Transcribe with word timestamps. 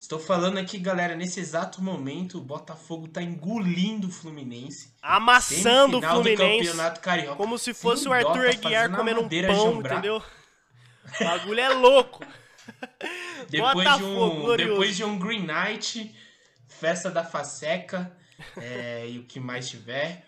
Estou 0.00 0.18
falando 0.18 0.58
aqui, 0.58 0.78
galera, 0.78 1.16
nesse 1.16 1.40
exato 1.40 1.82
momento, 1.82 2.38
o 2.38 2.40
Botafogo 2.40 3.08
tá 3.08 3.20
engolindo 3.20 4.06
o 4.06 4.10
Fluminense. 4.10 4.94
Amassando 5.02 5.98
o 5.98 6.02
Fluminense. 6.02 6.68
Campeonato 6.68 7.00
Carioca. 7.00 7.36
Como 7.36 7.58
se 7.58 7.64
Sem 7.64 7.74
fosse 7.74 8.08
o 8.08 8.12
Arthur 8.12 8.48
Aguiar 8.48 8.90
comendo 8.94 9.22
um 9.22 9.28
pão, 9.28 9.80
entendeu? 9.80 10.22
O 11.20 11.24
bagulho 11.24 11.60
é 11.60 11.68
louco. 11.70 12.22
Depois 13.48 13.78
de, 13.78 13.84
Botafogo, 13.84 14.34
um, 14.36 14.40
glorioso. 14.42 14.72
depois 14.72 14.96
de 14.96 15.04
um 15.04 15.18
Green 15.18 15.46
Night, 15.46 16.14
festa 16.68 17.10
da 17.10 17.24
Faceca 17.24 18.14
é, 18.58 19.08
e 19.08 19.18
o 19.18 19.24
que 19.24 19.40
mais 19.40 19.70
tiver. 19.70 20.27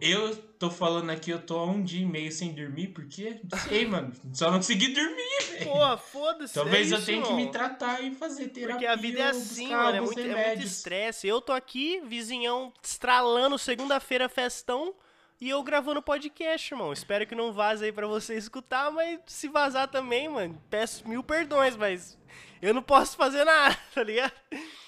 Eu 0.00 0.34
tô 0.58 0.68
falando 0.70 1.10
aqui, 1.10 1.30
eu 1.30 1.40
tô 1.40 1.56
há 1.56 1.66
um 1.66 1.84
dia 1.84 2.02
e 2.02 2.04
meio 2.04 2.32
sem 2.32 2.52
dormir, 2.52 2.88
porque 2.88 3.40
não 3.48 3.58
sei, 3.60 3.86
mano. 3.86 4.12
Só 4.32 4.50
não 4.50 4.56
consegui 4.56 4.88
dormir, 4.88 5.42
velho. 5.50 5.64
Porra, 5.66 5.96
foda-se. 5.96 6.54
Talvez 6.54 6.90
é 6.90 6.94
eu 6.94 6.98
isso, 6.98 7.06
tenha 7.06 7.22
que 7.22 7.32
me 7.32 7.48
tratar 7.48 8.00
e 8.00 8.12
fazer 8.12 8.48
terapia. 8.48 8.74
Porque 8.74 8.86
a 8.86 8.96
vida 8.96 9.20
é 9.20 9.28
assim, 9.28 9.68
mano. 9.68 9.96
É 9.96 10.00
muito, 10.00 10.20
é 10.20 10.46
muito 10.48 10.66
estresse. 10.66 11.28
Eu 11.28 11.40
tô 11.40 11.52
aqui, 11.52 12.00
vizinhão, 12.00 12.72
estralando 12.82 13.56
segunda-feira 13.56 14.28
festão. 14.28 14.94
E 15.40 15.48
eu 15.48 15.62
gravando 15.62 16.02
podcast, 16.02 16.72
irmão. 16.72 16.92
Espero 16.92 17.26
que 17.26 17.34
não 17.34 17.52
vaze 17.52 17.84
aí 17.84 17.92
pra 17.92 18.06
você 18.06 18.36
escutar, 18.36 18.90
mas 18.90 19.20
se 19.26 19.48
vazar 19.48 19.88
também, 19.88 20.28
mano, 20.28 20.60
peço 20.70 21.06
mil 21.08 21.22
perdões, 21.22 21.76
mas 21.76 22.18
eu 22.60 22.72
não 22.72 22.82
posso 22.82 23.16
fazer 23.16 23.44
nada, 23.44 23.76
tá 23.94 24.02
ligado? 24.02 24.32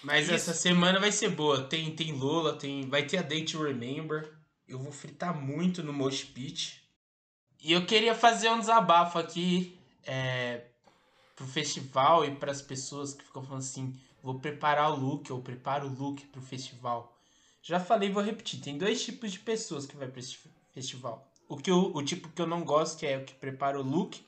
Mas 0.03 0.27
Isso. 0.27 0.35
essa 0.35 0.55
semana 0.55 1.01
vai 1.01 1.11
ser 1.11 1.31
boa. 1.31 1.65
Tem, 1.65 1.91
tem 1.95 2.13
Lola, 2.13 2.57
tem, 2.57 2.89
vai 2.89 3.05
ter 3.05 3.19
a 3.19 3.23
Day 3.23 3.45
to 3.45 3.63
Remember. 3.63 4.44
Eu 4.67 4.79
vou 4.79 4.93
fritar 4.93 5.35
muito 5.35 5.83
no 5.83 5.93
Mosh 5.93 6.25
Pit. 6.25 6.83
E 7.61 7.73
eu 7.73 7.87
queria 7.87 8.15
fazer 8.15 8.51
um 8.51 8.59
desabafo 8.59 9.19
aqui 9.19 9.79
é, 10.05 10.65
pro 11.37 11.47
festival 11.47 12.25
e 12.25 12.35
pras 12.35 12.61
pessoas 12.61 13.15
que 13.15 13.25
ficam 13.25 13.43
falando 13.43 13.63
assim: 13.63 13.95
vou 14.23 14.39
preparar 14.39 14.91
o 14.93 14.97
look, 14.97 15.31
ou 15.33 15.41
preparo 15.43 15.89
o 15.89 15.95
look 15.95 16.25
pro 16.27 16.43
festival. 16.43 17.17
Já 17.63 17.81
falei, 17.81 18.11
vou 18.11 18.23
repetir: 18.23 18.61
tem 18.61 18.77
dois 18.77 19.03
tipos 19.05 19.33
de 19.33 19.39
pessoas 19.39 19.87
que 19.87 19.97
vai 19.97 20.09
pra 20.09 20.21
esse 20.21 20.37
festival. 20.73 21.27
O, 21.49 21.57
que 21.57 21.71
eu- 21.71 21.95
o 21.95 22.03
tipo 22.03 22.29
que 22.29 22.41
eu 22.41 22.47
não 22.47 22.65
gosto, 22.65 22.99
que 22.99 23.07
é 23.07 23.19
o 23.19 23.25
que 23.25 23.35
prepara 23.35 23.79
o 23.79 23.83
look 23.83 24.23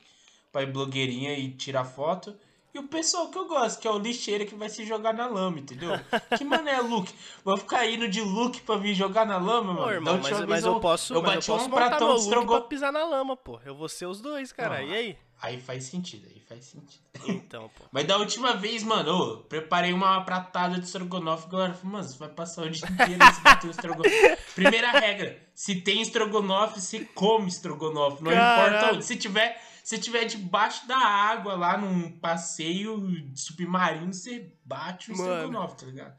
ir 0.55 0.71
blogueirinha 0.71 1.33
e 1.37 1.51
tirar 1.51 1.85
foto. 1.85 2.35
E 2.77 2.79
o 2.79 2.83
pessoal 2.83 3.29
que 3.29 3.37
eu 3.39 3.47
gosto, 3.47 3.79
que 3.81 3.87
é 3.87 3.91
o 3.91 3.97
lixeira 3.97 4.45
que 4.45 4.53
vai 4.53 4.69
se 4.69 4.85
jogar 4.85 5.11
na 5.11 5.25
lama, 5.25 5.57
entendeu? 5.57 5.89
que 6.37 6.43
mané 6.43 6.79
look? 6.79 7.11
Vou 7.43 7.57
ficar 7.57 7.89
indo 7.89 8.07
de 8.07 8.21
look 8.21 8.61
pra 8.61 8.77
vir 8.77 8.93
jogar 8.93 9.25
na 9.25 9.37
lama, 9.37 9.73
mano? 9.73 9.85
Pô, 9.87 9.91
irmão, 9.91 10.13
última 10.13 10.37
mas, 10.37 10.47
mas 10.47 10.63
eu 10.63 10.79
posso, 10.79 11.15
eu 11.15 11.21
bati 11.23 11.49
eu 11.49 11.55
posso 11.55 11.65
um 11.65 11.71
pratão 11.71 12.15
de 12.15 12.29
look 12.29 12.45
pra 12.45 12.61
pisar 12.61 12.93
na 12.93 13.03
lama, 13.03 13.35
pô. 13.35 13.59
Eu 13.65 13.73
vou 13.73 13.89
ser 13.89 14.05
os 14.05 14.21
dois, 14.21 14.51
cara. 14.51 14.83
E 14.83 14.93
aí? 14.93 15.17
Aí 15.41 15.59
faz 15.59 15.85
sentido, 15.85 16.27
aí 16.27 16.39
faz 16.47 16.65
sentido. 16.65 17.03
Então, 17.27 17.69
pô. 17.75 17.85
Mas 17.91 18.05
da 18.05 18.17
última 18.17 18.53
vez, 18.53 18.83
mano, 18.83 19.11
ô, 19.11 19.37
preparei 19.37 19.91
uma 19.91 20.21
pratada 20.21 20.79
de 20.79 20.85
estrogonofe. 20.85 21.49
Galera, 21.49 21.75
mano, 21.81 22.03
você 22.03 22.17
vai 22.17 22.29
passar 22.29 22.61
o 22.61 22.69
dia 22.69 22.87
inteiro 22.87 23.19
batendo 23.43 23.71
estrogonofe. 23.71 24.37
Primeira 24.53 24.91
regra: 24.91 25.39
se 25.55 25.81
tem 25.81 25.99
estrogonofe, 26.01 26.79
você 26.79 27.05
come 27.15 27.47
estrogonofe. 27.47 28.23
Não 28.23 28.31
importa 28.31 28.93
onde. 28.93 29.05
Se 29.05 29.15
tiver, 29.15 29.59
se 29.87 29.97
tiver 29.97 30.25
debaixo 30.25 30.85
da 30.85 30.97
água, 30.97 31.55
lá 31.55 31.77
num 31.77 32.19
passeio 32.19 33.07
submarino, 33.33 34.13
você 34.13 34.51
bate 34.65 35.09
o 35.11 35.13
estrogonofe, 35.13 35.77
tá 35.77 35.85
ligado? 35.85 36.13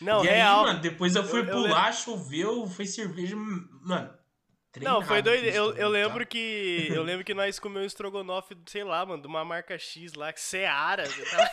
Não, 0.00 0.24
e 0.24 0.28
real. 0.28 0.60
aí, 0.60 0.66
mano, 0.68 0.80
depois 0.80 1.14
eu 1.14 1.22
fui 1.22 1.40
Eu- 1.40 1.44
eu 1.44 1.50
pular, 1.52 1.92
choveu, 1.92 2.66
foi 2.66 2.86
cerveja. 2.86 3.36
Mano. 3.36 4.10
Não, 4.80 5.02
foi 5.02 5.20
doido. 5.20 5.44
Eu, 5.44 5.52
eu 5.52 5.58
estrogonofe, 5.68 5.92
lembro 5.92 6.18
tá? 6.20 6.30
que. 6.30 6.88
Eu 6.90 7.02
lembro 7.04 7.22
que 7.22 7.34
nós 7.34 7.58
comemos 7.58 7.88
estrogonofe, 7.92 8.56
sei 8.66 8.84
lá, 8.84 9.04
mano, 9.04 9.20
de 9.20 9.28
uma 9.28 9.44
marca 9.44 9.78
X 9.78 10.14
lá, 10.14 10.32
que 10.32 10.40
Seara. 10.40 11.04
você 11.04 11.22
tá- 11.36 11.50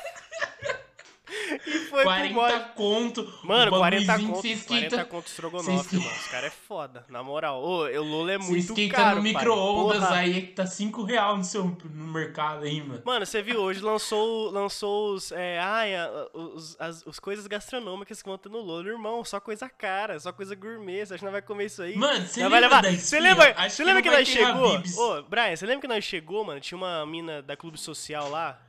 e 1.65 1.79
foi 1.85 2.03
pro 2.03 2.03
40 2.03 2.33
mod. 2.33 2.65
conto. 2.75 3.33
Mano, 3.43 3.75
o 3.75 3.79
40 3.79 4.05
bagulhozinho 4.05 4.17
que 4.17 4.33
conto, 4.33 4.41
você 4.57 4.65
40 4.67 4.85
esquenta- 4.87 5.05
conto 5.05 5.27
estrogonofe, 5.27 5.95
mano. 5.97 6.11
Os 6.11 6.27
caras 6.27 6.47
é 6.47 6.49
foda. 6.67 7.05
Na 7.09 7.23
moral, 7.23 7.61
ô, 7.63 7.83
o 7.85 8.03
Lula 8.03 8.33
é 8.33 8.37
muito 8.37 8.57
esquenta 8.73 8.95
caro, 8.95 9.17
no 9.17 9.23
pai. 9.23 9.33
micro-ondas 9.33 10.03
aí 10.03 10.41
que 10.41 10.53
tá 10.53 10.65
5 10.65 11.03
reais 11.03 11.37
no, 11.37 11.43
seu, 11.43 11.63
no 11.93 12.07
mercado 12.07 12.63
aí, 12.65 12.81
mano. 12.81 13.01
Mano, 13.05 13.25
você 13.25 13.41
viu, 13.41 13.59
hoje 13.61 13.79
lançou, 13.81 14.51
lançou 14.51 15.13
os. 15.13 15.31
É, 15.31 15.59
ai, 15.59 15.95
a- 15.95 16.27
os, 16.33 16.75
as, 16.79 17.05
os 17.05 17.19
coisas 17.19 17.47
gastronômicas 17.47 18.21
que 18.21 18.27
vão 18.27 18.37
ter 18.37 18.49
no 18.49 18.59
Lolo, 18.59 18.87
irmão. 18.87 19.23
Só 19.23 19.39
coisa 19.39 19.69
cara, 19.69 20.19
só 20.19 20.31
coisa 20.31 20.55
gourmet. 20.55 21.05
Você 21.05 21.13
acha 21.13 21.19
que 21.19 21.25
não 21.25 21.31
vai 21.31 21.41
comer 21.41 21.65
isso 21.65 21.81
aí? 21.81 21.95
Mano, 21.95 22.25
você 22.25 22.41
lembra 22.43 22.59
levar. 22.59 22.81
da 22.81 22.91
Você 22.91 23.19
lembra, 23.19 23.53
você 23.69 23.75
que 23.77 23.83
lembra 23.83 24.01
que 24.01 24.09
vai 24.09 24.19
nós 24.19 24.27
chegou? 24.27 24.77
Ô, 25.17 25.21
Brian, 25.23 25.55
você 25.55 25.65
lembra 25.65 25.81
que 25.81 25.87
nós 25.87 26.03
chegou, 26.03 26.43
mano? 26.43 26.59
Tinha 26.59 26.77
uma 26.77 27.05
mina 27.05 27.41
da 27.41 27.55
Clube 27.55 27.77
Social 27.79 28.29
lá. 28.29 28.59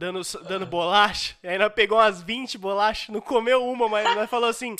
Dando, 0.00 0.22
dando 0.48 0.64
bolacha. 0.64 1.34
E 1.42 1.48
aí 1.48 1.58
nós 1.58 1.70
pegou 1.74 1.98
umas 1.98 2.22
20 2.22 2.56
bolachas, 2.56 3.10
não 3.10 3.20
comeu 3.20 3.62
uma, 3.62 3.86
mas 3.86 4.16
nós 4.16 4.30
falou 4.30 4.48
assim: 4.48 4.74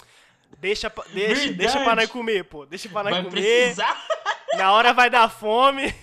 deixa, 0.58 0.91
deixa, 1.12 1.34
Verdade. 1.34 1.53
deixa 1.53 1.81
pra 1.84 1.94
nós 1.94 2.08
comer, 2.08 2.44
pô. 2.47 2.64
Deixa 2.64 2.88
pra 2.88 3.03
nós 3.04 3.12
Vai 3.12 3.25
comer. 3.25 3.32
precisar. 3.42 4.03
Na 4.54 4.72
hora 4.72 4.94
vai 4.94 5.10
dar 5.10 5.28
fome. 5.28 5.94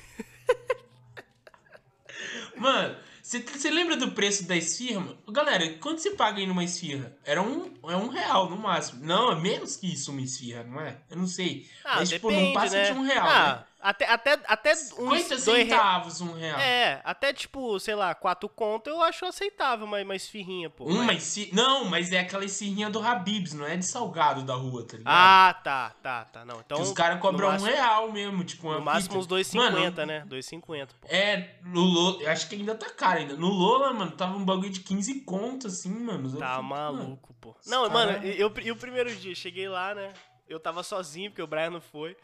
Mano, 2.55 2.95
você- 3.21 3.69
lembra 3.71 3.97
do 3.97 4.11
preço 4.11 4.47
da 4.47 4.55
esfirra? 4.55 5.03
Galera, 5.31 5.67
quanto 5.79 5.99
você 5.99 6.11
paga 6.11 6.37
aí 6.39 6.45
numa 6.47 6.63
esfirra? 6.63 7.15
Era 7.25 7.41
um, 7.41 7.73
é 7.89 7.95
um 7.95 8.07
real 8.09 8.49
no 8.49 8.57
máximo. 8.57 9.03
Não, 9.05 9.31
é 9.31 9.35
menos 9.35 9.75
que 9.77 9.91
isso 9.91 10.11
uma 10.11 10.21
esfirra, 10.21 10.63
não 10.63 10.79
é? 10.81 10.97
Eu 11.09 11.17
não 11.17 11.27
sei. 11.27 11.67
Ah, 11.83 11.95
Mas, 11.97 12.09
tipo, 12.09 12.29
depende, 12.29 12.47
não 12.47 12.53
passa 12.53 12.75
né? 12.75 12.91
de 12.91 12.97
um 12.97 13.01
real, 13.03 13.27
ah, 13.27 13.55
né? 13.55 13.63
Até, 13.79 14.09
até, 14.11 14.39
até 14.47 14.71
uns 14.73 14.77
50 14.79 15.29
dois 15.29 15.45
reais. 15.45 15.69
centavos 15.69 16.19
um 16.21 16.33
real. 16.33 16.59
É, 16.59 16.99
até 17.03 17.31
tipo, 17.31 17.79
sei 17.79 17.93
lá, 17.93 18.15
quatro 18.15 18.49
conto 18.49 18.89
eu 18.89 19.01
acho 19.03 19.23
aceitável 19.25 19.85
uma, 19.85 20.01
uma 20.01 20.15
esfirrinha, 20.15 20.67
pô. 20.67 20.85
Uma 20.85 21.03
Mas- 21.03 21.27
esfirra... 21.37 21.55
Não, 21.55 21.85
mas 21.85 22.11
é 22.11 22.19
aquela 22.19 22.43
esfirrinha 22.43 22.89
do 22.89 22.99
Habib's, 22.99 23.53
não 23.53 23.67
é 23.67 23.77
de 23.77 23.85
salgado 23.85 24.41
da 24.41 24.55
rua, 24.55 24.83
tá 24.83 24.97
ligado? 24.97 25.13
Ah, 25.13 25.53
tá, 25.63 25.91
tá, 26.01 26.25
tá. 26.25 26.43
Não, 26.43 26.59
então. 26.59 26.77
que 26.77 26.83
os 26.83 26.91
caras 26.91 27.19
cobram 27.21 27.49
máximo, 27.49 27.69
um 27.69 27.73
real 27.73 28.11
mesmo, 28.11 28.43
tipo 28.43 28.67
uma 28.67 28.79
No 28.79 28.85
máximo 28.85 29.21
fita. 29.21 29.35
uns 29.35 29.47
2,50, 29.47 30.05
né? 30.07 30.25
2,50, 30.27 30.87
pô. 30.99 31.07
É, 31.07 31.55
no 31.63 31.81
Lola, 31.81 32.23
eu 32.23 32.31
acho 32.31 32.49
que 32.49 32.55
ainda 32.55 32.73
tá 32.73 32.89
caro 32.89 33.19
ainda. 33.19 33.35
No 33.35 33.47
Lola, 33.49 33.93
mano, 33.93 34.11
tava 34.11 34.35
um 34.37 34.43
bagulho 34.43 34.71
de 34.71 34.79
15 34.79 35.21
conto, 35.21 35.67
assim, 35.67 35.89
mano. 35.91 36.29
Eu 36.33 36.39
Tá 36.39 36.51
fico, 36.55 36.63
mano, 36.63 36.97
maluco, 36.97 37.33
pô. 37.39 37.55
Não, 37.67 37.83
os 37.83 37.89
mano, 37.91 38.13
cara- 38.13 38.25
e 38.27 38.39
eu, 38.41 38.51
e 38.63 38.71
o 38.71 38.75
primeiro 38.75 39.15
dia, 39.15 39.35
cheguei 39.35 39.69
lá, 39.69 39.93
né? 39.93 40.11
Eu 40.49 40.59
tava 40.59 40.81
sozinho, 40.81 41.29
porque 41.29 41.43
o 41.43 41.47
Brian 41.47 41.69
não 41.69 41.81
foi. 41.81 42.17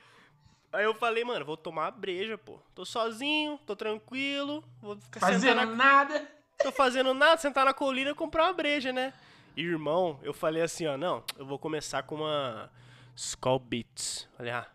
Aí 0.74 0.86
eu 0.86 0.94
falei, 0.96 1.24
mano, 1.24 1.46
vou 1.46 1.56
tomar 1.56 1.92
breja, 1.92 2.36
pô. 2.36 2.60
Tô 2.74 2.84
sozinho, 2.84 3.60
tô 3.64 3.76
tranquilo, 3.76 4.64
vou 4.82 4.98
ficar 4.98 5.20
Fazendo 5.20 5.52
sentado 5.60 5.70
na 5.70 5.76
nada. 5.76 6.28
tô 6.58 6.72
fazendo 6.72 7.14
nada, 7.14 7.38
sentar 7.40 7.64
na 7.64 7.74
colina 7.76 8.10
e 8.10 8.16
comprar 8.16 8.46
uma 8.46 8.54
breja, 8.54 8.92
né? 8.92 9.14
Irmão, 9.56 10.20
eu 10.24 10.34
falei 10.34 10.64
assim, 10.64 10.88
ó, 10.88 10.98
não, 10.98 11.24
eu 11.38 11.46
vou 11.46 11.60
começar 11.60 12.02
com 12.02 12.16
uma 12.16 12.72
Skull 13.16 13.60
Beats. 13.60 14.28
Falei, 14.36 14.52
ah, 14.52 14.66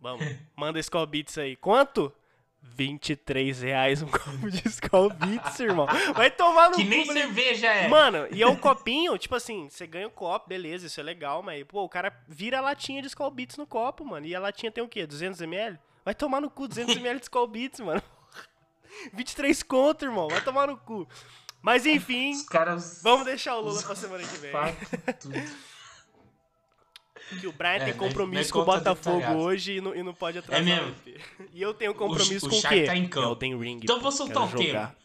vamos, 0.00 0.24
manda 0.56 0.80
Skull 0.80 1.06
Beats 1.06 1.36
aí. 1.36 1.54
Quanto? 1.54 2.10
23 2.62 3.60
reais 3.62 4.02
um 4.02 4.06
copo 4.08 4.50
de 4.50 4.66
Skull 4.68 5.10
Beats, 5.10 5.60
irmão. 5.60 5.86
Vai 6.14 6.30
tomar 6.30 6.70
no 6.70 6.76
Que 6.76 6.84
nem 6.84 7.04
falei, 7.04 7.22
cerveja 7.24 7.66
é. 7.66 7.88
Mano, 7.88 8.26
e 8.30 8.42
é 8.42 8.46
um 8.46 8.56
copinho, 8.56 9.16
tipo 9.18 9.34
assim, 9.34 9.68
você 9.68 9.86
ganha 9.86 10.06
o 10.06 10.10
copo, 10.10 10.48
beleza, 10.48 10.86
isso 10.86 10.98
é 11.00 11.02
legal, 11.02 11.42
mas, 11.42 11.62
pô, 11.64 11.82
o 11.82 11.88
cara 11.88 12.12
vira 12.28 12.58
a 12.58 12.60
latinha 12.62 13.02
de 13.02 13.08
Skull 13.08 13.30
Beats 13.30 13.56
no 13.56 13.66
copo, 13.66 14.04
mano. 14.04 14.26
E 14.26 14.34
a 14.34 14.40
latinha 14.40 14.70
tem 14.72 14.82
o 14.82 14.88
quê? 14.88 15.06
200ml? 15.06 15.78
Vai 16.04 16.14
tomar 16.14 16.40
no 16.40 16.50
cu, 16.50 16.68
200ml 16.68 17.16
de 17.18 17.22
Skull 17.24 17.46
Beats, 17.48 17.80
mano. 17.80 18.02
23 19.12 19.62
conto, 19.62 20.04
irmão, 20.04 20.28
vai 20.28 20.40
tomar 20.42 20.66
no 20.66 20.76
cu. 20.76 21.06
Mas 21.60 21.86
enfim, 21.86 22.32
Os 22.32 22.42
caras. 22.48 23.00
vamos 23.02 23.24
deixar 23.24 23.56
o 23.56 23.60
Lula 23.60 23.80
pra 23.82 23.94
semana 23.94 24.24
que 24.26 24.36
vem. 24.38 24.50
fazem 24.50 24.76
tudo. 25.20 25.34
Que 27.40 27.46
o 27.46 27.52
Brian 27.52 27.70
É, 27.70 27.84
tem 27.86 27.94
compromisso 27.94 28.48
Né, 28.48 28.52
com 28.52 28.58
o 28.60 28.64
Botafogo 28.64 29.16
detalhado. 29.18 29.40
hoje 29.40 29.76
e 29.76 29.80
não, 29.80 29.94
e 29.94 30.02
não 30.02 30.12
pode 30.14 30.38
atrasar 30.38 30.60
É 30.60 30.64
mesmo? 30.64 30.90
o. 30.90 31.48
E 31.54 31.62
eu 31.62 31.72
tenho 31.72 31.94
compromisso 31.94 32.46
o 32.46 32.50
com 32.50 32.56
o 32.56 32.60
Shaq 32.60 32.74
quê? 32.80 32.84
tá 32.86 32.96
em 32.96 33.08
campo. 33.08 33.28
Elden 33.28 33.58
Ring. 33.58 33.80
Então 33.82 33.96
eu 33.96 34.00
pô, 34.00 34.02
vou 34.10 34.12
soltar 34.12 34.44
o 34.44 34.48
jogar. 34.48 34.62
tema. 34.64 34.96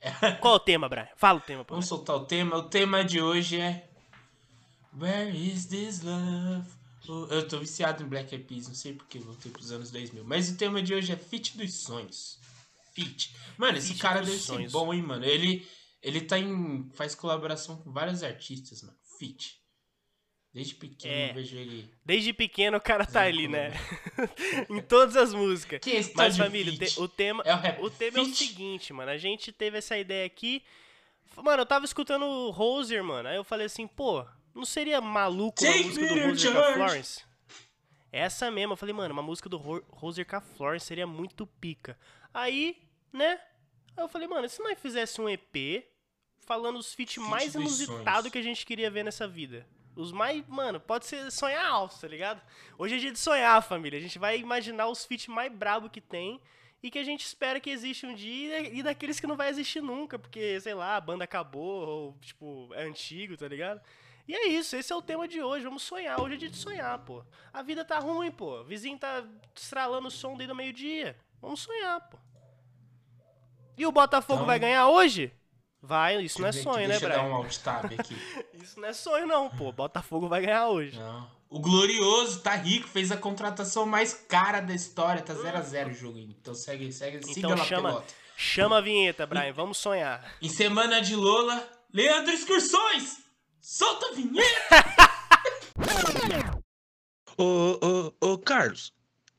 Qual 0.40 0.54
o 0.54 0.60
tema, 0.60 0.88
Brian? 0.88 1.08
Fala 1.16 1.38
o 1.38 1.42
tema, 1.42 1.64
pô. 1.64 1.74
Vamos 1.74 1.86
soltar 1.86 2.16
o 2.16 2.24
tema. 2.26 2.56
O 2.56 2.62
tema 2.64 3.04
de 3.04 3.20
hoje 3.20 3.60
é. 3.60 3.88
Where 4.98 5.30
is 5.36 5.66
this 5.66 6.02
love? 6.02 6.68
O- 7.08 7.26
Eu 7.30 7.46
tô 7.48 7.58
viciado 7.58 8.02
em 8.02 8.06
Black 8.06 8.34
Eyed 8.34 8.46
Peas, 8.46 8.68
não 8.68 8.74
sei 8.74 8.92
porque 8.94 9.18
voltei 9.18 9.50
pros 9.50 9.72
anos 9.72 9.90
2000. 9.90 10.24
Mas 10.24 10.50
o 10.50 10.56
tema 10.56 10.82
de 10.82 10.94
hoje 10.94 11.12
é 11.12 11.16
Fit 11.16 11.56
dos 11.56 11.74
Sonhos. 11.74 12.38
Fit. 12.92 13.34
Mano, 13.58 13.76
esse 13.78 13.88
Feat 13.88 14.00
cara 14.00 14.20
deve 14.20 14.38
sonhos. 14.38 14.70
ser 14.72 14.78
bom, 14.78 14.92
hein, 14.94 15.02
mano. 15.02 15.24
Ele, 15.24 15.66
ele 16.02 16.20
tá 16.20 16.38
em. 16.38 16.88
faz 16.94 17.14
colaboração 17.14 17.76
com 17.78 17.90
vários 17.90 18.22
artistas, 18.22 18.82
mano. 18.82 18.96
Fit. 19.18 19.58
Desde 20.54 20.74
pequeno 20.76 21.12
É. 21.14 21.30
eu 21.30 21.34
vejo 21.34 21.56
ele. 21.56 21.90
Desde 22.04 22.32
pequeno 22.32 22.76
o 22.76 22.80
cara 22.80 23.04
tá 23.04 23.22
ali, 23.22 23.48
né? 23.48 23.72
em 24.70 24.80
todas 24.80 25.16
as 25.16 25.34
músicas. 25.34 25.80
Que 25.80 25.90
é 25.90 25.96
esse 25.96 26.14
Mas, 26.14 26.36
família, 26.36 26.72
o, 26.96 27.02
o 27.02 27.08
tema, 27.08 27.42
É 27.44 27.80
o 27.80 27.86
o 27.86 27.90
tema 27.90 28.18
é 28.18 28.22
o 28.22 28.26
seguinte, 28.26 28.92
mano. 28.92 29.10
A 29.10 29.16
gente 29.18 29.50
teve 29.50 29.78
essa 29.78 29.98
ideia 29.98 30.24
aqui. 30.24 30.62
Mano, 31.36 31.62
eu 31.62 31.66
tava 31.66 31.84
escutando 31.84 32.24
o 32.24 32.50
Roser, 32.50 33.02
mano. 33.02 33.28
Aí 33.28 33.34
eu 33.34 33.42
falei 33.42 33.66
assim, 33.66 33.88
pô, 33.88 34.24
não 34.54 34.64
seria 34.64 35.00
maluco 35.00 35.60
uma 35.64 35.72
Take 35.72 35.84
música 35.86 36.06
do 36.06 36.20
Roser 36.20 36.52
com 36.52 36.58
a. 36.58 36.72
Florence? 36.74 37.24
Essa 38.12 38.48
mesmo. 38.48 38.74
Eu 38.74 38.76
falei, 38.76 38.94
mano, 38.94 39.12
uma 39.12 39.22
música 39.22 39.48
do 39.48 39.56
Ro- 39.56 39.84
Roser 39.90 40.24
com 40.24 40.36
a 40.36 40.40
Florence 40.40 40.86
seria 40.86 41.06
muito 41.06 41.46
pica. 41.48 41.98
Aí, 42.32 42.76
né? 43.12 43.40
Aí 43.96 44.04
eu 44.04 44.08
falei, 44.08 44.28
mano, 44.28 44.46
e 44.46 44.48
se 44.48 44.62
nós 44.62 44.78
fizesse 44.78 45.20
um 45.20 45.28
EP 45.28 45.84
falando 46.38 46.78
os 46.78 46.94
feats 46.94 47.14
Feat 47.14 47.28
mais 47.28 47.54
dos 47.54 47.80
inusitados 47.80 48.30
que 48.30 48.38
a 48.38 48.42
gente 48.42 48.64
queria 48.64 48.88
ver 48.88 49.02
nessa 49.02 49.26
vida? 49.26 49.66
Os 49.96 50.10
mais, 50.10 50.44
mano, 50.48 50.80
pode 50.80 51.06
ser 51.06 51.30
sonhar 51.30 51.64
alto, 51.64 52.00
tá 52.00 52.08
ligado? 52.08 52.40
Hoje 52.76 52.96
é 52.96 52.98
dia 52.98 53.12
de 53.12 53.18
sonhar, 53.18 53.62
família. 53.62 53.98
A 53.98 54.02
gente 54.02 54.18
vai 54.18 54.36
imaginar 54.38 54.88
os 54.88 55.04
feats 55.04 55.28
mais 55.28 55.52
brabo 55.52 55.88
que 55.88 56.00
tem 56.00 56.40
e 56.82 56.90
que 56.90 56.98
a 56.98 57.04
gente 57.04 57.24
espera 57.24 57.60
que 57.60 57.70
exista 57.70 58.06
um 58.06 58.14
dia 58.14 58.60
e 58.60 58.82
daqueles 58.82 59.20
que 59.20 59.26
não 59.26 59.36
vai 59.36 59.48
existir 59.50 59.80
nunca, 59.80 60.18
porque, 60.18 60.60
sei 60.60 60.74
lá, 60.74 60.96
a 60.96 61.00
banda 61.00 61.22
acabou 61.24 61.86
ou, 61.88 62.18
tipo, 62.20 62.68
é 62.74 62.82
antigo, 62.84 63.36
tá 63.36 63.46
ligado? 63.46 63.80
E 64.26 64.34
é 64.34 64.48
isso, 64.48 64.74
esse 64.74 64.92
é 64.92 64.96
o 64.96 65.02
tema 65.02 65.28
de 65.28 65.40
hoje. 65.42 65.64
Vamos 65.64 65.82
sonhar. 65.82 66.20
Hoje 66.20 66.34
é 66.34 66.38
dia 66.38 66.50
de 66.50 66.56
sonhar, 66.56 66.98
pô. 67.00 67.22
A 67.52 67.62
vida 67.62 67.84
tá 67.84 67.98
ruim, 67.98 68.30
pô. 68.32 68.60
O 68.62 68.64
vizinho 68.64 68.98
tá 68.98 69.22
estralando 69.54 70.08
o 70.08 70.10
som 70.10 70.34
desde 70.36 70.52
o 70.52 70.56
meio-dia. 70.56 71.16
Vamos 71.40 71.60
sonhar, 71.60 72.00
pô. 72.08 72.18
E 73.76 73.86
o 73.86 73.92
Botafogo 73.92 74.38
Então- 74.38 74.46
vai 74.46 74.58
ganhar 74.58 74.88
hoje? 74.88 75.32
Vai, 75.86 76.22
isso 76.22 76.40
não 76.40 76.48
é 76.48 76.52
sonho, 76.52 76.88
né, 76.88 76.98
Deixa 76.98 77.04
eu 77.04 77.08
dar 77.10 77.18
Brian? 77.18 77.28
um 77.30 77.34
alt 77.36 77.56
tab 77.58 77.84
aqui. 77.86 78.16
Isso 78.62 78.80
não 78.80 78.88
é 78.88 78.92
sonho, 78.94 79.26
não, 79.26 79.50
pô. 79.50 79.70
Botafogo 79.70 80.26
vai 80.28 80.40
ganhar 80.40 80.68
hoje. 80.68 80.98
Não. 80.98 81.30
O 81.50 81.60
Glorioso 81.60 82.40
tá 82.40 82.54
rico, 82.54 82.88
fez 82.88 83.12
a 83.12 83.16
contratação 83.16 83.84
mais 83.84 84.14
cara 84.14 84.60
da 84.60 84.74
história. 84.74 85.20
Tá 85.20 85.34
0x0 85.34 85.90
o 85.90 85.94
jogo. 85.94 86.18
Então 86.18 86.54
segue, 86.54 86.90
segue, 86.90 87.22
siga 87.26 87.38
Então 87.38 87.50
lá 87.50 87.56
chama, 87.64 87.88
pelota. 87.90 88.14
chama 88.36 88.78
a 88.78 88.80
vinheta, 88.80 89.26
Brian. 89.26 89.52
Vamos 89.52 89.76
sonhar. 89.76 90.24
Em 90.40 90.48
semana 90.48 91.00
de 91.02 91.14
Lola, 91.14 91.68
Leandro 91.92 92.32
Excursões! 92.32 93.18
Solta 93.60 94.06
a 94.06 94.12
vinheta! 94.14 94.84
Ô, 97.36 97.78
ô, 97.82 98.12
ô, 98.32 98.38
Carlos, 98.38 98.92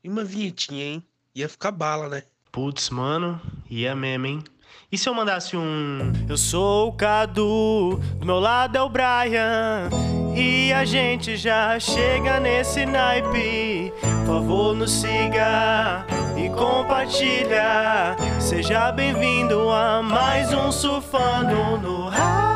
e 0.03 0.09
uma 0.09 0.23
vinhetinha, 0.23 0.83
hein? 0.85 1.03
Ia 1.33 1.47
ficar 1.47 1.71
bala, 1.71 2.09
né? 2.09 2.23
Putz, 2.51 2.89
mano, 2.89 3.41
ia 3.69 3.95
mesmo, 3.95 4.25
hein? 4.25 4.43
E 4.91 4.97
se 4.97 5.09
eu 5.09 5.13
mandasse 5.13 5.57
um. 5.57 6.11
Eu 6.27 6.37
sou 6.37 6.89
o 6.89 6.93
Cadu, 6.93 7.99
do 8.19 8.25
meu 8.25 8.39
lado 8.39 8.77
é 8.77 8.81
o 8.81 8.89
Brian. 8.89 9.89
E 10.35 10.71
a 10.73 10.83
gente 10.85 11.37
já 11.37 11.79
chega 11.79 12.39
nesse 12.39 12.85
naipe. 12.85 13.91
Por 14.25 14.35
favor, 14.35 14.75
nos 14.75 14.91
siga 14.91 16.05
e 16.37 16.49
compartilha. 16.49 18.15
Seja 18.39 18.91
bem-vindo 18.91 19.69
a 19.69 20.01
mais 20.03 20.53
um 20.53 20.71
Surfando 20.71 21.77
no 21.77 22.09
Hype. 22.09 22.54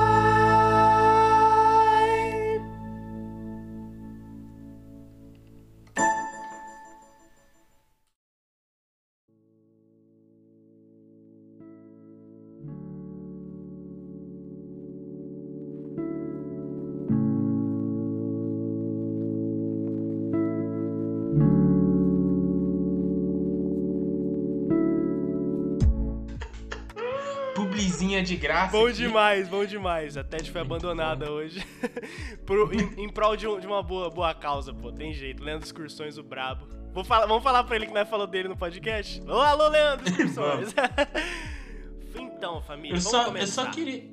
Graça. 28.40 28.72
Bom 28.72 28.86
aqui. 28.88 28.94
demais, 28.98 29.48
bom 29.48 29.66
demais. 29.66 30.18
A 30.18 30.24
TED 30.24 30.50
foi 30.52 30.62
abandonada 30.62 31.32
hoje. 31.32 31.66
Por- 32.46 32.74
em, 32.74 33.04
em 33.04 33.10
prol 33.10 33.36
de, 33.36 33.48
um- 33.48 33.60
de 33.60 33.68
uma 33.68 33.84
boa, 33.84 34.10
boa 34.10 34.34
causa, 34.34 34.74
pô. 34.74 34.92
Tem 34.92 35.14
jeito. 35.14 35.44
Leandro 35.44 35.66
Excursões, 35.66 36.18
o 36.18 36.24
brabo. 36.24 36.68
Vou 36.92 37.04
falar, 37.04 37.28
vamos 37.28 37.44
falar 37.44 37.64
pra 37.64 37.76
ele 37.76 37.86
que 37.86 37.94
nós 37.94 38.10
falou 38.10 38.26
dele 38.26 38.48
no 38.48 38.58
podcast? 38.58 39.22
Alô, 39.28 39.42
alô, 39.42 39.68
Leandro 39.70 40.08
Excursões. 40.10 40.74
então, 42.16 42.62
família, 42.64 42.96
Eu 42.96 43.00
vamos 43.00 43.12
só, 43.12 43.22
eu 43.22 43.26
começar. 43.26 43.66
só 43.66 43.72
queria. 43.72 44.04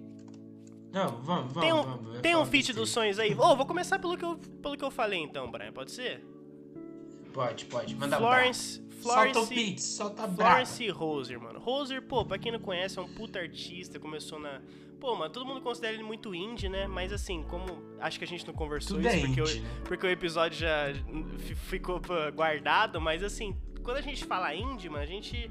Não, 0.92 1.08
vamos, 1.22 1.52
vamos. 1.52 1.60
Tem 1.60 1.72
um, 1.72 1.82
vamos. 1.82 2.14
eu 2.16 2.20
tem 2.22 2.34
um 2.34 2.38
falo 2.40 2.50
feat 2.50 2.72
dos 2.72 2.90
sonhos 2.90 3.18
aí? 3.18 3.34
Ô, 3.34 3.54
vou 3.56 3.66
começar 3.66 3.98
pelo 3.98 4.16
que, 4.16 4.24
eu, 4.24 4.36
pelo 4.62 4.76
que 4.76 4.84
eu 4.84 4.90
falei 4.90 5.18
então, 5.20 5.50
Brian. 5.50 5.72
Pode 5.72 5.90
ser? 5.92 6.24
Pode, 7.32 7.66
pode. 7.66 7.94
Manda 7.94 8.16
Florence. 8.16 8.82
Braba. 9.02 9.22
Solta 9.24 9.28
o 9.28 9.32
Florence. 9.46 9.54
beat, 9.54 9.78
solta 9.80 10.24
a. 10.24 10.28
Florence 10.28 10.88
Roser, 10.90 11.40
mano. 11.40 11.58
Roser, 11.58 12.02
pô, 12.02 12.24
pra 12.24 12.38
quem 12.38 12.52
não 12.52 12.58
conhece, 12.60 12.98
é 12.98 13.02
um 13.02 13.08
puta 13.08 13.38
artista, 13.38 13.98
começou 13.98 14.38
na. 14.38 14.60
Pô, 15.00 15.14
mano, 15.14 15.30
todo 15.30 15.44
mundo 15.44 15.60
considera 15.60 15.92
ele 15.92 16.02
muito 16.02 16.34
indie, 16.34 16.68
né? 16.68 16.86
Mas 16.86 17.12
assim, 17.12 17.42
como. 17.44 17.66
Acho 18.00 18.18
que 18.18 18.24
a 18.24 18.28
gente 18.28 18.46
não 18.46 18.54
conversou 18.54 18.96
Tudo 18.96 19.06
isso 19.06 19.16
é 19.16 19.20
porque, 19.26 19.40
indie, 19.40 19.58
o, 19.58 19.62
né? 19.62 19.70
porque 19.84 20.06
o 20.06 20.10
episódio 20.10 20.58
já 20.58 20.86
fi- 21.38 21.54
ficou 21.54 22.00
guardado, 22.34 23.00
mas 23.00 23.22
assim, 23.22 23.54
quando 23.82 23.98
a 23.98 24.00
gente 24.00 24.24
fala 24.24 24.54
indie, 24.54 24.88
mano, 24.88 25.02
a 25.02 25.06
gente. 25.06 25.50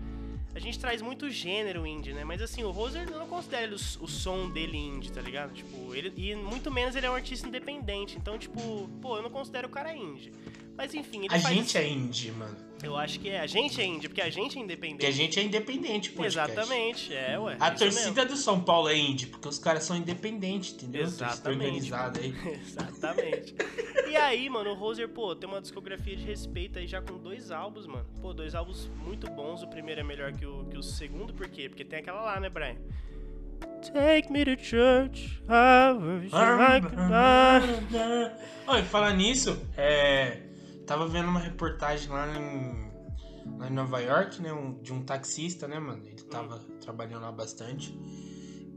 A 0.54 0.60
gente 0.60 0.80
traz 0.80 1.02
muito 1.02 1.30
gênero 1.30 1.86
indie, 1.86 2.14
né? 2.14 2.24
Mas 2.24 2.42
assim, 2.42 2.64
o 2.64 2.72
Roser 2.72 3.06
eu 3.12 3.20
não 3.20 3.28
considero 3.28 3.74
o, 3.74 4.04
o 4.06 4.08
som 4.08 4.50
dele 4.50 4.78
indie, 4.78 5.12
tá 5.12 5.20
ligado? 5.20 5.52
Tipo, 5.54 5.94
ele. 5.94 6.14
E 6.16 6.34
muito 6.34 6.72
menos 6.72 6.96
ele 6.96 7.06
é 7.06 7.12
um 7.12 7.14
artista 7.14 7.46
independente. 7.46 8.18
Então, 8.18 8.38
tipo, 8.38 8.90
pô, 9.02 9.18
eu 9.18 9.22
não 9.22 9.30
considero 9.30 9.68
o 9.68 9.70
cara 9.72 9.94
indie. 9.94 10.32
Mas 10.78 10.94
enfim, 10.94 11.26
ele 11.26 11.36
A 11.36 11.40
faz. 11.40 11.56
gente 11.56 11.78
é 11.78 11.88
indie, 11.88 12.32
mano. 12.32 12.56
Eu 12.84 12.96
acho 12.98 13.20
que 13.20 13.30
é. 13.30 13.40
A 13.40 13.48
gente 13.48 13.80
é 13.82 13.86
indie, 13.86 14.10
porque 14.10 14.22
a 14.22 14.30
gente 14.30 14.58
é 14.60 14.62
independente. 14.62 14.96
Porque 14.98 15.06
a 15.08 15.12
gente 15.12 15.40
é 15.40 15.44
independente, 15.44 16.12
podcast. 16.12 16.52
Exatamente, 16.52 17.14
é, 17.16 17.40
ué. 17.40 17.56
A 17.60 17.72
torcida 17.72 18.26
do 18.26 18.36
São 18.36 18.62
Paulo 18.62 18.90
é 18.90 18.98
indie, 18.98 19.28
porque 19.28 19.48
os 19.48 19.58
caras 19.58 19.84
são 19.84 19.96
independentes, 19.96 20.74
entendeu? 20.74 21.04
Exatamente. 21.04 21.66
organizada 21.66 22.20
aí. 22.20 22.32
mesmo. 22.32 22.52
Exatamente. 22.62 23.56
E 24.10 24.16
aí, 24.16 24.50
mano, 24.50 24.72
o 24.72 24.74
Roser, 24.76 25.08
pô, 25.10 25.36
tem 25.36 25.50
uma 25.50 25.62
discografia 25.62 26.16
de 26.16 26.26
respeito 26.26 26.78
aí 26.78 26.86
já 26.86 27.02
com 27.02 27.18
dois 27.18 27.50
álbuns, 27.50 27.88
mano. 27.88 28.06
Pô, 28.22 28.34
dois 28.34 28.54
álbuns 28.54 28.90
muito 29.04 29.32
bons. 29.32 29.64
O 29.64 29.68
primeiro 29.68 30.02
é 30.02 30.04
melhor 30.04 30.34
que 30.34 30.46
o, 30.46 30.66
que 30.66 30.78
o 30.78 30.84
segundo, 30.84 31.34
por 31.34 31.48
quê? 31.48 31.70
Porque 31.70 31.86
tem 31.86 32.00
aquela 32.00 32.22
lá, 32.22 32.40
né, 32.40 32.50
Brian? 32.50 32.76
Take 33.82 34.32
me 34.32 34.44
to 34.44 34.62
church, 34.62 35.42
I 35.48 35.92
wish 35.94 36.32
I 36.34 36.82
could. 36.82 38.32
Oi, 38.68 38.84
falar 38.84 39.14
nisso, 39.14 39.58
é. 39.78 40.40
Tava 40.86 41.08
vendo 41.08 41.30
uma 41.30 41.40
reportagem 41.40 42.10
lá 42.10 42.28
em, 42.38 42.92
lá 43.58 43.68
em 43.70 43.74
Nova 43.74 44.00
York, 44.00 44.42
né? 44.42 44.54
um- 44.54 44.80
de 44.82 44.94
um 44.94 45.04
taxista, 45.04 45.68
né, 45.68 45.80
mano? 45.80 46.04
Ele 46.06 46.22
tava 46.24 46.60
trabalhando 46.82 47.22
lá 47.24 47.32
bastante. 47.32 47.98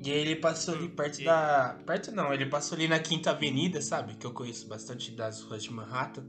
E 0.03 0.11
aí 0.13 0.19
ele 0.19 0.37
passou 0.37 0.75
ali 0.75 0.89
perto 0.89 1.21
E- 1.21 1.25
da. 1.25 1.77
Perto 1.85 2.13
não, 2.13 2.33
ele 2.33 2.47
passou 2.47 2.77
ali 2.77 2.87
na 2.87 2.99
Quinta 3.01 3.31
Avenida, 3.31 3.83
sabe? 3.83 4.15
Que 4.15 4.27
eu 4.27 4.33
conheço 4.33 4.69
bastante 4.69 5.11
das 5.11 5.43
ruas 5.43 5.63
de 5.65 5.73
Manhattan. 5.73 6.25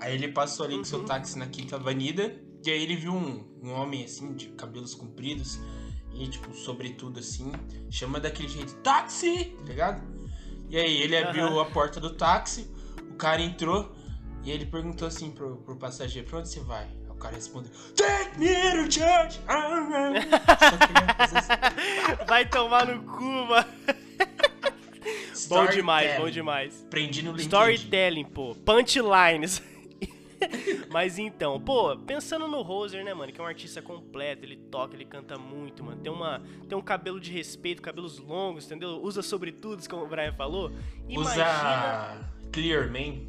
Aí 0.00 0.14
ele 0.14 0.28
passou 0.28 0.64
ali 0.64 0.78
com 0.78 0.84
seu 0.84 1.00
Uhum. 1.00 1.04
táxi 1.04 1.38
na 1.38 1.46
Quinta 1.46 1.76
Avenida. 1.76 2.34
E 2.64 2.70
aí 2.70 2.82
ele 2.82 2.96
viu 2.96 3.12
um, 3.12 3.44
um 3.62 3.72
homem 3.72 4.04
assim, 4.04 4.32
de 4.34 4.48
cabelos 4.50 4.94
compridos. 4.94 5.60
E 6.14 6.26
tipo, 6.28 6.52
sobretudo 6.54 7.20
assim, 7.20 7.52
chama 7.90 8.18
daquele 8.18 8.48
jeito, 8.48 8.74
táxi! 8.76 9.54
Tá 9.58 9.64
ligado? 9.64 10.02
E 10.68 10.76
aí 10.76 11.02
ele 11.02 11.16
abriu 11.16 11.46
Aham. 11.46 11.62
a 11.62 11.64
porta 11.66 12.00
do 12.00 12.10
táxi, 12.16 12.70
o 13.10 13.14
cara 13.14 13.40
entrou 13.42 13.94
e 14.42 14.50
ele 14.50 14.66
perguntou 14.66 15.06
assim 15.06 15.30
pro, 15.30 15.56
pro 15.58 15.76
passageiro, 15.76 16.28
pra 16.28 16.38
onde 16.38 16.48
você 16.48 16.60
vai? 16.60 16.84
Aí 16.84 17.10
O 17.10 17.14
cara 17.14 17.34
respondeu, 17.34 17.70
Take 17.94 18.38
me 18.38 18.48
to 18.48 18.92
church! 18.92 19.40
Ah, 19.46 19.88
ah. 20.48 21.16
Fazer 21.16 21.38
assim. 21.38 22.24
Vai 22.26 22.48
tomar 22.48 22.86
no 22.86 23.02
cu, 23.02 23.22
mano. 23.22 23.66
Bom 25.48 25.66
demais, 25.66 26.16
bom 26.18 26.30
demais. 26.30 26.84
Aprendi 26.86 27.22
no 27.22 27.30
LinkedIn. 27.30 27.48
Storytelling, 27.48 28.24
pô. 28.24 28.54
Punchlines. 28.54 29.62
Mas 30.90 31.18
então, 31.18 31.60
pô, 31.60 31.96
pensando 31.96 32.48
no 32.48 32.62
Roser, 32.62 33.04
né, 33.04 33.12
mano, 33.12 33.32
que 33.32 33.40
é 33.40 33.44
um 33.44 33.46
artista 33.46 33.82
completo, 33.82 34.44
ele 34.44 34.56
toca, 34.56 34.94
ele 34.94 35.04
canta 35.04 35.36
muito, 35.36 35.84
mano. 35.84 36.00
Tem, 36.00 36.10
uma, 36.10 36.42
tem 36.68 36.76
um 36.76 36.82
cabelo 36.82 37.20
de 37.20 37.30
respeito, 37.30 37.82
cabelos 37.82 38.18
longos, 38.18 38.66
entendeu? 38.66 39.00
Usa 39.02 39.22
sobretudo, 39.22 39.86
como 39.88 40.04
o 40.04 40.08
Brian 40.08 40.32
falou. 40.32 40.72
Imagina. 41.08 41.44
Usa 41.44 42.30
Clearman. 42.52 43.26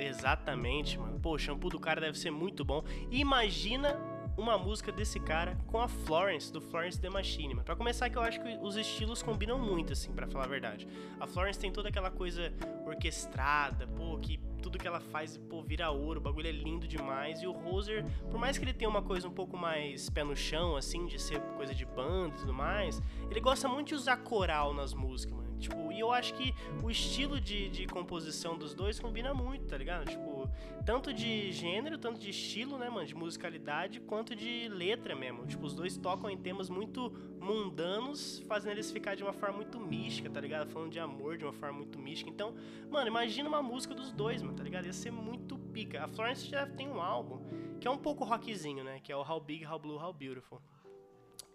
Exatamente, 0.00 0.98
mano. 0.98 1.20
Pô, 1.20 1.34
o 1.34 1.38
shampoo 1.38 1.68
do 1.68 1.78
cara 1.78 2.00
deve 2.00 2.18
ser 2.18 2.30
muito 2.30 2.64
bom. 2.64 2.82
Imagina 3.10 3.98
uma 4.36 4.56
música 4.56 4.90
desse 4.90 5.20
cara 5.20 5.58
com 5.66 5.78
a 5.78 5.86
Florence, 5.86 6.50
do 6.50 6.60
Florence 6.60 6.98
The 6.98 7.10
Machine, 7.10 7.54
mano. 7.54 7.64
Pra 7.64 7.76
começar, 7.76 8.08
que 8.08 8.16
eu 8.16 8.22
acho 8.22 8.40
que 8.40 8.58
os 8.62 8.76
estilos 8.76 9.22
combinam 9.22 9.58
muito, 9.58 9.92
assim, 9.92 10.12
pra 10.12 10.26
falar 10.26 10.44
a 10.44 10.48
verdade. 10.48 10.88
A 11.18 11.26
Florence 11.26 11.58
tem 11.58 11.70
toda 11.70 11.90
aquela 11.90 12.10
coisa 12.10 12.52
orquestrada, 12.86 13.86
pô, 13.86 14.16
que 14.18 14.38
tudo 14.62 14.78
que 14.78 14.86
ela 14.86 15.00
faz, 15.00 15.36
pô, 15.36 15.62
vira 15.62 15.90
ouro, 15.90 16.20
o 16.20 16.22
bagulho 16.22 16.48
é 16.48 16.52
lindo 16.52 16.88
demais. 16.88 17.42
E 17.42 17.46
o 17.46 17.52
Roser, 17.52 18.04
por 18.30 18.38
mais 18.38 18.56
que 18.56 18.64
ele 18.64 18.72
tenha 18.72 18.88
uma 18.88 19.02
coisa 19.02 19.28
um 19.28 19.32
pouco 19.32 19.56
mais 19.56 20.08
pé 20.08 20.24
no 20.24 20.36
chão, 20.36 20.76
assim, 20.76 21.06
de 21.06 21.20
ser 21.20 21.40
coisa 21.56 21.74
de 21.74 21.84
banda 21.84 22.34
e 22.36 22.38
tudo 22.40 22.54
mais, 22.54 23.02
ele 23.30 23.40
gosta 23.40 23.68
muito 23.68 23.88
de 23.88 23.94
usar 23.94 24.16
coral 24.18 24.72
nas 24.72 24.94
músicas, 24.94 25.36
mano. 25.36 25.49
Tipo, 25.60 25.92
e 25.92 26.00
eu 26.00 26.10
acho 26.12 26.34
que 26.34 26.54
o 26.82 26.90
estilo 26.90 27.40
de, 27.40 27.68
de 27.68 27.86
composição 27.86 28.56
dos 28.56 28.74
dois 28.74 28.98
combina 28.98 29.32
muito, 29.34 29.66
tá 29.66 29.76
ligado? 29.76 30.08
Tipo, 30.08 30.48
tanto 30.84 31.12
de 31.12 31.52
gênero, 31.52 31.98
tanto 31.98 32.18
de 32.18 32.30
estilo, 32.30 32.78
né, 32.78 32.88
mano, 32.88 33.06
de 33.06 33.14
musicalidade, 33.14 34.00
quanto 34.00 34.34
de 34.34 34.68
letra 34.68 35.14
mesmo. 35.14 35.46
Tipo, 35.46 35.66
os 35.66 35.74
dois 35.74 35.96
tocam 35.96 36.28
em 36.30 36.36
temas 36.38 36.68
muito 36.70 37.10
mundanos, 37.38 38.42
fazendo 38.48 38.72
eles 38.72 38.90
ficar 38.90 39.14
de 39.14 39.22
uma 39.22 39.32
forma 39.32 39.56
muito 39.56 39.78
mística, 39.78 40.30
tá 40.30 40.40
ligado? 40.40 40.68
Falando 40.70 40.90
de 40.90 40.98
amor 40.98 41.36
de 41.36 41.44
uma 41.44 41.52
forma 41.52 41.78
muito 41.78 41.98
mística. 41.98 42.30
Então, 42.30 42.54
mano, 42.90 43.08
imagina 43.08 43.48
uma 43.48 43.62
música 43.62 43.94
dos 43.94 44.12
dois, 44.12 44.42
mano, 44.42 44.56
tá 44.56 44.62
ligado? 44.64 44.86
Ia 44.86 44.92
ser 44.92 45.10
muito 45.10 45.58
pica. 45.58 46.04
A 46.04 46.08
Florence 46.08 46.46
já 46.48 46.66
tem 46.66 46.88
um 46.88 47.00
álbum 47.00 47.40
que 47.80 47.86
é 47.86 47.90
um 47.90 47.98
pouco 47.98 48.24
rockzinho, 48.24 48.82
né? 48.84 49.00
Que 49.00 49.12
é 49.12 49.16
o 49.16 49.22
How 49.22 49.40
Big, 49.40 49.66
How 49.66 49.78
Blue, 49.78 49.96
How 50.02 50.12
Beautiful. 50.12 50.60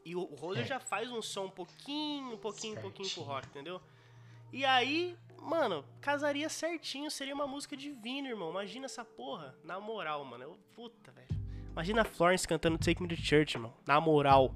E 0.04 0.16
o, 0.16 0.24
Roser 0.24 0.64
É. 0.64 0.68
já 0.68 0.80
faz 0.80 1.12
um 1.12 1.22
som 1.22 1.46
um 1.46 1.50
pouquinho, 1.50 2.34
um 2.34 2.38
pouquinho, 2.38 2.78
um 2.78 2.82
pouquinho 2.82 3.10
pro 3.10 3.24
rock, 3.24 3.48
entendeu? 3.48 3.82
E 4.56 4.64
aí, 4.64 5.18
mano, 5.42 5.84
casaria 6.00 6.48
certinho, 6.48 7.12
seria 7.12 7.36
uma 7.36 7.46
música 7.46 7.76
divina, 7.76 8.30
irmão. 8.30 8.52
Imagina 8.52 8.86
essa 8.86 9.04
porra. 9.04 9.54
Na 9.66 9.82
moral, 9.82 10.24
mano. 10.24 10.44
Eu, 10.46 10.58
puta, 10.74 11.12
velho. 11.12 11.28
Imagina 11.74 12.04
a 12.04 12.06
Florence 12.06 12.48
cantando 12.48 12.78
Take 12.78 13.02
Me 13.02 13.10
to 13.10 13.18
Church, 13.18 13.56
irmão. 13.58 13.74
Na 13.86 14.00
moral. 14.00 14.56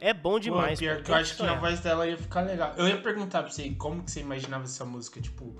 É 0.00 0.14
bom 0.14 0.40
demais, 0.40 0.78
Pô, 0.78 0.86
pior 0.86 1.02
que 1.02 1.10
eu 1.10 1.14
acho 1.14 1.36
que 1.36 1.42
na 1.42 1.48
sonhar. 1.50 1.60
voz 1.60 1.80
dela 1.80 2.06
ia 2.06 2.16
ficar 2.16 2.40
legal. 2.40 2.72
Eu 2.76 2.88
ia 2.88 3.00
perguntar 3.02 3.42
pra 3.42 3.52
você 3.52 3.68
como 3.74 4.02
que 4.02 4.10
você 4.10 4.20
imaginava 4.20 4.64
essa 4.64 4.84
música, 4.84 5.20
tipo, 5.20 5.54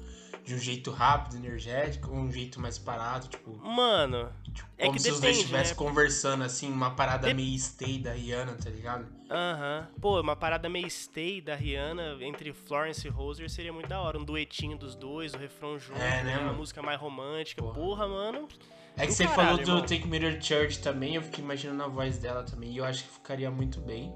de 0.45 0.55
um 0.55 0.59
jeito 0.59 0.91
rápido, 0.91 1.37
energético, 1.37 2.09
ou 2.11 2.17
um 2.17 2.33
jeito 2.33 2.59
mais 2.61 2.79
parado, 2.79 3.29
tipo, 3.29 3.55
Mano, 3.59 4.33
tipo, 4.53 4.67
É 4.79 4.87
como 4.87 4.97
que 4.97 5.03
se 5.03 5.11
os 5.11 5.21
dois 5.21 5.37
depende, 5.37 5.41
estivessem 5.41 5.73
né? 5.75 5.79
conversando, 5.79 6.43
assim, 6.43 6.71
uma 6.73 6.91
parada 6.91 7.33
meio 7.35 7.59
stay 7.59 7.99
da 7.99 8.13
Rihanna, 8.13 8.55
tá 8.55 8.71
ligado? 8.71 9.07
Aham. 9.35 9.89
Pô, 10.01 10.21
uma 10.21 10.37
parada 10.37 10.69
meio 10.69 10.89
stay 10.91 11.41
da 11.41 11.55
Rihanna 11.55 12.17
entre 12.21 12.53
Florence 12.53 13.07
e 13.07 13.11
Roser 13.11 13.49
seria 13.51 13.73
muito 13.73 13.89
da 13.89 14.01
hora. 14.01 14.19
Um 14.19 14.25
duetinho 14.25 14.77
dos 14.79 14.95
dois, 14.95 15.35
o 15.35 15.39
refrão 15.39 15.79
junto, 15.79 16.01
É, 16.01 16.23
né, 16.23 16.37
uma 16.39 16.47
mano? 16.47 16.59
música 16.59 16.83
mais 16.83 17.01
romântica. 17.01 17.63
Porra. 17.63 17.75
Porra, 17.75 18.09
mano. 18.09 18.49
É 18.97 19.07
que 19.07 19.13
você 19.13 19.25
caralho, 19.27 19.43
falou 19.49 19.57
do 19.65 19.71
irmão. 19.71 19.81
Take 19.87 20.07
Me 20.07 20.21
to 20.21 20.45
Church 20.45 20.79
também, 20.81 21.17
eu 21.17 21.23
fiquei 21.23 21.43
imaginando 21.43 21.83
a 21.83 21.89
voz 21.89 22.19
dela 22.19 22.45
também, 22.45 22.71
e 22.71 22.77
eu 22.77 22.85
acho 22.85 23.03
que 23.05 23.11
ficaria 23.11 23.51
muito 23.51 23.81
bem. 23.81 24.15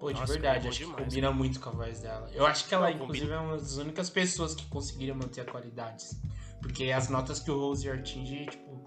Pô, 0.00 0.12
de 0.12 0.18
Nossa, 0.20 0.32
verdade, 0.32 0.60
ficaria 0.60 0.68
acho 0.70 0.78
bom 0.78 0.84
que 0.84 0.84
demais, 0.92 1.04
combina 1.04 1.30
muito 1.32 1.60
com 1.60 1.68
a 1.68 1.72
voz 1.72 2.00
dela. 2.00 2.30
Eu 2.32 2.46
acho 2.46 2.66
que 2.68 2.74
ela, 2.74 2.88
Não, 2.88 2.94
inclusive, 2.96 3.26
combina. 3.26 3.42
é 3.42 3.44
uma 3.46 3.56
das 3.58 3.76
únicas 3.76 4.08
pessoas 4.08 4.54
que 4.54 4.64
conseguiria 4.66 5.14
manter 5.14 5.40
a 5.40 5.44
qualidade. 5.44 6.04
Porque 6.62 6.90
as 6.90 7.08
notas 7.10 7.38
que 7.40 7.50
o 7.50 7.58
Rose 7.58 7.90
atinge, 7.90 8.46
tipo, 8.46 8.80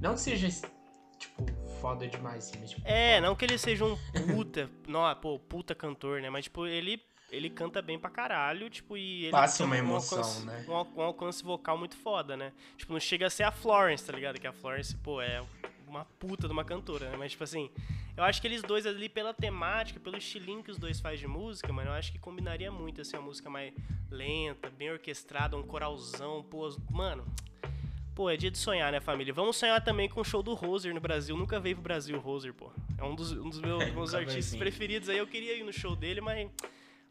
não 0.00 0.14
que 0.14 0.20
seja, 0.20 0.48
tipo, 1.18 1.44
foda 1.84 2.08
demais, 2.08 2.48
assim, 2.48 2.58
mas, 2.60 2.70
tipo, 2.70 2.82
É, 2.88 3.20
não 3.20 3.36
que 3.36 3.44
ele 3.44 3.58
seja 3.58 3.84
um 3.84 3.94
puta, 4.34 4.70
não, 4.88 5.14
pô, 5.16 5.38
puta 5.38 5.74
cantor, 5.74 6.22
né? 6.22 6.30
Mas, 6.30 6.44
tipo, 6.44 6.66
ele, 6.66 6.98
ele 7.30 7.50
canta 7.50 7.82
bem 7.82 7.98
pra 7.98 8.08
caralho, 8.08 8.70
tipo, 8.70 8.96
e 8.96 9.24
ele 9.24 9.30
Passa 9.30 9.64
uma 9.64 9.76
um 9.76 9.78
emoção, 9.78 10.16
alcance, 10.16 10.46
né? 10.46 10.64
Um, 10.66 11.00
um 11.00 11.02
alcance 11.02 11.44
vocal 11.44 11.76
muito 11.76 11.94
foda, 11.94 12.38
né? 12.38 12.54
Tipo, 12.78 12.94
não 12.94 13.00
chega 13.00 13.26
a 13.26 13.30
ser 13.30 13.42
a 13.42 13.52
Florence, 13.52 14.02
tá 14.02 14.14
ligado? 14.14 14.40
Que 14.40 14.46
a 14.46 14.52
Florence, 14.52 14.96
pô, 14.96 15.20
é 15.20 15.44
uma 15.86 16.06
puta 16.18 16.46
de 16.46 16.54
uma 16.54 16.64
cantora, 16.64 17.10
né? 17.10 17.18
Mas, 17.18 17.32
tipo 17.32 17.44
assim, 17.44 17.70
eu 18.16 18.24
acho 18.24 18.40
que 18.40 18.46
eles 18.46 18.62
dois 18.62 18.86
ali, 18.86 19.10
pela 19.10 19.34
temática, 19.34 20.00
pelo 20.00 20.16
estilinho 20.16 20.62
que 20.62 20.70
os 20.70 20.78
dois 20.78 21.00
fazem 21.00 21.18
de 21.18 21.26
música, 21.26 21.70
mano, 21.70 21.90
eu 21.90 21.94
acho 21.94 22.10
que 22.12 22.18
combinaria 22.18 22.72
muito, 22.72 23.02
assim, 23.02 23.14
uma 23.14 23.26
música 23.26 23.50
mais 23.50 23.74
lenta, 24.10 24.70
bem 24.70 24.90
orquestrada, 24.90 25.54
um 25.54 25.62
coralzão, 25.62 26.42
pô, 26.44 26.66
mano... 26.90 27.26
Pô, 28.14 28.30
é 28.30 28.36
dia 28.36 28.50
de 28.50 28.58
sonhar, 28.58 28.92
né, 28.92 29.00
família? 29.00 29.34
Vamos 29.34 29.56
sonhar 29.56 29.82
também 29.82 30.08
com 30.08 30.20
o 30.20 30.24
show 30.24 30.42
do 30.42 30.54
Roser 30.54 30.94
no 30.94 31.00
Brasil. 31.00 31.36
Nunca 31.36 31.58
veio 31.58 31.74
pro 31.76 31.82
Brasil 31.82 32.16
o 32.16 32.20
Roser, 32.20 32.54
pô. 32.54 32.70
É 32.96 33.02
um 33.02 33.14
dos, 33.14 33.32
um 33.32 33.48
dos 33.50 33.60
meus, 33.60 33.82
É, 33.82 33.90
meus 33.90 34.14
artistas 34.14 34.56
preferidos 34.56 35.08
aí. 35.08 35.18
Eu 35.18 35.26
queria 35.26 35.56
ir 35.56 35.64
no 35.64 35.72
show 35.72 35.96
dele, 35.96 36.20
mas. 36.20 36.48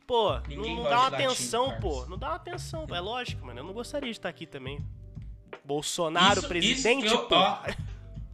Pô, 0.07 0.33
não, 0.33 0.41
Ninguém 0.48 0.75
não 0.75 0.83
gosta 0.83 0.89
dá 0.89 0.95
uma 1.01 1.10
latino, 1.10 1.31
atenção, 1.31 1.79
pô. 1.79 2.05
Não 2.05 2.17
dá 2.17 2.27
uma 2.29 2.36
atenção, 2.36 2.88
pô. 2.88 2.95
É 2.95 3.00
lógico, 3.01 3.45
mano. 3.45 3.60
Eu 3.60 3.63
não 3.65 3.74
gostaria 3.74 4.10
de 4.12 4.17
estar 4.17 4.29
aqui 4.29 4.45
também. 4.45 4.79
Bolsonaro, 5.65 6.39
Isso- 6.39 6.48
presidente, 6.48 7.05
isso 7.05 7.15
eu- 7.15 7.25
pô. 7.27 7.36
ó, 7.36 7.60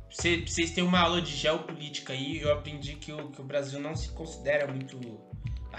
cê- 0.09 0.41
vocês 0.45 0.71
têm 0.71 0.83
uma 0.83 0.99
aula 0.99 1.21
de 1.21 1.31
geopolítica 1.35 2.13
aí, 2.13 2.39
eu 2.39 2.51
aprendi 2.51 2.95
que 2.95 3.11
o, 3.11 3.29
que 3.29 3.39
o 3.39 3.43
Brasil 3.43 3.79
não 3.79 3.95
se 3.95 4.09
considera 4.13 4.67
muito 4.67 4.99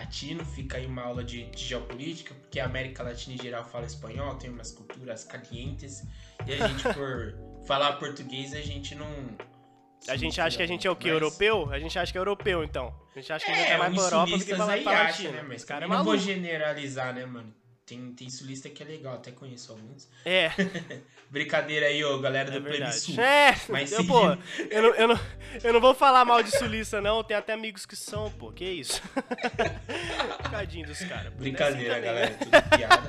latino, 0.00 0.44
fica 0.44 0.78
aí 0.78 0.86
uma 0.86 1.02
aula 1.02 1.22
de, 1.22 1.44
de 1.50 1.64
geopolítica, 1.64 2.34
porque 2.34 2.58
a 2.58 2.64
América 2.64 3.02
Latina 3.02 3.36
em 3.36 3.38
geral 3.42 3.64
fala 3.64 3.86
espanhol, 3.86 4.34
tem 4.36 4.50
umas 4.50 4.72
culturas 4.72 5.24
calientes, 5.24 6.02
e 6.46 6.52
a 6.54 6.66
gente 6.68 6.82
por 6.94 7.34
falar 7.66 7.92
português 7.94 8.54
a 8.54 8.60
gente 8.60 8.94
não... 8.94 9.06
A 10.08 10.16
gente 10.16 10.40
acha 10.40 10.56
que 10.56 10.62
a 10.62 10.66
gente 10.66 10.86
é 10.86 10.90
o 10.90 10.96
quê? 10.96 11.08
Mas- 11.12 11.22
Europeu? 11.22 11.70
A 11.70 11.78
gente 11.78 11.98
acha 11.98 12.10
que 12.10 12.16
é 12.16 12.20
europeu, 12.20 12.64
então. 12.64 12.94
A 13.14 13.20
gente 13.20 13.32
acha 13.34 13.44
que 13.44 13.52
a 13.52 13.54
gente 13.54 13.66
É, 13.66 13.72
tá 13.72 13.78
mais 13.78 13.94
pra 13.94 14.02
Europa 14.04 14.38
do 14.38 14.44
que 14.44 14.54
pra, 14.54 14.66
pra 14.66 14.92
Latina. 15.02 15.30
né? 15.32 15.42
Mas 15.42 15.56
Esse 15.56 15.66
cara 15.66 15.84
é 15.84 15.88
não 15.88 16.02
vou 16.02 16.16
generalizar, 16.16 17.14
né, 17.14 17.26
mano? 17.26 17.54
Tem, 17.90 18.12
tem 18.12 18.30
sulista 18.30 18.70
que 18.70 18.84
é 18.84 18.86
legal, 18.86 19.14
até 19.14 19.32
conheço 19.32 19.72
alguns. 19.72 20.08
É, 20.24 20.52
Brincadeira 21.28 21.86
aí, 21.86 22.04
ô, 22.04 22.20
galera 22.20 22.48
é 22.48 22.52
do 22.52 22.60
Plebe 22.60 22.78
verdade. 22.78 23.00
Sul. 23.00 23.20
É, 23.20 23.60
Mas 23.68 23.90
eu, 23.90 24.06
pô, 24.06 24.26
eu 24.70 24.82
não, 24.82 24.94
eu, 24.94 25.08
não, 25.08 25.20
eu 25.64 25.72
não 25.72 25.80
vou 25.80 25.92
falar 25.92 26.24
mal 26.24 26.40
de 26.40 26.56
sulista, 26.56 27.00
não. 27.00 27.24
Tem 27.24 27.36
até 27.36 27.52
amigos 27.52 27.84
que 27.84 27.96
são, 27.96 28.30
pô. 28.30 28.52
Que 28.52 28.64
isso? 28.64 29.02
Tadinho 30.52 30.86
dos 30.86 31.00
caras. 31.00 31.32
Brincadeira, 31.34 31.94
É 31.94 31.98
assim 31.98 32.00
também, 32.00 32.14
galera, 32.14 32.30
né? 32.30 32.36
tudo 32.36 32.78
piada. 32.78 33.08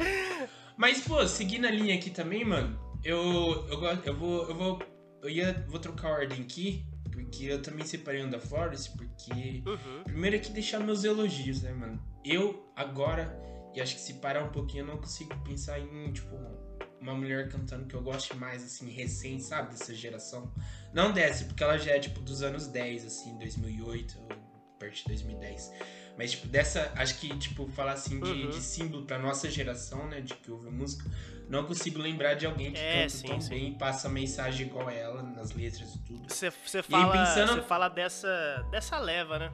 Mas, 0.75 1.01
pô, 1.01 1.27
seguindo 1.27 1.67
a 1.67 1.71
linha 1.71 1.93
aqui 1.93 2.09
também, 2.09 2.43
mano, 2.43 2.79
eu, 3.03 3.67
eu, 3.69 3.83
eu 4.03 4.15
vou. 4.15 4.49
Eu 4.49 4.55
vou. 4.55 4.79
Eu 5.21 5.29
ia. 5.29 5.63
Vou 5.67 5.79
trocar 5.79 6.07
a 6.07 6.11
ordem 6.13 6.41
aqui, 6.41 6.83
porque 7.11 7.45
eu 7.45 7.61
também 7.61 7.85
separei 7.85 8.23
um 8.23 8.31
da 8.31 8.39
Flores, 8.39 8.87
porque. 8.87 9.61
Uhum. 9.63 10.03
Primeiro 10.05 10.37
aqui 10.37 10.51
deixar 10.51 10.79
meus 10.79 11.03
elogios, 11.03 11.61
né, 11.61 11.71
mano? 11.71 12.01
Eu, 12.25 12.71
agora, 12.75 13.39
e 13.73 13.81
acho 13.81 13.95
que 13.95 14.01
se 14.01 14.15
parar 14.15 14.43
um 14.43 14.49
pouquinho, 14.51 14.83
eu 14.83 14.87
não 14.87 14.97
consigo 14.97 15.35
pensar 15.43 15.79
em, 15.79 16.11
tipo, 16.11 16.35
uma 16.99 17.13
mulher 17.15 17.49
cantando 17.49 17.85
que 17.87 17.95
eu 17.95 18.01
goste 18.01 18.35
mais, 18.35 18.63
assim, 18.63 18.89
recém, 18.89 19.39
sabe? 19.39 19.71
Dessa 19.71 19.93
geração. 19.95 20.51
Não 20.93 21.11
dessa, 21.11 21.45
porque 21.45 21.63
ela 21.63 21.77
já 21.77 21.91
é, 21.91 21.99
tipo, 21.99 22.19
dos 22.19 22.41
anos 22.43 22.67
10, 22.67 23.05
assim, 23.05 23.37
2008, 23.37 24.19
ou 24.19 24.27
perto 24.77 24.95
de 24.97 25.03
2010. 25.05 25.71
Mas, 26.17 26.31
tipo, 26.31 26.47
dessa, 26.47 26.91
acho 26.95 27.17
que, 27.19 27.35
tipo, 27.37 27.67
falar 27.69 27.93
assim 27.93 28.19
de, 28.19 28.29
Uhum. 28.43 28.49
de 28.49 28.61
símbolo 28.61 29.05
pra 29.05 29.17
nossa 29.17 29.49
geração, 29.49 30.07
né, 30.07 30.21
de 30.21 30.33
que 30.35 30.51
ouve 30.51 30.69
música, 30.69 31.09
não 31.47 31.65
consigo 31.65 31.99
lembrar 31.99 32.33
de 32.35 32.45
alguém 32.45 32.71
que 32.73 32.79
É, 32.79 33.01
canta 33.03 33.09
sim, 33.09 33.27
tão 33.27 33.41
sim. 33.41 33.49
bem 33.49 33.69
e 33.69 33.77
passa 33.77 34.07
mensagem 34.09 34.67
igual 34.67 34.89
ela 34.89 35.23
nas 35.23 35.51
letras 35.53 35.95
e 35.95 35.99
tudo. 35.99 36.29
Você, 36.29 36.47
aí, 36.47 36.83
fala, 36.83 37.11
pensando- 37.11 37.63
fala 37.63 37.89
dessa, 37.89 38.67
dessa 38.69 38.99
leva, 38.99 39.39
né? 39.39 39.51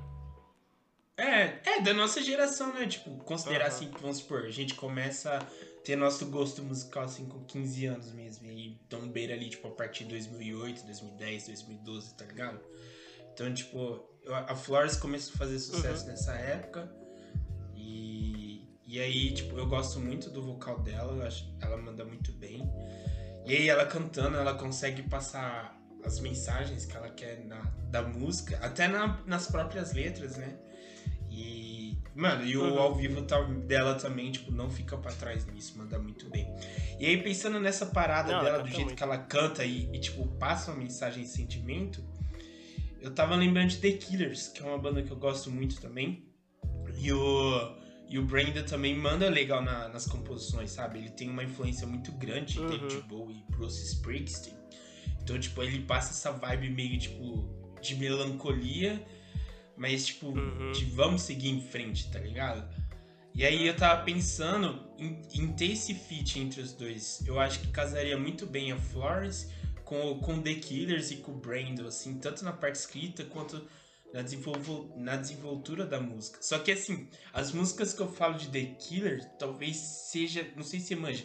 É, 1.17 1.59
é 1.65 1.81
da 1.81 1.93
nossa 1.93 2.21
geração, 2.21 2.71
né? 2.74 2.86
Tipo, 2.88 3.09
considerar 3.24 3.65
Aham. 3.65 3.75
assim, 3.75 3.89
que, 3.91 4.00
vamos 4.01 4.17
supor, 4.17 4.43
a 4.45 4.51
gente 4.51 4.75
começa 4.75 5.38
a 5.38 5.45
ter 5.83 5.95
nosso 5.95 6.27
gosto 6.27 6.62
musical 6.62 7.03
assim 7.03 7.25
com 7.25 7.43
15 7.45 7.86
anos 7.88 8.12
mesmo. 8.12 8.45
E 8.51 8.79
então 8.86 9.09
beira 9.09 9.33
ali, 9.33 9.50
tipo, 9.50 9.67
a 9.67 9.71
partir 9.71 10.03
de 10.03 10.12
2008, 10.12 10.83
2010, 10.86 11.47
2012, 11.47 12.13
tá 12.15 12.25
ligado? 12.25 12.59
Então, 13.33 13.51
tipo, 13.53 14.03
a 14.27 14.55
Flores 14.55 14.95
começou 14.95 15.33
a 15.36 15.38
fazer 15.38 15.57
sucesso 15.59 16.03
Uhum. 16.05 16.12
nessa 16.12 16.33
época. 16.33 16.91
E, 17.75 18.67
e 18.86 19.00
aí, 19.00 19.33
tipo, 19.33 19.57
eu 19.57 19.67
gosto 19.67 20.00
muito 20.00 20.29
do 20.29 20.41
vocal 20.43 20.79
dela, 20.81 21.13
eu 21.13 21.24
acho 21.25 21.51
ela 21.62 21.77
manda 21.77 22.03
muito 22.05 22.31
bem. 22.33 22.62
E 23.45 23.55
aí, 23.55 23.69
ela 23.69 23.86
cantando, 23.86 24.38
ela 24.38 24.53
consegue 24.55 25.01
passar 25.03 25.75
as 26.03 26.19
mensagens 26.19 26.86
que 26.86 26.95
ela 26.95 27.09
quer 27.09 27.43
na, 27.45 27.59
da 27.89 28.01
música, 28.03 28.57
até 28.62 28.88
na- 28.88 29.21
nas 29.25 29.47
próprias 29.47 29.93
letras, 29.93 30.36
né? 30.38 30.57
E, 31.39 31.98
mano, 32.15 32.44
e 32.46 32.58
o 32.58 32.63
Uhum. 32.63 32.79
ao 32.79 32.96
vivo 32.96 33.22
tá- 33.22 33.41
dela 33.41 33.94
também, 33.96 34.32
tipo, 34.32 34.51
não 34.51 34.70
fica 34.72 34.98
pra 34.98 35.12
trás 35.12 35.46
nisso, 35.46 35.77
manda 35.77 36.00
muito 36.00 36.27
bem. 36.29 36.48
E 37.00 37.06
aí, 37.06 37.22
pensando 37.22 37.60
nessa 37.60 37.86
parada 37.86 38.32
Não, 38.32 38.39
ela 38.39 38.51
dela, 38.51 38.63
do 38.63 38.70
jeito 38.70 38.82
muito. 38.86 38.98
que 38.98 39.03
ela 39.03 39.17
canta 39.20 39.63
e, 39.63 39.88
e, 39.94 40.00
tipo, 40.00 40.25
passa 40.38 40.72
uma 40.72 40.79
mensagem 40.82 41.24
e 41.24 41.27
sentimento, 41.27 42.03
eu 43.00 43.12
tava 43.13 43.36
lembrando 43.36 43.70
de 43.70 43.77
The 43.77 43.91
Killers, 43.91 44.48
que 44.48 44.62
é 44.63 44.65
uma 44.65 44.79
banda 44.79 45.03
que 45.03 45.12
eu 45.12 45.17
gosto 45.17 45.51
muito 45.51 45.79
também. 45.79 46.25
E 46.98 47.12
o, 47.13 47.75
e 48.10 48.17
o 48.17 48.25
Brenda 48.25 48.63
também 48.63 48.96
manda 48.98 49.29
legal 49.29 49.62
na- 49.62 49.88
nas 49.89 50.08
composições, 50.08 50.72
sabe? 50.72 50.98
Ele 50.98 51.10
tem 51.12 51.29
uma 51.29 51.44
influência 51.44 51.86
muito 51.86 52.12
grande 52.13 52.53
de 52.53 52.60
Uhum. 52.62 52.70
David 52.70 53.01
Bowie 53.08 53.44
e 53.48 53.51
Bruce 53.51 53.84
Springsteen. 53.94 54.56
Então, 55.22 55.38
tipo, 55.39 55.62
ele 55.62 55.82
passa 55.82 56.12
essa 56.12 56.32
vibe 56.36 56.70
meio, 56.72 56.98
tipo, 56.98 57.48
de 57.82 57.96
melancolia, 57.96 59.06
mas, 59.77 60.05
tipo, 60.07 60.27
Uhum. 60.29 60.72
de 60.72 60.86
vamos 60.86 61.22
seguir 61.22 61.50
em 61.50 61.62
frente, 61.62 62.10
tá 62.12 62.19
ligado? 62.19 62.67
E 63.36 63.46
aí 63.46 63.67
eu 63.67 63.75
tava 63.75 64.03
pensando 64.03 64.84
em, 64.98 65.22
em 65.34 65.53
ter 65.53 65.72
esse 65.72 65.93
feat 65.93 66.39
entre 66.39 66.60
os 66.60 66.74
dois. 66.74 67.22
Eu 67.25 67.39
acho 67.39 67.60
que 67.60 67.67
casaria 67.67 68.17
muito 68.17 68.46
bem 68.48 68.72
a 68.72 68.77
Florence 68.77 69.48
com, 69.86 70.12
o- 70.12 70.19
com 70.19 70.41
The 70.41 70.55
Killers 70.55 71.12
e 71.12 71.17
com 71.17 71.34
o 71.34 71.36
Brandon, 71.39 71.86
assim, 71.88 72.15
tanto 72.17 72.43
na 72.43 72.51
parte 72.51 72.75
escrita 72.75 73.24
quanto 73.24 73.63
na, 74.13 74.22
desenvolvo, 74.24 74.91
na 74.98 75.15
desenvoltura 75.17 75.86
da 75.86 76.00
música. 76.00 76.39
Só 76.41 76.57
que 76.60 76.72
assim, 76.72 77.10
as 77.31 77.51
músicas 77.51 77.93
que 77.93 78.01
eu 78.01 78.12
falo 78.12 78.36
de 78.38 78.48
The 78.50 78.63
Killers, 78.79 79.25
talvez 79.38 79.75
seja, 79.77 80.50
não 80.55 80.63
sei 80.63 80.79
se 80.79 80.88
você 80.88 80.96
manja, 80.96 81.24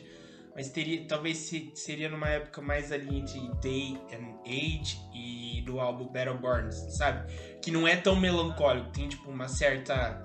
mas 0.54 0.68
teria, 0.70 1.04
talvez 1.06 1.38
se- 1.38 1.72
seria 1.74 2.08
numa 2.08 2.28
época 2.28 2.60
mais 2.60 2.92
ali 2.92 3.18
entre 3.18 3.40
Day 3.62 3.98
and 4.12 4.38
Age 4.46 4.98
e 5.14 5.62
do 5.64 5.80
álbum 5.80 6.06
Battleborn, 6.08 6.70
sabe? 6.72 7.32
Que 7.62 7.70
não 7.70 7.86
é 7.88 7.96
tão 7.96 8.16
melancólico, 8.16 8.90
tem 8.90 9.08
tipo 9.08 9.30
uma 9.30 9.48
certa. 9.48 10.22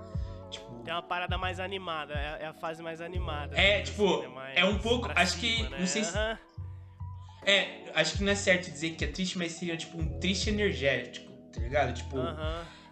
Tipo, 0.50 0.82
Tem 0.82 0.94
uma 0.94 1.02
parada 1.02 1.36
mais 1.36 1.60
animada, 1.60 2.14
é, 2.14 2.44
é 2.44 2.46
a 2.46 2.54
fase 2.54 2.82
mais 2.82 3.00
animada. 3.00 3.54
É, 3.56 3.78
né, 3.78 3.82
tipo, 3.82 4.22
né, 4.22 4.28
mais 4.28 4.56
é 4.56 4.64
um 4.64 4.78
pouco- 4.78 5.10
acho 5.14 5.38
que- 5.38 5.56
cima, 5.56 5.68
né? 5.70 5.78
não 5.80 5.86
sei 5.86 6.04
se-. 6.04 6.16
É, 7.44 7.84
acho 7.94 8.16
que 8.18 8.24
não 8.24 8.32
é 8.32 8.34
certo 8.34 8.70
dizer 8.70 8.90
que 8.90 9.04
é 9.04 9.08
triste, 9.08 9.38
mas 9.38 9.52
seria 9.52 9.76
tipo 9.76 9.98
um 9.98 10.18
triste 10.18 10.50
energético, 10.50 11.30
tá 11.52 11.60
ligado? 11.60 11.94
Tipo, 11.94 12.18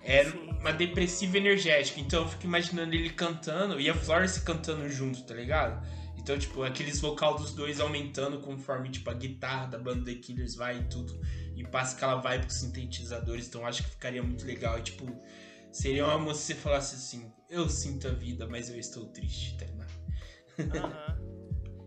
é 0.03 0.25
sim. 0.25 0.39
uma 0.61 0.73
depressiva 0.73 1.37
energética. 1.37 2.01
Então 2.01 2.23
eu 2.23 2.29
fico 2.29 2.45
imaginando 2.45 2.95
ele 2.95 3.11
cantando 3.11 3.79
e 3.81 3.91
a 3.91 3.95
Florence 3.95 4.41
cantando 4.43 4.89
junto, 4.89 5.23
tá 5.25 5.35
ligado? 5.35 5.85
Então, 6.27 6.37
tipo, 6.37 6.65
aqueles 6.65 7.01
vocal 7.01 7.37
dos 7.37 7.53
dois 7.55 7.79
aumentando 7.79 8.41
conforme, 8.41 8.89
tipo, 8.91 9.09
a 9.09 9.15
guitarra 9.15 9.67
da 9.67 9.79
banda 9.79 10.05
The 10.07 10.17
Killers 10.19 10.57
vai 10.57 10.81
e 10.81 10.83
tudo. 10.89 11.21
E 11.55 11.63
passa 11.63 11.95
aquela 11.97 12.17
vibe 12.17 12.43
com 12.43 12.49
os 12.49 12.55
sintetizadores. 12.57 13.47
Então 13.47 13.65
acho 13.65 13.85
que 13.85 13.91
ficaria 13.91 14.21
muito 14.25 14.45
legal. 14.45 14.77
E, 14.77 14.83
tipo, 14.83 15.07
Seria 15.71 16.05
uma 16.07 16.19
música 16.19 16.35
se 16.39 16.45
você 16.47 16.55
falasse 16.55 16.95
assim, 16.97 17.31
eu 17.51 17.69
sinto 17.69 18.09
a 18.09 18.11
vida, 18.11 18.47
mas 18.49 18.71
eu 18.71 18.79
estou 18.79 19.05
triste, 19.07 19.57
tá 19.59 19.67
ligado? 19.67 19.93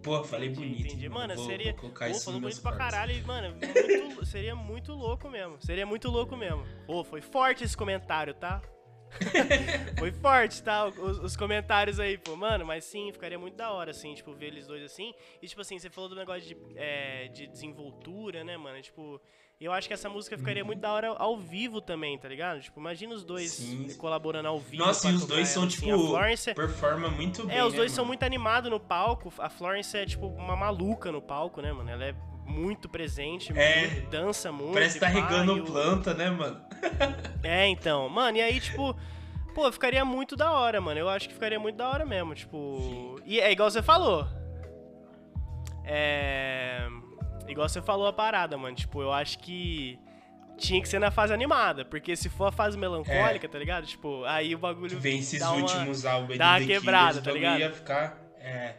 Pô, 0.03 0.23
falei 0.23 0.49
Entendi, 0.49 0.67
bonito. 0.69 0.87
entendi. 0.87 1.09
mano. 1.09 1.35
Vou- 1.35 1.45
seria- 1.45 1.71
Vou 1.71 1.81
colocar 1.81 2.05
Pô, 2.05 2.11
isso 2.11 2.25
falou 2.25 2.39
bonito 2.39 2.61
pra 2.61 2.71
caralho, 2.77 3.11
e, 3.13 3.21
mano. 3.23 3.55
muito- 3.57 4.25
seria 4.25 4.55
muito 4.55 4.93
louco 4.93 5.27
mesmo. 5.29 5.57
Seria 5.61 5.85
muito 5.85 6.07
louco 6.09 6.37
mesmo. 6.37 6.63
Pô, 6.85 7.03
foi 7.03 7.19
forte 7.21 7.63
esse 7.63 7.75
comentário, 7.75 8.33
tá? 8.33 8.61
foi 9.97 10.11
forte, 10.11 10.61
tá? 10.63 10.85
Os, 10.85 11.19
os 11.19 11.35
comentários 11.35 11.99
aí, 11.99 12.17
pô. 12.17 12.35
Mano, 12.35 12.65
mas 12.65 12.83
sim, 12.85 13.11
ficaria 13.11 13.37
muito 13.39 13.55
da 13.55 13.71
hora, 13.71 13.91
assim, 13.91 14.13
tipo, 14.13 14.33
ver 14.33 14.47
eles 14.47 14.67
dois 14.67 14.83
assim. 14.83 15.13
E, 15.41 15.47
tipo 15.47 15.61
assim, 15.61 15.77
você 15.79 15.89
falou 15.89 16.09
do 16.09 16.15
negócio 16.15 16.41
de, 16.41 16.57
é, 16.75 17.27
de 17.27 17.47
desenvoltura, 17.47 18.43
né, 18.43 18.55
mano? 18.57 18.81
Tipo, 18.81 19.19
eu 19.59 19.73
acho 19.73 19.87
que 19.87 19.93
essa 19.93 20.07
música 20.07 20.37
ficaria 20.37 20.63
muito 20.63 20.79
da 20.79 20.91
hora 20.91 21.09
ao 21.09 21.37
vivo 21.37 21.81
também, 21.81 22.17
tá 22.17 22.29
ligado? 22.29 22.61
Tipo, 22.61 22.79
imagina 22.79 23.13
os 23.13 23.25
dois 23.25 23.51
Sim. 23.51 23.93
colaborando 23.97 24.47
ao 24.47 24.59
vivo. 24.59 24.85
Nossa, 24.85 25.09
e 25.09 25.13
os 25.15 25.25
dois 25.25 25.49
são, 25.49 25.63
assim. 25.63 25.81
tipo, 25.87 25.93
A 25.93 25.97
Florence, 26.07 26.53
Performa 26.53 27.09
muito 27.09 27.45
bem. 27.45 27.57
é, 27.57 27.65
os 27.65 27.73
né, 27.73 27.79
dois 27.79 27.91
são 27.91 28.03
mano? 28.03 28.09
muito 28.09 28.23
animados 28.23 28.71
no 28.71 28.79
palco. 28.79 29.33
A 29.37 29.49
Florence 29.49 29.97
é, 29.97 30.05
tipo, 30.05 30.27
uma 30.27 30.55
maluca 30.55 31.11
no 31.11 31.21
palco, 31.21 31.61
né, 31.61 31.73
mano? 31.73 31.89
Ela 31.89 32.05
é 32.05 32.15
muito 32.49 32.89
presente, 32.89 33.53
É. 33.57 33.87
muito- 33.87 34.09
dança 34.09 34.51
muito. 34.51 34.73
Parece 34.73 34.95
que 34.95 34.99
tá 34.99 35.07
regando 35.07 35.57
e 35.57 35.61
o- 35.61 35.65
planta, 35.65 36.13
né, 36.13 36.29
mano? 36.29 36.59
É, 37.43 37.67
então. 37.67 38.09
Mano, 38.09 38.37
e 38.37 38.41
aí, 38.41 38.59
tipo... 38.59 38.95
Pô, 39.55 39.71
ficaria 39.71 40.03
muito 40.05 40.35
da 40.35 40.51
hora, 40.51 40.79
mano. 40.79 40.99
Eu 40.99 41.09
acho 41.09 41.27
que 41.27 41.33
ficaria 41.33 41.59
muito 41.59 41.75
da 41.75 41.87
hora 41.89 42.05
mesmo, 42.05 42.33
tipo... 42.35 43.19
E 43.25 43.39
é 43.39 43.51
igual 43.51 43.69
você 43.69 43.81
falou. 43.81 44.27
É... 45.85 46.87
Igual 47.47 47.67
você 47.67 47.81
falou 47.81 48.07
a 48.07 48.13
parada, 48.13 48.57
mano. 48.57 48.75
Tipo, 48.75 49.01
eu 49.01 49.11
acho 49.11 49.39
que... 49.39 49.97
Tinha 50.57 50.81
que 50.81 50.89
ser 50.89 50.99
na 50.99 51.09
fase 51.09 51.33
animada, 51.33 51.85
porque 51.85 52.15
se 52.17 52.27
for 52.27 52.45
a 52.47 52.51
fase 52.51 52.77
melancólica, 52.77 53.47
tá 53.47 53.57
ligado? 53.57 53.85
Tipo, 53.87 54.25
aí 54.25 54.53
o 54.53 54.57
bagulho 54.57 54.99
vem 54.99 55.19
esses 55.19 55.41
uma- 55.41 55.53
últimos 55.53 56.05
álbuns 56.05 56.31
aí 56.31 56.37
dá 56.37 56.49
uma 56.57 56.59
quebrada, 56.65 57.07
Killers, 57.21 57.23
tá 57.25 57.31
ligado? 57.31 57.59
ia 57.61 57.71
ficar. 57.71 58.17
É. 58.41 58.75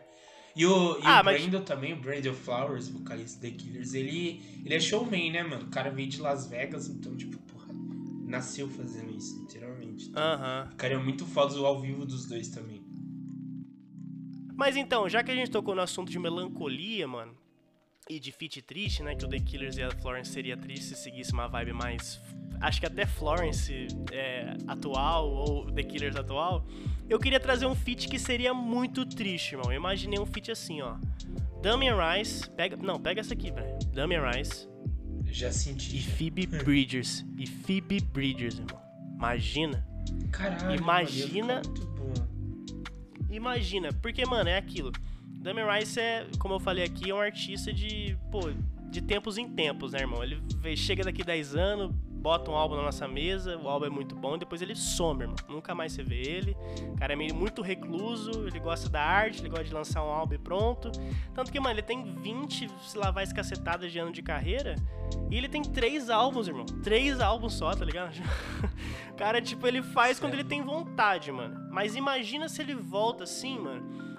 E 0.57 0.66
o, 0.66 0.99
e 0.99 1.02
Ah, 1.04 1.21
o 1.21 1.25
mas- 1.25 1.40
Brandon 1.42 1.62
também, 1.64 1.92
o 1.92 1.97
Brandon 1.97 2.35
Flowers, 2.35 2.88
vocalista 2.88 3.40
The 3.40 3.50
Killers, 3.52 3.95
ele, 3.95 4.42
ele 4.64 4.75
é 4.75 4.80
showman, 4.80 5.30
né, 5.33 5.42
mano? 5.42 5.64
O 5.64 5.71
cara 5.71 5.90
veio 5.90 6.09
de 6.09 6.21
Las 6.21 6.47
Vegas, 6.49 6.88
então, 6.88 7.16
tipo, 7.16 7.38
porra, 7.38 7.69
nasceu 8.26 8.69
fazendo 8.69 9.16
isso, 9.16 9.40
literalmente. 9.40 10.09
Então, 10.09 10.23
Aham. 10.23 10.66
Ficaria 10.71 10.99
muito 10.99 11.25
foda 11.26 11.54
o 11.59 11.64
ao 11.66 11.80
vivo 11.80 12.04
dos 12.04 12.26
dois 12.26 12.49
também. 12.49 12.83
Mas 14.57 14.76
então, 14.76 15.09
já 15.09 15.23
que 15.23 15.30
a 15.30 15.35
gente 15.35 15.50
tocou 15.50 15.75
no 15.75 15.80
assunto 15.80 16.11
de 16.11 16.19
melancolia, 16.19 17.07
mano, 17.09 17.35
e 18.09 18.19
de 18.19 18.33
feat 18.33 18.61
triste, 18.62 19.02
né, 19.02 19.14
que 19.14 19.25
o 19.25 19.28
The 19.28 19.38
Killers 19.38 19.76
e 19.76 19.83
a 19.83 19.90
Florence 19.90 20.33
seria 20.33 20.57
triste 20.57 20.85
se 20.87 20.97
seguisse 20.97 21.33
uma 21.33 21.47
vibe 21.47 21.73
mais... 21.73 22.21
Acho 22.61 22.80
que 22.80 22.87
até 22.87 23.07
Florence 23.07 23.87
é, 24.12 24.54
atual, 24.66 25.30
ou 25.30 25.71
The 25.73 25.83
Killers 25.85 26.16
atual, 26.16 26.66
eu 27.11 27.19
queria 27.19 27.40
trazer 27.40 27.67
um 27.67 27.75
feat 27.75 28.09
que 28.09 28.19
seria 28.19 28.55
muito 28.55 29.05
triste, 29.05 29.52
irmão. 29.55 29.71
Eu 29.71 29.76
imaginei 29.76 30.19
um 30.19 30.25
feat 30.25 30.50
assim, 30.52 30.81
ó. 30.81 30.97
Damian 31.61 31.97
Rice, 31.97 32.49
pega... 32.50 32.76
Não, 32.76 32.99
pega 32.99 33.21
essa 33.21 33.35
aqui, 33.35 33.50
velho. 33.50 33.79
Damian 33.93 34.23
Rice 34.31 34.69
Já 35.25 35.50
senti. 35.52 35.97
e 35.97 36.00
já. 36.00 36.11
Phoebe 36.12 36.47
Bridgers. 36.47 37.26
E 37.37 37.47
Phoebe 37.47 38.00
Bridgers, 38.00 38.59
irmão. 38.59 38.81
Imagina. 39.17 39.87
Caralho, 40.31 40.81
Imagina-. 40.81 41.61
Imagina, 43.29 43.93
porque, 43.93 44.25
mano, 44.25 44.49
é 44.49 44.57
aquilo. 44.57 44.90
Damian 45.25 45.71
Rice 45.73 46.00
é, 46.00 46.26
como 46.38 46.55
eu 46.55 46.61
falei 46.61 46.85
aqui, 46.85 47.11
é 47.11 47.14
um 47.14 47.21
artista 47.21 47.73
de, 47.73 48.17
pô, 48.31 48.50
de 48.90 49.00
tempos 49.00 49.38
em 49.38 49.49
tempos, 49.49 49.93
né, 49.93 50.00
irmão? 50.00 50.23
Ele 50.23 50.40
chega 50.76 51.05
daqui 51.05 51.23
10 51.23 51.55
anos, 51.55 51.95
bota 52.21 52.50
um 52.50 52.55
álbum 52.55 52.77
na 52.77 52.83
nossa 52.83 53.09
mesa, 53.09 53.57
o 53.57 53.69
álbum 53.69 53.87
é 53.87 53.91
muito 53.91 54.15
bom, 54.15 54.37
e 54.37 54.39
depois 54.39 54.61
ele 54.61 54.75
some, 54.77 55.23
irmão. 55.23 55.37
Nunca 55.49 55.75
mais 55.75 55.93
você 55.93 56.03
vê 56.03 56.21
ele. 56.21 56.57
O 56.93 56.97
cara 56.97 57.15
é 57.15 57.17
meio 57.17 57.35
muito 57.35 57.62
recluso, 57.62 58.47
ele 58.47 58.61
gosta 58.61 58.89
da 58.89 59.03
arte, 59.03 59.41
ele 59.41 59.49
gosta 59.49 59.65
de 59.65 59.73
lançar 59.73 60.05
um 60.05 60.11
álbum 60.11 60.35
e 60.35 60.39
pronto. 60.39 60.93
Tanto 61.35 61.50
que, 61.50 61.59
mano, 61.59 61.75
ele 61.75 61.83
tem 61.83 62.05
20, 62.05 62.71
se 62.83 62.99
lá 62.99 63.11
vai 63.11 63.25
escacetadas 63.25 63.91
de 63.91 63.99
ano 63.99 64.13
de 64.13 64.23
carreira, 64.23 64.76
e 65.30 65.37
ele 65.37 65.49
tem 65.49 65.63
três 65.63 66.11
álbuns, 66.11 66.47
irmão. 66.47 66.67
Três 66.83 67.21
álbuns 67.21 67.54
só, 67.54 67.75
tá 67.75 67.85
ligado? 67.85 68.13
O 69.11 69.15
cara, 69.21 69.43
tipo, 69.43 69.67
ele 69.67 69.83
faz 69.83 70.19
quando 70.19 70.33
ele 70.33 70.45
tem 70.45 70.63
vontade, 70.63 71.30
mano. 71.30 71.69
Mas 71.71 71.95
imagina 71.95 72.49
se 72.49 72.63
ele 72.63 72.75
volta 72.75 73.25
assim, 73.25 73.59
mano, 73.59 74.17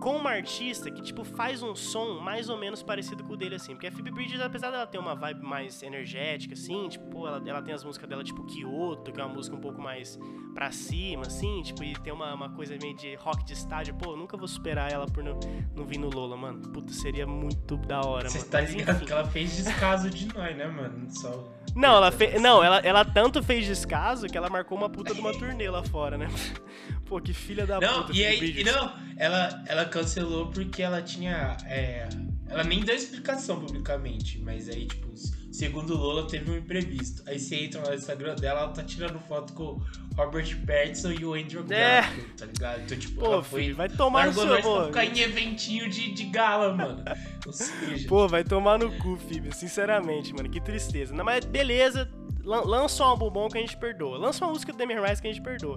com 0.00 0.16
uma 0.16 0.30
artista 0.30 0.90
que, 0.90 1.02
tipo, 1.02 1.24
faz 1.24 1.62
um 1.62 1.74
som 1.74 2.20
mais 2.20 2.48
ou 2.48 2.56
menos 2.58 2.82
parecido 2.82 3.24
com 3.24 3.32
o 3.32 3.36
dele, 3.36 3.54
assim. 3.56 3.72
Porque 3.72 3.86
a 3.86 3.92
Phoebe 3.92 4.10
Bridges, 4.10 4.40
apesar 4.40 4.70
dela 4.70 4.86
ter 4.86 4.98
uma 4.98 5.14
vibe 5.14 5.42
mais 5.42 5.82
energética, 5.82 6.54
assim, 6.54 6.88
tipo, 6.88 7.26
ela, 7.26 7.42
ela 7.46 7.62
tem 7.62 7.74
as 7.74 7.82
músicas 7.82 8.08
dela, 8.08 8.22
tipo, 8.22 8.44
Kyoto, 8.44 9.12
que 9.12 9.20
é 9.20 9.24
uma 9.24 9.34
música 9.34 9.56
um 9.56 9.60
pouco 9.60 9.80
mais 9.80 10.18
pra 10.54 10.70
cima, 10.70 11.22
assim, 11.26 11.62
tipo, 11.62 11.82
e 11.84 11.94
tem 11.94 12.12
uma, 12.12 12.32
uma 12.34 12.50
coisa 12.50 12.76
meio 12.80 12.94
de 12.96 13.14
rock 13.16 13.44
de 13.44 13.52
estádio. 13.52 13.94
Pô, 13.94 14.12
eu 14.12 14.16
nunca 14.16 14.36
vou 14.36 14.48
superar 14.48 14.92
ela 14.92 15.06
por 15.06 15.22
não, 15.24 15.38
não 15.74 15.84
vir 15.84 15.98
no 15.98 16.08
Lola, 16.10 16.36
mano. 16.36 16.60
Puta, 16.72 16.92
seria 16.92 17.26
muito 17.26 17.76
da 17.76 18.00
hora, 18.00 18.28
Você 18.28 18.38
mano. 18.38 18.50
tá 18.50 18.60
Mas, 18.62 18.70
ligado 18.74 18.96
enfim. 18.96 19.06
que 19.06 19.12
ela 19.12 19.24
fez 19.26 19.56
descaso 19.56 20.10
de 20.10 20.32
nós, 20.34 20.56
né, 20.56 20.66
mano? 20.66 21.10
Só... 21.10 21.44
Não, 21.76 21.96
ela. 21.96 22.10
Não, 22.40 22.64
ela, 22.64 22.78
ela 22.78 23.04
tanto 23.04 23.42
fez 23.42 23.66
descaso 23.66 24.26
que 24.26 24.36
ela 24.36 24.48
marcou 24.48 24.76
uma 24.78 24.88
puta 24.88 25.14
de 25.14 25.20
uma 25.20 25.32
turnê 25.32 25.68
lá 25.68 25.82
fora, 25.82 26.16
né? 26.16 26.26
Pô, 27.04 27.20
que 27.20 27.32
filha 27.32 27.66
da 27.66 27.78
Não, 27.78 28.04
puta. 28.04 28.16
e 28.16 28.24
aí, 28.24 28.60
e 28.60 28.64
não, 28.64 28.92
ela, 29.16 29.62
ela 29.66 29.84
cancelou 29.84 30.46
porque 30.48 30.82
ela 30.82 31.02
tinha. 31.02 31.56
é, 31.66 32.08
ela 32.48 32.64
nem 32.64 32.80
deu 32.80 32.94
explicação 32.94 33.60
publicamente, 33.60 34.38
mas 34.40 34.68
aí, 34.68 34.86
tipo, 34.86 35.12
segundo 35.56 35.96
Lola, 35.96 36.26
teve 36.28 36.50
um 36.50 36.56
imprevisto. 36.56 37.22
Aí 37.26 37.38
você 37.38 37.56
entra 37.56 37.80
no 37.80 37.94
Instagram 37.94 38.34
dela, 38.36 38.60
ela 38.60 38.68
tá 38.72 38.82
tirando 38.82 39.18
foto 39.20 39.52
com 39.54 39.62
o 39.62 39.82
Robert 40.16 40.54
Pattinson 40.66 41.12
e 41.12 41.24
o 41.24 41.32
Andrew 41.34 41.64
É. 41.70 42.00
Garfield, 42.02 42.32
tá 42.36 42.46
ligado? 42.46 42.82
Então, 42.82 42.98
tipo, 42.98 43.20
Pô, 43.20 43.42
foi. 43.42 43.62
filho, 43.62 43.76
vai 43.76 43.88
tomar 43.88 44.26
no 44.26 44.32
seu, 44.34 44.46
nós 44.46 44.62
pô. 44.62 44.84
ficar 44.86 45.04
em 45.06 45.18
eventinho 45.18 45.88
de, 45.88 46.12
de 46.12 46.24
gala, 46.24 46.74
mano. 46.74 47.02
Ou 47.46 47.52
seja, 47.52 48.06
Pô, 48.08 48.28
vai 48.28 48.44
tomar 48.44 48.78
no 48.78 48.92
cu, 48.98 49.16
Phoebe. 49.16 49.54
Sinceramente, 49.54 50.34
mano, 50.34 50.48
que 50.50 50.60
tristeza. 50.60 51.14
Não, 51.14 51.24
mas 51.24 51.44
beleza, 51.44 52.10
lança 52.46 53.02
um 53.02 53.06
álbum 53.06 53.28
bom 53.28 53.48
que 53.48 53.58
a 53.58 53.60
gente 53.60 53.76
perdoa. 53.76 54.16
Lança 54.16 54.44
uma 54.44 54.52
música 54.52 54.72
do 54.72 54.78
Demi 54.78 54.94
Rice 54.94 55.20
que 55.20 55.28
a 55.28 55.32
gente 55.32 55.42
perdoa. 55.42 55.76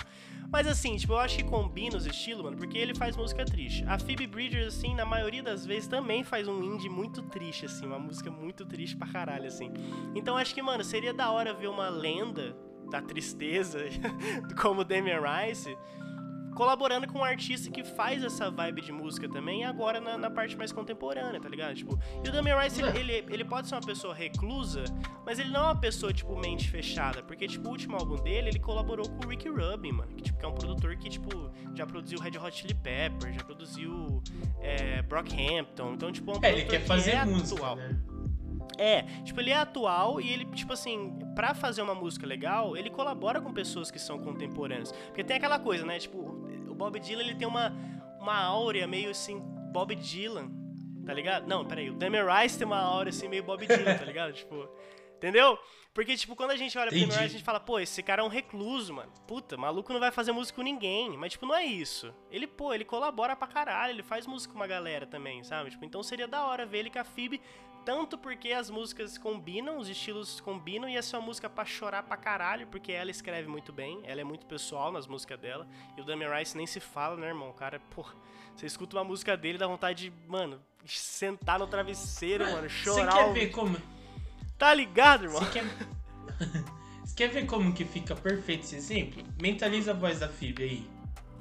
Mas 0.52 0.66
assim, 0.66 0.96
tipo, 0.98 1.14
eu 1.14 1.20
acho 1.20 1.38
que 1.38 1.44
combina 1.44 1.96
os 1.96 2.06
estilos, 2.06 2.44
mano, 2.44 2.58
porque 2.58 2.78
ele 2.78 2.96
faz 2.96 3.16
música 3.16 3.46
triste. 3.46 3.84
A 3.88 4.00
Phoebe 4.00 4.26
Bridgers, 4.26 4.76
assim, 4.76 4.96
na 4.96 5.06
maioria 5.06 5.44
das 5.44 5.66
vezes 5.66 5.88
também 5.88 6.24
faz 6.24 6.48
um 6.48 6.64
indie 6.64 6.90
muito 6.90 7.22
triste, 7.24 7.66
assim, 7.66 7.86
uma 7.86 8.00
música 8.00 8.32
muito 8.32 8.66
triste 8.66 8.96
pra 8.96 9.08
caralho, 9.08 9.46
assim. 9.46 9.72
Então 10.16 10.36
acho 10.38 10.54
que, 10.54 10.62
mano, 10.62 10.84
seria 10.84 11.14
da 11.14 11.30
hora 11.32 11.54
ver 11.54 11.68
uma 11.68 11.90
lenda 11.90 12.56
da 12.90 13.00
tristeza, 13.00 13.80
como 14.60 14.84
Damian 14.84 15.22
Rice, 15.22 15.78
colaborando 16.60 17.08
com 17.08 17.20
um 17.20 17.24
artista 17.24 17.72
que 17.72 17.86
faz 17.86 18.22
essa 18.22 18.52
vibe 18.52 18.82
de 18.82 18.92
música 18.92 19.30
também, 19.30 19.64
agora 19.64 20.02
na, 20.02 20.18
na 20.18 20.30
parte 20.30 20.58
mais 20.58 20.74
contemporânea, 20.74 21.40
tá 21.40 21.48
ligado? 21.48 21.74
Tipo, 21.74 21.98
e 22.22 22.28
o 22.28 22.32
Damian 22.34 22.60
Rice, 22.60 22.82
ele, 22.82 23.00
ele, 23.00 23.26
ele 23.30 23.46
pode 23.46 23.70
ser 23.70 23.76
uma 23.76 23.82
pessoa 23.82 24.14
reclusa, 24.14 24.84
mas 25.26 25.40
ele 25.40 25.52
não 25.52 25.62
é 25.62 25.64
uma 25.64 25.80
pessoa, 25.80 26.12
tipo, 26.12 26.38
mente 26.38 26.70
fechada, 26.70 27.24
porque, 27.24 27.48
tipo, 27.48 27.66
o 27.66 27.72
último 27.72 27.96
álbum 27.96 28.18
dele, 28.18 28.50
ele 28.50 28.60
colaborou 28.60 29.08
com 29.08 29.26
o 29.26 29.30
Ricky 29.30 29.48
Rubin, 29.48 29.94
mano, 29.94 30.12
que, 30.18 30.24
tipo, 30.24 30.38
que 30.38 30.46
é 30.46 30.50
um 30.50 30.54
produtor 30.54 30.98
que, 30.98 31.10
tipo, 31.10 31.30
já 31.74 31.88
produziu 31.88 32.20
Red 32.20 32.38
Hot 32.38 32.54
Chili 32.54 32.74
Peppers, 32.74 33.36
já 33.36 33.44
produziu 33.46 34.22
é, 34.60 35.02
Brockhampton, 35.04 35.94
então, 35.94 36.12
tipo, 36.12 36.30
é 36.30 36.38
um 36.38 36.40
é, 36.44 36.52
ele 36.52 36.66
quer 36.66 36.82
que 36.82 36.88
fazer 36.88 37.12
é 37.12 37.24
música, 37.24 37.56
atual. 37.56 37.78
né? 37.78 37.98
É, 38.80 39.02
tipo, 39.24 39.40
ele 39.42 39.50
é 39.50 39.58
atual 39.58 40.22
e 40.22 40.32
ele, 40.32 40.46
tipo 40.46 40.72
assim, 40.72 41.14
pra 41.36 41.54
fazer 41.54 41.82
uma 41.82 41.94
música 41.94 42.26
legal, 42.26 42.78
ele 42.78 42.90
colabora 42.90 43.42
com 43.42 43.52
pessoas 43.52 43.92
que 43.92 44.00
são 44.00 44.18
contemporâneas. 44.18 44.94
Porque 45.08 45.22
tem 45.22 45.36
aquela 45.36 45.60
coisa, 45.60 45.86
né? 45.86 46.00
Tipo, 46.00 46.48
Bob 46.80 46.98
Dylan, 46.98 47.24
ele 47.24 47.36
tem 47.36 47.46
uma, 47.46 47.74
uma 48.22 48.38
áurea 48.38 48.88
meio 48.88 49.12
assim, 49.12 49.38
Bob 49.74 49.94
Dylan, 49.96 50.50
tá 51.06 51.14
ligado? 51.14 51.46
Não, 51.46 51.66
peraí, 51.66 51.90
o 51.90 51.94
Damian 51.94 52.26
Rice 52.26 52.58
tem 52.58 52.66
uma 52.66 52.80
áurea 52.80 53.10
assim, 53.10 53.28
meio 53.28 53.44
Bob 53.44 53.68
Dylan, 53.68 53.98
tá 53.98 54.06
ligado? 54.06 54.32
Tipo, 54.40 54.66
entendeu? 55.18 55.60
Porque, 55.94 56.16
tipo, 56.16 56.38
quando 56.38 56.52
a 56.52 56.56
gente 56.56 56.78
olha 56.78 56.88
pro 56.88 56.98
Damian 56.98 57.08
Entendi. 57.08 57.24
Rice, 57.24 57.36
a 57.36 57.38
gente 57.38 57.44
fala, 57.44 57.60
pô, 57.60 57.80
esse 57.82 58.02
cara 58.02 58.22
é 58.22 58.26
um 58.26 58.30
recluso, 58.30 58.94
mano. 58.94 59.12
Puta, 59.28 59.58
maluco 59.58 59.92
não 59.92 60.00
vai 60.00 60.12
fazer 60.12 60.32
música 60.32 60.56
com 60.56 60.62
ninguém. 60.62 61.18
Mas, 61.18 61.34
tipo, 61.34 61.46
não 61.46 61.54
é 61.54 61.66
isso. 61.66 62.16
Ele, 62.32 62.48
pô, 62.48 62.74
ele 62.74 62.86
colabora 62.86 63.36
pra 63.36 63.48
caralho, 63.48 63.92
ele 63.92 64.04
faz 64.04 64.26
música 64.26 64.54
com 64.54 64.60
uma 64.60 64.68
galera 64.68 65.06
também, 65.06 65.44
sabe? 65.44 65.72
Tipo, 65.72 65.84
então 65.84 66.02
seria 66.02 66.28
da 66.30 66.46
hora 66.46 66.66
ver 66.66 66.80
ele 66.80 66.90
com 66.90 67.00
a 67.00 67.04
Phoebe, 67.04 67.42
tanto 67.90 68.20
porque 68.20 68.50
as 68.52 68.70
músicas 68.70 69.18
combinam, 69.18 69.80
os 69.80 69.90
estilos 69.90 70.40
combinam, 70.40 70.88
e 70.88 70.96
essa 70.96 71.18
é 71.18 71.20
uma 71.20 71.26
música 71.26 71.50
pra 71.50 71.66
chorar 71.66 72.04
pra 72.04 72.16
caralho, 72.16 72.68
porque 72.68 72.92
ela 72.92 73.10
escreve 73.10 73.48
muito 73.48 73.74
bem, 73.74 74.00
ela 74.04 74.22
é 74.22 74.24
muito 74.24 74.46
pessoal 74.46 74.92
nas 74.92 75.08
músicas 75.08 75.40
dela, 75.40 75.68
e 75.98 76.02
o 76.02 76.04
Damian 76.06 76.32
Rice 76.38 76.56
nem 76.56 76.68
se 76.68 76.80
fala, 76.80 77.18
né, 77.18 77.30
irmão? 77.30 77.50
O 77.50 77.54
cara, 77.54 77.82
pô, 77.96 78.06
você 78.56 78.68
escuta 78.68 78.96
uma 78.96 79.04
música 79.04 79.36
dele, 79.36 79.58
dá 79.58 79.66
vontade 79.66 80.12
de, 80.12 80.14
mano, 80.28 80.62
sentar 80.86 81.58
no 81.58 81.66
travesseiro, 81.66 82.44
mano, 82.46 82.70
Você 82.70 82.84
chorar. 82.84 83.12
quer 83.12 83.26
o- 83.26 83.34
ver 83.34 83.50
como. 83.50 83.76
Tá 84.56 84.72
ligado, 84.72 85.24
irmão? 85.24 85.40
Você 85.42 85.50
quer... 85.52 85.64
Você 87.04 87.16
quer 87.16 87.28
ver 87.30 87.48
como 87.48 87.74
que 87.74 87.86
fica 87.86 88.16
perfeito 88.16 88.66
esse 88.66 88.76
exemplo? 88.76 89.24
Mentaliza 89.42 89.92
a 89.92 89.94
voz 89.96 90.20
da 90.20 90.30
Phoebe 90.30 90.62
aí. 90.64 90.90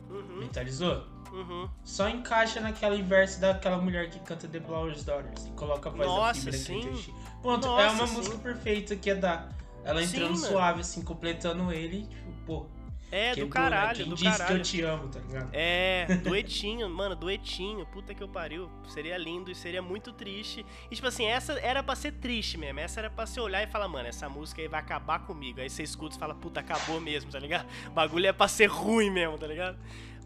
Uhum, 0.08 0.38
Mentalizou? 0.38 1.04
Uhum. 1.32 1.68
Só 1.84 2.08
encaixa 2.08 2.60
naquela 2.60 2.96
inverso 2.96 3.40
daquela 3.40 3.78
mulher 3.78 4.10
que 4.10 4.18
canta 4.20 4.46
The 4.48 4.60
Blower's 4.60 5.04
Daughters 5.04 5.46
e 5.46 5.50
coloca 5.50 5.88
a 5.88 5.92
voz 5.92 6.06
Nossa, 6.08 6.50
da 6.50 6.56
sim. 6.56 7.12
Pronto, 7.42 7.66
é 7.66 7.70
Nossa, 7.70 7.94
uma 7.94 8.06
sim. 8.06 8.16
música 8.16 8.38
perfeita 8.38 8.96
que 8.96 9.10
é 9.10 9.14
dar. 9.14 9.48
Ela 9.84 10.02
Sim, 10.02 10.16
entrando 10.16 10.34
mano. 10.34 10.46
suave, 10.46 10.80
assim, 10.80 11.02
completando 11.02 11.72
ele, 11.72 12.02
tipo, 12.02 12.32
pô. 12.44 12.66
É, 13.10 13.30
do 13.30 13.46
Quebrou, 13.46 13.64
né? 13.64 13.70
caralho, 13.70 13.96
Quem 13.96 14.08
do 14.10 14.16
disse 14.16 14.30
caralho. 14.38 14.46
que 14.46 14.52
eu 14.52 14.62
te 14.62 14.82
amo, 14.82 15.08
tá 15.08 15.18
ligado? 15.18 15.48
É, 15.54 16.04
duetinho, 16.22 16.90
mano, 16.90 17.16
duetinho, 17.16 17.86
puta 17.86 18.12
que 18.12 18.22
eu 18.22 18.28
pariu. 18.28 18.70
Seria 18.86 19.16
lindo 19.16 19.50
e 19.50 19.54
seria 19.54 19.80
muito 19.80 20.12
triste. 20.12 20.66
E 20.90 20.94
tipo 20.94 21.06
assim, 21.08 21.24
essa 21.24 21.54
era 21.54 21.82
pra 21.82 21.94
ser 21.94 22.12
triste 22.12 22.58
mesmo. 22.58 22.80
Essa 22.80 23.00
era 23.00 23.08
pra 23.08 23.24
você 23.24 23.40
olhar 23.40 23.62
e 23.62 23.66
falar, 23.66 23.88
mano, 23.88 24.06
essa 24.06 24.28
música 24.28 24.60
aí 24.60 24.68
vai 24.68 24.80
acabar 24.80 25.20
comigo. 25.20 25.58
Aí 25.58 25.70
você 25.70 25.82
escuta 25.82 26.16
e 26.16 26.18
fala, 26.18 26.34
puta, 26.34 26.60
acabou 26.60 27.00
mesmo, 27.00 27.30
tá 27.30 27.38
ligado? 27.38 27.66
O 27.86 27.90
bagulho 27.92 28.26
é 28.26 28.32
pra 28.32 28.46
ser 28.46 28.66
ruim 28.66 29.08
mesmo, 29.10 29.38
tá 29.38 29.46
ligado? 29.46 29.78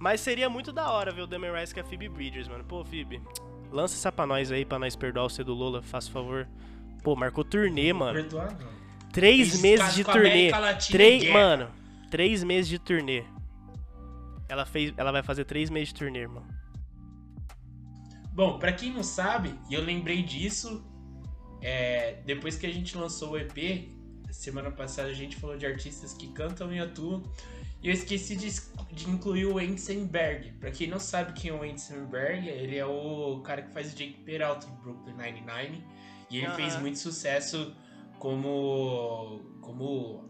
Mas 0.03 0.21
seria 0.21 0.51
muito 0.51 0.73
da 0.73 0.91
hora 0.91 1.12
ver 1.12 1.23
o 1.23 1.29
Demi 1.29 1.49
Rice 1.49 1.73
com 1.73 1.79
a 1.79 1.85
Phoebe 1.85 2.09
Bridgers, 2.09 2.49
mano. 2.49 2.65
Pô, 2.65 2.85
Phoebe, 2.85 3.23
lança 3.71 3.95
essa 3.95 4.11
pra 4.11 4.27
nós 4.27 4.51
aí, 4.51 4.65
pra 4.65 4.77
nós 4.77 4.97
perdoar 4.97 5.27
o 5.27 5.31
C 5.31 5.45
do 5.45 5.55
Lola, 5.55 5.81
faz 5.81 6.09
favor. 6.09 6.49
Pô, 7.05 7.15
marcou 7.15 7.45
turnê, 7.45 7.93
mano. 7.93 8.15
Perdoar, 8.15 8.59
não. 8.59 8.69
Três 9.12 9.51
Esses 9.51 9.62
meses 9.62 9.95
de 9.95 10.03
turnê. 10.03 10.51
Três, 10.91 11.31
mano, 11.31 11.71
três 12.11 12.43
meses 12.43 12.69
de 12.69 12.81
turnê. 12.81 13.23
Ela, 14.49 14.67
fez, 14.67 14.93
ela 14.97 15.12
vai 15.12 15.23
fazer 15.23 15.45
três 15.45 15.71
meses 15.71 15.91
de 15.91 15.95
turnê, 15.95 16.19
irmão. 16.19 16.45
Bom, 18.33 18.59
pra 18.59 18.73
quem 18.73 18.93
não 18.93 19.05
sabe, 19.05 19.55
e 19.71 19.75
eu 19.75 19.85
lembrei 19.85 20.21
disso 20.25 20.85
é, 21.61 22.21
depois 22.27 22.57
que 22.59 22.67
a 22.67 22.73
gente 22.73 22.99
lançou 22.99 23.35
o 23.35 23.38
EP, 23.38 23.88
semana 24.33 24.73
passada 24.73 25.11
a 25.11 25.15
gente 25.15 25.37
falou 25.37 25.57
de 25.57 25.65
artistas 25.65 26.12
que 26.12 26.27
cantam 26.33 26.75
e 26.75 26.81
atuam. 26.81 27.23
E 27.83 27.88
eu 27.88 27.92
esqueci 27.95 28.37
de, 28.37 28.49
de 28.92 29.11
incluir 29.11 29.47
o 29.47 29.61
Ensenberg. 29.61 30.53
Pra 30.61 30.71
quem 30.71 30.87
não 30.87 31.01
sabe 31.01 31.33
quem 31.33 31.51
é 31.51 31.55
o 31.55 31.64
Ensenberg, 31.64 32.49
ele 32.49 32.77
é 32.77 32.87
o 32.87 33.40
cara 33.45 33.62
que 33.62 33.73
faz 33.73 33.92
o 33.92 33.97
Jake 33.97 34.18
Peralta 34.25 34.66
em 34.68 34.75
Brooklyn 34.83 35.14
Nine-Nine. 35.16 35.85
E 36.31 36.38
ele 36.38 36.47
Aham. 36.47 36.55
fez 36.57 36.77
muito 36.77 36.99
sucesso 36.99 37.75
como, 38.21 39.40
como, 39.61 40.25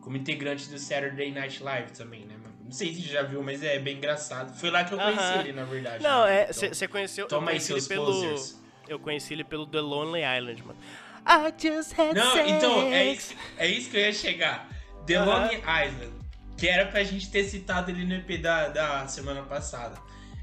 como 0.00 0.16
integrante 0.16 0.68
do 0.70 0.78
Saturday 0.78 1.32
Night 1.32 1.60
Live 1.62 1.90
também, 1.92 2.24
né? 2.26 2.36
Não 2.64 2.70
sei 2.70 2.94
se 2.94 3.02
você 3.02 3.08
já 3.08 3.22
viu, 3.22 3.42
mas 3.42 3.62
é 3.62 3.78
bem 3.80 3.96
engraçado. 3.96 4.54
Foi 4.56 4.70
lá 4.70 4.84
que 4.84 4.92
eu 4.94 4.98
conheci 4.98 5.20
Aham. 5.20 5.40
ele, 5.40 5.52
na 5.52 5.64
verdade. 5.64 6.04
Não, 6.04 6.24
né? 6.26 6.42
é. 6.42 6.50
Então, 6.50 6.68
Você 6.68 6.86
conheceu. 6.86 7.24
eu 7.24 7.28
Toma 7.28 7.50
aí 7.50 7.56
conheci 7.56 7.72
ele 7.72 7.80
seus 7.80 7.88
pelo. 7.88 8.04
posers. 8.06 8.58
Eu 8.86 8.98
conheci 9.00 9.32
ele 9.34 9.44
pelo 9.44 9.66
The 9.66 9.80
Lonely 9.80 10.22
Island, 10.38 10.62
mano. 10.64 10.78
I 11.26 11.52
just 11.60 11.92
had 11.98 12.14
Não, 12.14 12.32
sex. 12.34 12.48
então, 12.48 12.82
é 12.92 13.04
isso, 13.12 13.34
é 13.58 13.66
isso 13.66 13.90
que 13.90 13.96
eu 13.96 14.00
ia 14.02 14.12
chegar. 14.12 14.68
The 15.06 15.16
Aham. 15.16 15.26
Lonely 15.26 15.56
Island. 15.56 16.17
Que 16.58 16.68
era 16.68 16.90
pra 16.90 17.02
gente 17.04 17.30
ter 17.30 17.44
citado 17.44 17.90
ele 17.90 18.04
no 18.04 18.14
EP 18.14 18.42
da, 18.42 18.68
da 18.68 19.08
semana 19.08 19.42
passada. 19.42 19.96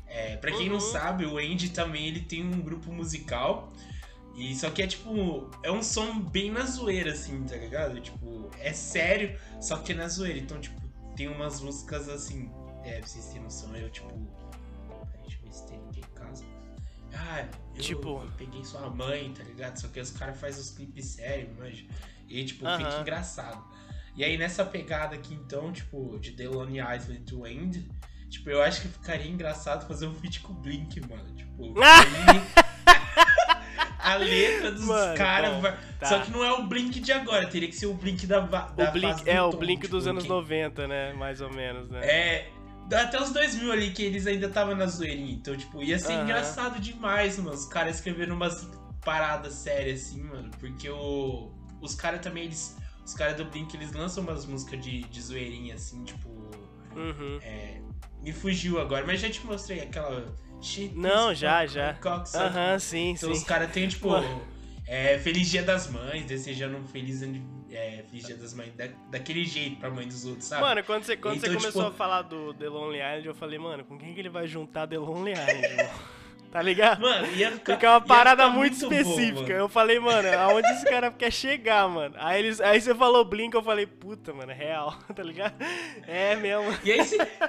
É, 0.08 0.38
pra 0.38 0.51
quem 0.51 0.67
não 0.69 0.75
Uhum. 0.75 0.80
sabe, 0.82 1.25
o 1.25 1.38
Andy 1.38 1.69
também 1.69 2.08
ele 2.08 2.21
tem 2.21 2.41
um 2.43 2.62
grupo 2.62 2.91
musical. 2.91 3.71
E 4.36 4.56
só 4.56 4.69
que 4.69 4.82
é 4.82 4.88
tipo. 4.88 5.49
É 5.62 5.71
um 5.71 5.84
som 5.84 6.19
bem 6.19 6.51
na 6.51 6.65
zoeira, 6.65 7.12
assim, 7.12 7.43
tá 7.43 7.56
ligado? 7.56 7.99
Tipo, 8.01 8.49
é 8.60 8.71
sério, 8.73 9.38
só 9.62 9.78
que 9.78 9.91
é 9.91 9.95
na 9.95 10.08
zoeira. 10.08 10.39
Então, 10.39 10.60
tipo, 10.60 10.80
tem 11.15 11.28
umas 11.28 11.62
músicas 11.62 12.08
assim. 12.10 12.49
É, 12.84 12.99
pra 12.99 13.08
vocês 13.08 13.25
terem 13.28 13.43
noção, 13.43 13.75
eu 13.75 13.89
tipo. 13.89 14.10
Deixa 15.23 15.38
eu 15.39 15.43
ver 15.45 15.54
se 15.54 15.67
tem 15.67 15.80
ninguém 15.80 16.04
em 16.04 16.15
casa. 16.15 16.45
Ah, 17.13 17.45
eu, 17.75 17.82
Tipo- 17.82 18.10
eu 18.23 18.32
peguei 18.38 18.63
sua 18.65 18.89
mãe, 18.89 19.34
tá 19.34 19.43
ligado? 19.43 19.78
Só 19.80 19.88
que 19.88 19.99
os 20.01 20.12
caras 20.12 20.38
fazem 20.39 20.62
os 20.62 20.69
clipes 20.71 21.06
sérios, 21.08 21.58
manja. 21.58 21.86
E 22.28 22.43
tipo, 22.43 22.65
Aham. 22.65 22.78
fica 22.78 23.01
engraçado. 23.01 23.63
E 24.15 24.23
aí 24.23 24.38
nessa 24.38 24.63
pegada 24.63 25.15
aqui 25.15 25.34
então, 25.34 25.71
tipo, 25.71 26.17
de 26.19 26.32
The 26.32 26.47
Lonely 26.47 26.80
Island 26.80 27.21
to 27.25 27.45
End, 27.45 27.86
tipo, 28.30 28.49
eu 28.49 28.62
acho 28.62 28.82
que 28.82 28.88
ficaria 28.88 29.30
engraçado 29.30 29.88
fazer 29.88 30.08
um 30.08 30.13
feat 30.15 30.39
com 30.41 30.54
o 30.54 30.56
Blink, 30.56 31.01
mano. 31.01 31.36
Tipo, 31.36 31.73
a 33.99 34.15
letra 34.15 34.71
dos 34.71 34.86
caras 35.17 35.62
vai. 35.62 35.78
tá. 35.99 36.06
Só 36.08 36.19
que 36.19 36.32
não 36.32 36.43
é 36.43 36.51
o 36.54 36.63
Blink 36.67 36.99
de 36.99 37.12
agora, 37.12 37.47
teria 37.47 37.67
que 37.67 37.75
ser 37.75 37.88
o 37.88 37.93
Blink 37.93 38.25
da, 38.28 38.39
da 38.41 38.89
O 38.89 38.91
Blink, 38.91 39.28
é, 39.30 39.41
o 39.41 39.49
Tom, 39.49 39.58
Blink 39.58 39.82
tipo, 39.82 39.95
dos 39.95 40.08
anos 40.08 40.23
que- 40.23 40.30
90, 40.30 40.88
né? 40.88 41.13
Mais 41.13 41.41
ou 41.41 41.51
menos, 41.51 41.89
né? 41.89 42.06
É. 42.06 42.51
Até 42.93 43.19
os 43.19 43.32
2000 43.32 43.71
ali, 43.71 43.89
que 43.89 44.04
eles 44.04 44.28
ainda 44.28 44.45
estavam 44.45 44.75
na 44.75 44.86
zoeirinha. 44.86 45.32
Então, 45.34 45.58
tipo, 45.58 45.82
ia 45.82 45.97
ser 45.97 46.13
Aham. 46.13 46.23
engraçado 46.23 46.80
demais, 46.80 47.39
mano. 47.39 47.49
Os 47.58 47.65
caras 47.65 47.95
escrevendo 47.95 48.36
umas 48.36 48.69
paradas 49.04 49.54
sérias, 49.56 50.01
assim, 50.04 50.21
mano. 50.21 50.51
Porque 50.60 50.88
o, 50.88 51.51
os 51.82 51.95
caras 51.95 52.21
também, 52.21 52.43
eles. 52.43 52.78
Os 53.06 53.13
caras 53.13 53.38
do 53.38 53.46
Blink, 53.46 53.76
eles 53.76 53.91
lançam 53.94 54.24
umas 54.24 54.46
músicas 54.46 54.84
de, 54.84 55.02
de 55.04 55.22
zoeirinha, 55.22 55.76
assim, 55.76 56.04
tipo. 56.04 56.28
Uhum. 56.96 57.39
é, 57.41 57.82
me 58.22 58.32
fugiu 58.34 58.80
agora, 58.82 59.06
mas 59.06 59.20
já 59.20 59.30
te 59.30 59.46
mostrei 59.46 59.82
aquela. 59.82 60.34
Não, 60.96 61.34
já, 61.36 61.65
já. 61.68 61.96
Aham, 62.34 62.80
sim, 62.80 63.12
Então 63.12 63.32
sim. 63.34 63.39
os 63.39 63.44
caras 63.44 63.72
têm, 63.72 63.88
tipo, 63.88 64.10
é, 64.88 65.20
Feliz 65.20 65.50
Dia 65.52 65.62
das 65.62 65.89
Mães, 65.91 66.26
desejando 66.26 66.78
um 66.78 66.88
feliz, 66.88 67.22
é, 67.70 68.04
feliz 68.10 68.26
Dia 68.26 68.38
das 68.38 68.54
Mães 68.54 68.74
da- 68.74 68.88
daquele 69.12 69.46
jeito 69.46 69.76
pra 69.76 69.91
mãe 69.91 70.08
dos 70.08 70.26
outros, 70.26 70.46
sabe? 70.46 70.62
Mano, 70.63 70.84
quando 70.84 71.04
você, 71.04 71.15
quando 71.18 71.36
Então, 71.38 71.52
você 71.52 71.58
começou 71.58 71.84
tipo- 71.84 71.94
a 71.94 71.98
falar 71.98 72.24
do 72.24 72.54
The 72.56 72.68
Lonely 72.70 72.98
Island, 73.00 73.28
eu 73.28 73.36
falei, 73.36 73.60
mano, 73.60 73.84
com 73.84 73.98
quem 73.98 74.13
que 74.13 74.20
ele 74.20 74.30
vai 74.30 74.48
juntar 74.48 74.88
The 74.88 74.98
Lonely 74.98 75.34
Island? 75.34 75.89
Tá 76.56 76.62
ligado? 76.62 77.02
Mano, 77.02 77.28
ia 77.36 77.52
ficar. 77.52 77.74
Porque 77.74 77.86
é 77.86 77.89
uma 77.89 78.00
parada 78.00 78.48
muito, 78.48 78.80
bom, 78.80 78.94
específica. 78.94 79.41
mano. 79.41 79.52
eu 79.56 79.68
falei, 79.68 80.00
mano, 80.00 80.26
aonde 80.39 80.65
esse 80.70 80.86
cara 80.86 81.12
quer 81.12 81.30
chegar, 81.30 81.86
mano? 81.89 82.15
Aí, 82.18 82.39
eles, 82.39 82.62
aí 82.62 82.80
você 82.80 82.96
falou 82.96 83.26
Blink, 83.26 83.54
eu 83.54 83.62
falei, 83.62 83.86
puta, 83.86 84.34
mano, 84.34 84.54
é 84.54 84.56
real, 84.56 84.98
tá 85.13 85.22
ligado? 85.22 85.54
É 86.08 86.34
mesmo. 86.38 86.74
E 86.82 86.94
aí 86.94 87.02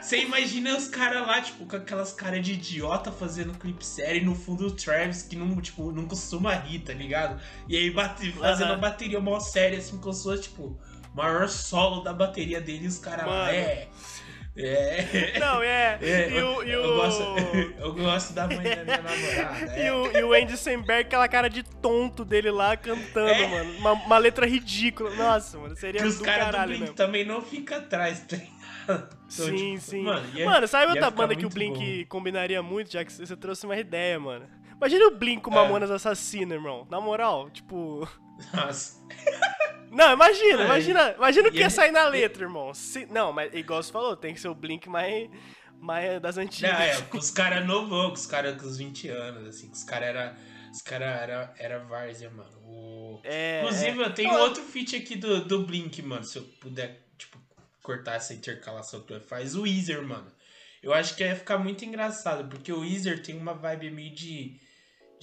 você 0.02 0.22
imagina 0.22 0.76
os 0.76 0.88
caras 0.88 1.24
lá, 1.24 1.40
tipo, 1.40 1.64
com 1.66 1.76
aquelas 1.76 2.12
caras 2.12 2.44
de 2.44 2.54
idiota 2.54 3.12
fazendo 3.12 3.56
clipe 3.56 3.86
sério 3.86 4.22
e 4.22 4.24
no 4.24 4.34
fundo 4.34 4.66
o 4.66 4.72
Travis 4.72 5.22
que 5.22 5.36
não, 5.36 5.54
tipo, 5.60 5.92
não 5.92 6.04
costuma 6.04 6.52
rir, 6.54 6.80
tá 6.80 6.92
ligado? 6.92 7.40
E 7.68 7.76
aí 7.76 7.88
bate, 7.92 8.32
fazendo 8.32 8.70
Aham. 8.70 8.74
a 8.74 8.78
bateria 8.78 9.20
mó 9.20 9.38
séria, 9.38 9.78
assim, 9.78 9.98
como 9.98 10.12
se 10.12 10.24
fosse, 10.24 10.42
tipo, 10.42 10.76
maior 11.14 11.48
solo 11.48 12.02
da 12.02 12.12
bateria 12.12 12.60
dele 12.60 12.86
e 12.86 12.88
os 12.88 12.98
caras 12.98 13.24
lá, 13.24 13.54
é. 13.54 13.88
É. 14.58 15.38
Não, 15.38 15.62
é. 15.62 15.98
É, 16.00 16.30
e 16.30 16.42
o. 16.42 16.62
E 16.62 16.70
eu, 16.72 16.82
o... 16.82 16.96
gosto, 16.96 17.22
eu 17.78 17.94
gosto 17.94 18.32
da 18.32 18.46
mãe 18.46 18.56
da 18.62 18.84
minha 18.84 19.02
namorada. 19.02 19.78
E 19.78 19.82
é. 19.82 19.92
o, 19.92 20.16
e 20.16 20.24
o 20.24 20.32
Andy 20.32 20.56
Samberg, 20.56 21.02
aquela 21.06 21.28
cara 21.28 21.48
de 21.48 21.62
tonto 21.62 22.24
dele 22.24 22.50
lá 22.50 22.76
cantando, 22.76 23.30
É. 23.30 23.46
mano. 23.46 23.78
Uma, 23.78 23.92
uma 23.92 24.18
letra 24.18 24.46
ridícula. 24.46 25.10
Nossa, 25.14 25.58
mano, 25.58 25.76
seria 25.76 26.00
Que 26.00 26.06
os 26.06 26.14
do 26.16 26.20
do 26.20 26.24
caralho 26.24 26.76
Blink 26.78 26.94
também 26.94 27.24
não 27.24 27.42
ficam 27.42 27.78
atrás, 27.78 28.20
tá 28.20 28.36
ligado? 28.36 28.56
Então, 28.86 29.08
sim, 29.28 29.74
tipo, 29.74 29.80
sim. 29.80 30.02
Mano, 30.02 30.20
Mano, 30.44 30.60
ia- 30.62 30.66
sabe 30.68 30.84
ia 30.84 30.90
outra 30.90 31.10
banda 31.10 31.34
que 31.34 31.44
o 31.44 31.50
Blink 31.50 32.02
bom. 32.04 32.08
combinaria 32.08 32.62
muito, 32.62 32.92
já 32.92 33.04
que 33.04 33.12
você 33.12 33.36
trouxe 33.36 33.66
uma 33.66 33.76
ideia, 33.76 34.18
mano? 34.18 34.46
Imagina 34.76 35.06
o 35.08 35.10
Blink 35.16 35.42
com 35.42 35.50
É. 35.50 35.54
Mamonas 35.54 35.90
Assassina, 35.90 36.54
irmão. 36.54 36.86
Na 36.90 37.00
moral, 37.00 37.50
tipo. 37.50 38.08
Nossa. 38.54 38.94
Não, 39.96 40.12
imagina, 40.12 40.58
Ai. 40.58 40.64
imagina, 40.66 41.14
imagina 41.16 41.48
o 41.48 41.52
que 41.52 41.58
ia 41.60 41.70
sair 41.70 41.90
na 41.90 42.06
letra, 42.06 42.44
irmão. 42.44 42.74
Se- 42.74 43.06
Não, 43.06 43.32
mas 43.32 43.52
igual 43.54 43.82
você 43.82 43.90
falou, 43.90 44.14
tem 44.16 44.34
que 44.34 44.40
ser 44.40 44.48
o 44.48 44.54
Blink 44.54 44.88
mais, 44.88 45.28
mais 45.80 46.20
das 46.20 46.36
antigas. 46.36 46.70
Não, 46.70 46.78
é, 46.80 47.00
com 47.02 47.18
os 47.18 47.30
caras 47.30 47.66
novão, 47.66 48.08
com 48.10 48.14
os 48.14 48.26
caras 48.26 48.60
com 48.60 48.66
os 48.68 48.76
20 48.76 49.08
anos, 49.08 49.48
assim, 49.48 49.70
os 49.70 49.82
caras 49.82 50.08
era. 50.08 50.36
Os 50.72 50.82
caras 50.82 51.22
era, 51.22 51.54
era 51.58 51.78
várzea, 51.78 52.28
mano. 52.28 52.50
O- 52.62 53.20
É, 53.24 53.62
Inclusive, 53.62 54.02
é. 54.02 54.04
eu 54.06 54.12
tenho 54.14 54.34
Ó, 54.34 54.40
outro 54.40 54.62
feat 54.62 54.94
aqui 54.94 55.16
do, 55.16 55.42
do 55.42 55.64
Blink, 55.64 56.02
mano. 56.02 56.22
Se 56.22 56.36
eu 56.36 56.42
puder, 56.60 57.00
tipo, 57.16 57.38
cortar 57.82 58.16
essa 58.16 58.34
intercalação 58.34 59.00
que 59.00 59.06
tu 59.14 59.20
faz. 59.20 59.54
O 59.56 59.62
Weezer, 59.62 60.02
mano. 60.02 60.30
Eu 60.82 60.92
acho 60.92 61.16
que 61.16 61.24
ia 61.24 61.34
ficar 61.34 61.56
muito 61.56 61.82
engraçado, 61.84 62.46
porque 62.50 62.70
o 62.70 62.80
Weezer 62.80 63.22
tem 63.22 63.38
uma 63.38 63.54
vibe 63.54 63.90
meio 63.90 64.14
de. 64.14 64.60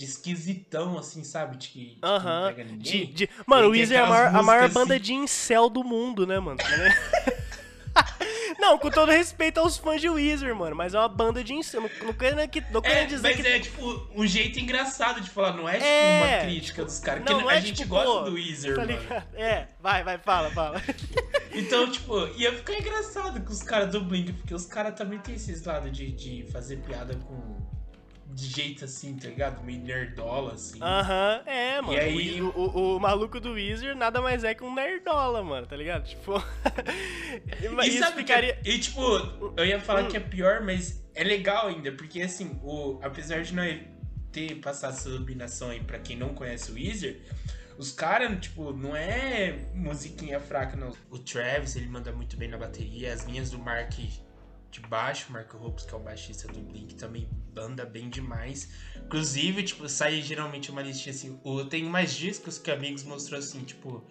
De 0.03 0.09
esquisitão, 0.09 0.97
assim, 0.97 1.23
sabe? 1.23 1.57
De 1.57 1.67
que, 1.69 1.79
de 1.79 1.95
que 1.95 2.01
não 2.01 2.47
pega 2.47 2.63
de- 2.65 2.71
ninguém. 2.71 3.05
de- 3.13 3.29
Mano, 3.45 3.67
o 3.67 3.71
Weezer 3.71 3.99
é 3.99 4.01
a 4.01 4.05
maior, 4.07 4.27
a 4.27 4.43
maior 4.43 4.61
músicas 4.63 4.73
banda 4.73 4.95
assim- 4.95 5.03
de 5.03 5.13
incel 5.13 5.69
do 5.69 5.83
mundo, 5.83 6.25
né, 6.27 6.39
mano? 6.39 6.57
Tá? 6.57 6.65
Não, 8.59 8.77
com 8.77 8.89
todo 8.89 9.11
respeito 9.11 9.59
aos 9.59 9.77
fãs 9.77 9.99
de 9.99 10.09
Weezer, 10.09 10.55
mano, 10.55 10.75
mas 10.75 10.93
é 10.93 10.99
uma 10.99 11.09
banda 11.09 11.43
de 11.43 11.53
incel. 11.53 11.81
Não, 11.81 11.89
não 12.07 12.13
querendo, 12.13 12.47
que, 12.49 12.61
não 12.71 12.79
É, 12.79 12.81
querendo 12.81 13.09
dizer 13.09 13.21
mas 13.27 13.35
que. 13.41 13.47
é 13.47 13.59
tipo 13.59 14.07
um 14.15 14.25
jeito 14.25 14.59
engraçado 14.59 15.19
de 15.21 15.29
falar, 15.29 15.53
não 15.53 15.67
é 15.67 15.73
tipo 15.73 15.85
É, 15.85 16.21
uma 16.39 16.45
crítica 16.45 16.85
dos 16.85 16.97
caras. 16.99 17.23
não, 17.25 17.37
que 17.37 17.43
não 17.43 17.49
a 17.49 17.55
é 17.55 17.61
gente 17.61 17.75
tipo, 17.77 17.89
gosta 17.89 18.07
pô, 18.07 18.21
do 18.21 18.33
Weezer, 18.35 18.75
tá 18.75 18.85
mano. 18.85 19.23
É, 19.33 19.67
vai, 19.81 20.03
vai, 20.03 20.17
fala, 20.17 20.49
fala. 20.51 20.81
Então, 21.55 21.87
tipo, 21.91 22.17
ia 22.35 22.51
ficar 22.51 22.73
engraçado 22.79 23.39
com 23.45 23.51
os 23.53 23.61
caras 23.61 23.91
do 23.91 24.01
Blink, 24.03 24.33
porque 24.33 24.55
os 24.55 24.65
caras 24.65 24.95
também 24.95 25.19
tem 25.19 25.35
esses 25.35 25.63
lados 25.63 25.91
de, 25.95 26.11
de 26.11 26.43
fazer 26.51 26.77
piada 26.77 27.15
com. 27.15 27.57
De 28.33 28.47
jeito 28.47 28.85
assim, 28.85 29.15
tá 29.15 29.27
ligado? 29.27 29.63
Meio 29.63 29.79
nerdola, 29.81 30.53
assim. 30.53 30.79
Aham, 30.81 31.41
é, 31.45 31.79
mano. 31.81 31.97
aí- 31.99 32.41
O, 32.41 32.47
o- 32.49 32.97
o 32.97 32.99
maluco 32.99 33.39
do 33.39 33.51
Weezer 33.53 33.95
nada 33.95 34.21
mais 34.21 34.43
é 34.43 34.53
que 34.55 34.63
um 34.63 34.73
nerdola, 34.73 35.43
mano, 35.43 35.67
tá 35.67 35.75
ligado? 35.75 36.05
Tipo. 36.07 36.33
E 37.83 37.87
isso 37.87 37.99
sabe 37.99 38.17
ficaria. 38.17 38.55
que, 38.55 38.69
E 38.69 38.79
tipo, 38.79 39.01
eu 39.57 39.65
ia 39.65 39.79
falar 39.79 40.03
Hum. 40.03 40.07
que 40.07 40.17
é 40.17 40.19
pior, 40.19 40.61
mas 40.61 41.03
é 41.15 41.23
legal 41.23 41.67
ainda, 41.67 41.91
porque 41.91 42.21
assim, 42.21 42.59
o, 42.63 42.99
apesar 43.01 43.41
de 43.43 43.53
não 43.53 43.63
ter 44.31 44.55
passado 44.55 44.93
essa 44.93 45.09
iluminação 45.09 45.69
aí 45.69 45.79
pra 45.79 45.99
quem 45.99 46.15
não 46.17 46.29
conhece 46.33 46.71
o 46.71 46.75
Weezer, 46.75 47.21
os 47.77 47.91
caras, 47.91 48.39
tipo, 48.39 48.71
não 48.73 48.95
é 48.95 49.59
musiquinha 49.73 50.39
fraca, 50.39 50.75
não. 50.75 50.91
O 51.09 51.17
Travis, 51.19 51.75
ele 51.75 51.87
manda 51.87 52.11
muito 52.11 52.35
bem 52.37 52.47
na 52.49 52.57
bateria, 52.57 53.13
as 53.13 53.25
linhas 53.25 53.49
do 53.51 53.59
Mark 53.59 53.93
de 54.73 54.81
baixo, 54.81 55.31
Mark 55.31 55.53
Hoppus, 55.53 55.85
que 55.85 55.93
é 55.93 55.97
o 55.97 55.99
baixista 55.99 56.47
do 56.47 56.59
Blink, 56.59 56.95
também 56.95 57.27
banda 57.53 57.85
bem 57.85 58.09
demais. 58.09 58.69
Inclusive, 59.05 59.63
tipo, 59.63 59.87
sai 59.87 60.21
geralmente 60.21 60.71
uma 60.71 60.81
listinha 60.81 61.13
assim, 61.13 61.39
o- 61.43 61.63
tem 61.65 61.83
mais 61.83 62.13
discos 62.13 62.57
que 62.57 62.71
amigos 62.71 63.03
mostrou 63.03 63.39
assim, 63.39 63.63
tipo, 63.63 64.03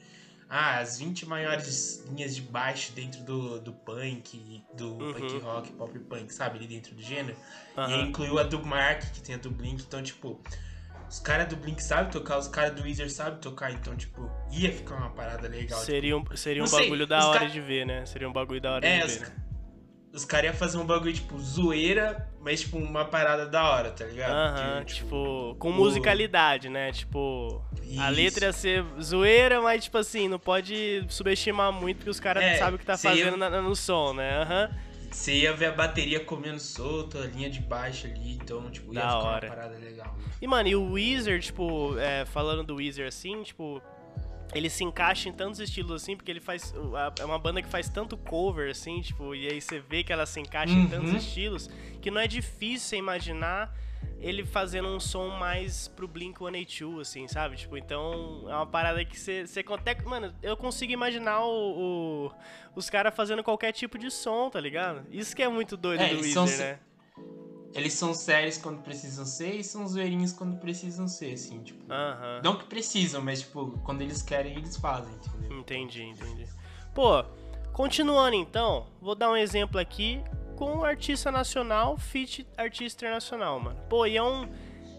ah, 0.49 0.79
as 0.79 0.99
20 0.99 1.27
maiores 1.27 2.05
linhas 2.09 2.35
de 2.37 2.43
baixo 2.43 2.93
dentro 2.93 3.23
do, 3.23 3.59
do 3.61 3.73
punk, 3.73 4.63
do 4.75 4.89
Uhum. 4.95 5.13
punk 5.13 5.39
rock, 5.39 5.73
pop 5.73 5.99
punk, 6.01 6.33
sabe? 6.33 6.59
Ali 6.59 6.67
dentro 6.67 6.95
do 6.95 7.03
gênero. 7.03 7.37
E 7.77 7.81
aí 7.81 8.01
Aham. 8.01 8.09
incluiu 8.09 8.39
a 8.39 8.43
do 8.43 8.65
Mark, 8.65 9.01
que 9.13 9.21
tem 9.23 9.35
a 9.35 9.39
do 9.39 9.51
Blink. 9.51 9.83
Então, 9.83 10.03
tipo, 10.03 10.39
os 11.09 11.19
caras 11.19 11.49
do 11.49 11.57
Blink 11.57 11.83
sabem 11.83 12.11
tocar, 12.11 12.39
os 12.39 12.49
caras 12.49 12.75
do 12.75 12.83
Weezer 12.83 13.11
sabem 13.11 13.41
tocar. 13.41 13.73
Então, 13.73 13.97
tipo, 13.97 14.31
ia 14.53 14.71
ficar 14.73 14.97
uma 14.97 15.11
parada 15.11 15.49
legal. 15.49 15.81
Seria 15.81 16.17
um, 16.17 16.25
seria 16.37 16.63
um 16.63 16.67
sei, 16.69 16.81
bagulho 16.85 17.07
da 17.07 17.27
hora 17.29 17.49
de 17.49 17.61
ver, 17.61 17.87
né? 17.87 18.05
Seria 18.07 18.29
um 18.29 18.33
bagulho 18.33 18.61
da 18.61 18.73
hora 18.73 18.87
É, 18.87 19.01
de 19.01 19.07
ver. 19.07 19.21
né? 19.21 19.42
Os 20.13 20.25
caras 20.25 20.51
iam 20.51 20.55
fazer 20.55 20.77
um 20.79 20.85
bagulho, 20.85 21.13
tipo, 21.13 21.39
zoeira, 21.39 22.29
mas, 22.41 22.61
tipo, 22.61 22.77
uma 22.77 23.05
parada 23.05 23.47
da 23.47 23.63
hora, 23.71 23.91
tá 23.91 24.05
ligado? 24.05 24.33
Aham, 24.33 24.85
Que, 24.85 24.95
tipo, 24.95 25.57
com 25.59 25.71
o- 25.71 25.75
musicalidade, 25.75 26.69
né? 26.69 26.93
Tipo, 26.93 27.63
a 27.99 28.11
Isso. 28.11 28.11
letra 28.21 28.47
ia 28.47 28.53
ser 28.53 28.85
zoeira, 29.01 29.61
mas, 29.63 29.85
tipo 29.85 29.97
assim, 29.99 30.29
não 30.29 30.39
pode 30.39 31.05
subestimar 31.09 31.73
muito 31.73 31.99
porque 31.99 32.11
os 32.11 32.21
caras 32.21 32.43
É, 32.45 32.57
sabem 32.57 32.75
o 32.75 32.79
que 32.79 32.85
tá 32.85 32.97
cê 32.97 33.09
ia- 33.09 33.25
fazendo 33.25 33.37
na- 33.39 33.63
no 33.63 33.75
som, 33.75 34.13
né? 34.13 34.43
Aham. 34.43 34.71
Você 35.11 35.35
ia 35.35 35.53
ver 35.53 35.67
a 35.67 35.73
bateria 35.73 36.21
comendo 36.21 36.59
solto, 36.59 37.19
a 37.19 37.27
linha 37.27 37.51
de 37.51 37.61
baixo 37.61 38.07
ali, 38.07 38.33
então, 38.33 38.71
tipo, 38.71 38.95
ia 38.95 39.01
Da 39.01 39.09
ficar 39.09 39.19
hora. 39.19 39.47
uma 39.49 39.55
parada 39.57 39.77
legal. 39.79 40.17
E, 40.41 40.47
mano, 40.47 40.69
e 40.71 40.75
o 40.75 40.93
Weezer, 40.93 41.39
tipo, 41.41 41.99
é, 41.99 42.25
falando 42.25 42.65
do 42.65 42.77
Weezer 42.77 43.07
assim, 43.07 43.43
tipo, 43.43 43.83
ele 44.55 44.69
se 44.71 44.85
encaixa 44.85 45.29
em 45.29 45.33
tantos 45.33 45.61
estilos 45.61 46.03
assim, 46.03 46.17
porque 46.17 46.31
ele 46.31 46.41
faz. 46.41 46.75
É 47.19 47.25
uma 47.25 47.39
banda 47.39 47.63
que 47.63 47.69
faz 47.69 47.89
tanto 47.89 48.17
cover, 48.17 48.71
assim, 48.71 49.01
tipo, 49.01 49.35
e 49.35 49.49
aí 49.49 49.61
você 49.61 49.79
vê 49.81 50.03
que 50.05 50.13
ela 50.13 50.27
se 50.27 50.41
encaixa 50.41 50.75
em 50.75 50.89
tantos 50.89 51.11
Uhum. 51.11 51.17
estilos, 51.17 51.71
que 52.01 52.11
não 52.11 52.21
é 52.21 52.27
difícil 52.27 52.99
imaginar 52.99 53.75
ele 54.21 54.45
fazendo 54.45 54.87
um 54.89 55.01
som 55.01 55.29
mais 55.31 55.89
pro 55.89 56.07
Blink 56.07 56.39
182, 56.39 57.01
assim, 57.01 57.27
sabe? 57.27 57.57
Tipo, 57.57 57.77
então 57.77 58.45
é 58.49 58.55
uma 58.55 58.67
parada 58.67 59.05
que 59.05 59.19
você, 59.19 59.47
você 59.47 59.63
consegue. 59.65 60.05
Mano, 60.05 60.33
eu 60.43 60.57
consigo 60.57 60.93
imaginar 60.93 61.41
o, 61.45 62.27
o- 62.29 62.33
os 62.77 62.89
caras 62.89 63.15
fazendo 63.15 63.43
qualquer 63.43 63.73
tipo 63.73 63.99
de 63.99 64.11
som, 64.13 64.49
tá 64.49 64.61
ligado? 64.61 65.05
Isso 65.11 65.35
que 65.35 65.43
é 65.43 65.49
muito 65.49 65.77
doido 65.77 66.03
É, 66.03 66.09
do 66.15 66.21
Weezer, 66.21 66.33
são 66.35 66.47
né? 66.47 66.79
Eles 67.75 67.95
são 67.95 68.13
sérios 68.13 68.59
quando 68.59 68.83
precisam 68.83 69.25
ser 69.25 69.55
e 69.55 69.65
são 69.65 69.87
zoeirinhos 69.87 70.33
quando 70.33 70.59
precisam 70.59 71.09
ser, 71.09 71.33
assim, 71.33 71.63
tipo. 71.63 71.91
Aham. 71.91 72.41
Não 72.45 72.57
que 72.57 72.67
precisam, 72.67 73.23
mas, 73.23 73.41
tipo, 73.41 73.79
quando 73.85 74.03
eles 74.03 74.23
querem, 74.23 74.57
eles 74.57 74.77
fazem, 74.77 75.13
entendeu? 75.15 75.59
Entendi, 75.59 76.03
entendi. 76.03 76.47
Pô, 76.95 77.25
continuando 77.73 78.37
então, 78.37 78.87
vou 79.01 79.15
dar 79.15 79.31
um 79.31 79.37
exemplo 79.37 79.81
aqui 79.81 80.23
com 80.57 80.85
artista 80.85 81.33
nacional, 81.33 81.97
feat 81.97 82.47
artista 82.57 83.05
internacional, 83.05 83.59
mano. 83.59 83.81
Pô, 83.89 84.07
e 84.07 84.17
é 84.17 84.23
um, 84.23 84.49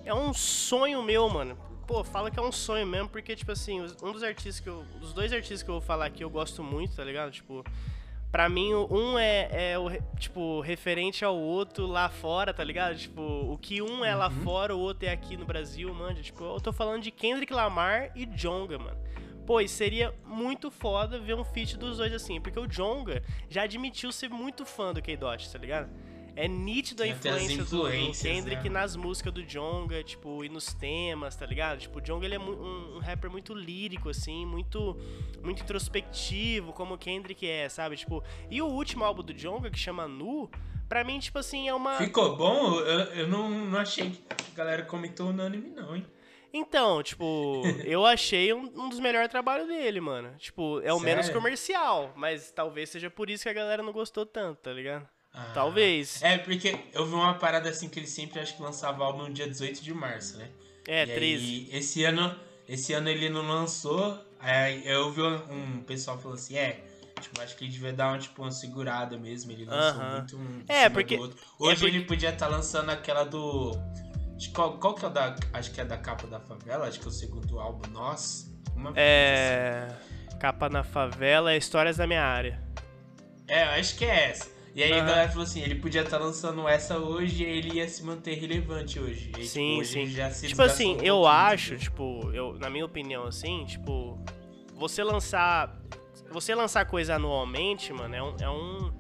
é 0.03 0.13
um 0.13 0.33
sonho 0.33 1.03
meu, 1.03 1.29
mano. 1.29 1.55
Pô, 1.85 2.03
fala 2.03 2.31
que 2.31 2.39
é 2.39 2.41
um 2.41 2.51
sonho 2.51 2.87
mesmo, 2.87 3.09
porque, 3.09 3.35
tipo 3.35 3.51
assim, 3.51 3.81
um 4.01 4.11
dos 4.11 4.23
artistas 4.23 4.59
que 4.59 4.69
eu. 4.69 4.83
Os 4.99 5.13
dois 5.13 5.31
artistas 5.31 5.61
que 5.61 5.69
eu 5.69 5.75
vou 5.75 5.81
falar 5.81 6.05
aqui 6.05 6.23
eu 6.23 6.29
gosto 6.29 6.63
muito, 6.63 6.95
tá 6.95 7.03
ligado? 7.03 7.31
Tipo. 7.31 7.63
Pra 8.33 8.49
mim, 8.49 8.73
um 8.73 9.15
é, 9.19 9.73
é 9.73 9.77
o, 9.77 9.91
tipo, 10.17 10.59
referente 10.61 11.23
ao 11.23 11.37
outro 11.37 11.85
lá 11.85 12.09
fora, 12.09 12.51
tá 12.51 12.63
ligado? 12.63 12.97
Tipo, 12.97 13.21
o 13.21 13.59
que 13.59 13.79
um 13.79 14.03
é 14.03 14.15
lá 14.15 14.27
Uhum. 14.27 14.41
fora, 14.41 14.75
o 14.75 14.79
outro 14.79 15.07
é 15.07 15.11
aqui 15.11 15.37
no 15.37 15.45
Brasil, 15.45 15.93
mano. 15.93 16.19
Tipo, 16.19 16.43
eu 16.43 16.59
tô 16.59 16.73
falando 16.73 17.03
de 17.03 17.11
Kendrick 17.11 17.53
Lamar 17.53 18.09
e 18.15 18.25
Jonga, 18.25 18.79
mano. 18.79 18.97
Pô, 19.45 19.61
e 19.61 19.67
seria 19.67 20.11
muito 20.25 20.71
foda 20.71 21.19
ver 21.19 21.35
um 21.35 21.43
feat 21.43 21.77
dos 21.77 21.97
dois 21.99 22.11
assim, 22.11 22.41
porque 22.41 22.59
o 22.59 22.65
Jonga 22.65 23.21
já 23.51 23.61
admitiu 23.65 24.11
ser 24.11 24.31
muito 24.31 24.65
fã 24.65 24.91
do 24.91 24.99
K-Dot, 24.99 25.51
tá 25.51 25.59
ligado? 25.59 25.91
É 26.35 26.47
nítido 26.47 27.03
a 27.03 27.07
influência 27.07 27.63
do, 27.63 27.69
do 27.69 27.77
influências, 27.77 28.21
Kendrick 28.21 28.63
né? 28.63 28.79
nas 28.79 28.95
músicas 28.95 29.31
do 29.31 29.43
Jonga, 29.43 30.03
tipo, 30.03 30.43
e 30.43 30.49
nos 30.49 30.73
temas, 30.73 31.35
tá 31.35 31.45
ligado? 31.45 31.79
Tipo, 31.79 31.99
o 31.99 32.01
Jonga 32.01 32.25
ele 32.25 32.35
é 32.35 32.39
um, 32.39 32.95
um 32.95 32.99
rapper 32.99 33.29
muito 33.29 33.53
lírico, 33.53 34.09
assim, 34.09 34.45
muito, 34.45 34.97
muito 35.43 35.61
introspectivo, 35.61 36.73
como 36.73 36.95
o 36.95 36.97
Kendrick 36.97 37.47
é, 37.47 37.69
sabe? 37.69 37.95
Tipo, 37.95 38.23
e 38.49 38.61
o 38.61 38.65
último 38.65 39.03
álbum 39.03 39.21
do 39.21 39.33
Jonga, 39.33 39.69
que 39.69 39.77
chama 39.77 40.07
Nu, 40.07 40.49
pra 40.89 41.03
mim, 41.03 41.19
tipo 41.19 41.37
assim, 41.37 41.67
é 41.67 41.73
uma. 41.73 41.97
Ficou 41.97 42.35
bom? 42.35 42.79
Eu, 42.79 42.99
eu 43.13 43.27
não, 43.27 43.49
não 43.49 43.79
achei 43.79 44.09
que 44.09 44.23
a 44.53 44.55
galera 44.55 44.83
comentou 44.83 45.29
unânime, 45.29 45.69
não, 45.69 45.95
hein? 45.95 46.05
Então, 46.51 47.01
tipo, 47.01 47.63
eu 47.83 48.05
achei 48.05 48.53
um, 48.53 48.71
um 48.75 48.89
dos 48.89 48.99
melhores 48.99 49.29
trabalhos 49.29 49.67
dele, 49.67 49.99
mano. 49.99 50.35
Tipo, 50.37 50.79
é 50.81 50.93
o 50.93 50.99
menos 50.99 51.25
Sério? 51.25 51.41
comercial, 51.41 52.11
mas 52.15 52.51
talvez 52.51 52.89
seja 52.89 53.09
por 53.09 53.29
isso 53.29 53.43
que 53.43 53.49
a 53.49 53.53
galera 53.53 53.81
não 53.81 53.91
gostou 53.91 54.25
tanto, 54.25 54.59
tá 54.61 54.71
ligado? 54.71 55.07
Ah. 55.33 55.51
Talvez. 55.53 56.21
É, 56.21 56.37
porque 56.37 56.77
eu 56.93 57.05
vi 57.05 57.13
uma 57.15 57.33
parada 57.33 57.69
assim 57.69 57.89
que 57.89 57.99
ele 57.99 58.07
sempre 58.07 58.39
acho 58.39 58.55
que 58.55 58.61
lançava 58.61 59.03
álbum 59.03 59.23
no 59.27 59.33
dia 59.33 59.47
18 59.47 59.81
de 59.83 59.93
março, 59.93 60.37
né? 60.37 60.49
É, 60.87 61.03
E 61.03 61.07
13. 61.07 61.43
aí, 61.43 61.69
esse 61.77 62.03
ano, 62.03 62.35
esse 62.69 62.93
ano 62.93 63.09
ele 63.09 63.29
não 63.29 63.41
lançou. 63.41 64.19
Aí 64.39 64.85
eu 64.87 65.11
vi 65.11 65.21
um 65.21 65.81
pessoal 65.83 66.19
falando 66.19 66.37
assim, 66.37 66.55
é, 66.57 66.83
tipo, 67.19 67.41
acho 67.41 67.55
que 67.55 67.63
ele 67.63 67.71
devia 67.71 67.93
dar 67.93 68.09
uma, 68.09 68.19
tipo, 68.19 68.41
uma 68.41 68.51
segurada 68.51 69.17
mesmo. 69.17 69.51
Ele 69.51 69.65
lançou 69.65 70.01
Aham. 70.01 70.11
muito 70.17 70.37
um 70.37 70.63
É, 70.67 70.89
porque- 70.89 71.17
outro. 71.17 71.37
Hoje 71.57 71.79
porque- 71.81 71.95
ele 71.95 72.05
podia 72.05 72.29
estar 72.29 72.47
lançando 72.47 72.89
aquela 72.91 73.23
do. 73.23 73.71
Qual, 74.53 74.77
qual 74.77 74.93
que 74.93 75.05
é 75.05 75.07
o 75.07 75.11
da. 75.11 75.35
Acho 75.53 75.71
que 75.71 75.79
é 75.81 75.85
da 75.85 75.97
capa 75.97 76.27
da 76.27 76.39
favela, 76.39 76.85
acho 76.87 76.99
que 76.99 77.05
é 77.05 77.09
o 77.09 77.11
segundo 77.11 77.59
álbum, 77.59 77.89
Nós. 77.91 78.51
Uma 78.75 78.89
assim. 78.89 78.99
É. 78.99 79.87
Capa 80.39 80.67
na 80.69 80.83
favela 80.83 81.53
é 81.53 81.57
Histórias 81.57 81.95
da 81.97 82.05
Minha 82.05 82.23
Área. 82.23 82.61
É, 83.47 83.63
eu 83.63 83.79
acho 83.79 83.95
que 83.97 84.03
é 84.03 84.29
essa. 84.31 84.51
E 84.75 84.81
aí 84.81 84.91
a 84.91 84.97
Aham. 84.97 85.05
galera 85.05 85.29
falou 85.29 85.43
assim, 85.43 85.61
ele 85.61 85.75
podia 85.75 86.01
estar 86.01 86.17
lançando 86.17 86.67
essa 86.67 86.97
hoje 86.97 87.43
e 87.43 87.45
ele 87.45 87.75
ia 87.77 87.87
se 87.87 88.03
manter 88.03 88.33
relevante 88.35 88.99
hoje. 88.99 89.31
Aí, 89.35 89.45
Sim, 89.45 89.81
tipo, 89.83 89.85
sim. 89.85 90.47
Tipo 90.47 90.61
assim, 90.63 90.97
eu 91.03 91.27
acho, 91.27 91.77
tipo, 91.77 92.31
eu, 92.33 92.57
na 92.57 92.69
minha 92.71 92.85
opinião, 92.85 93.25
assim, 93.25 93.65
tipo, 93.65 94.19
você 94.73 95.03
lançar. 95.03 95.79
Você 96.31 96.55
lançar 96.55 96.85
coisa 96.85 97.15
anualmente, 97.15 97.93
mano, 97.93 98.15
é 98.15 98.23
um. 98.23 98.35
É 98.39 98.49
um, 98.49 98.93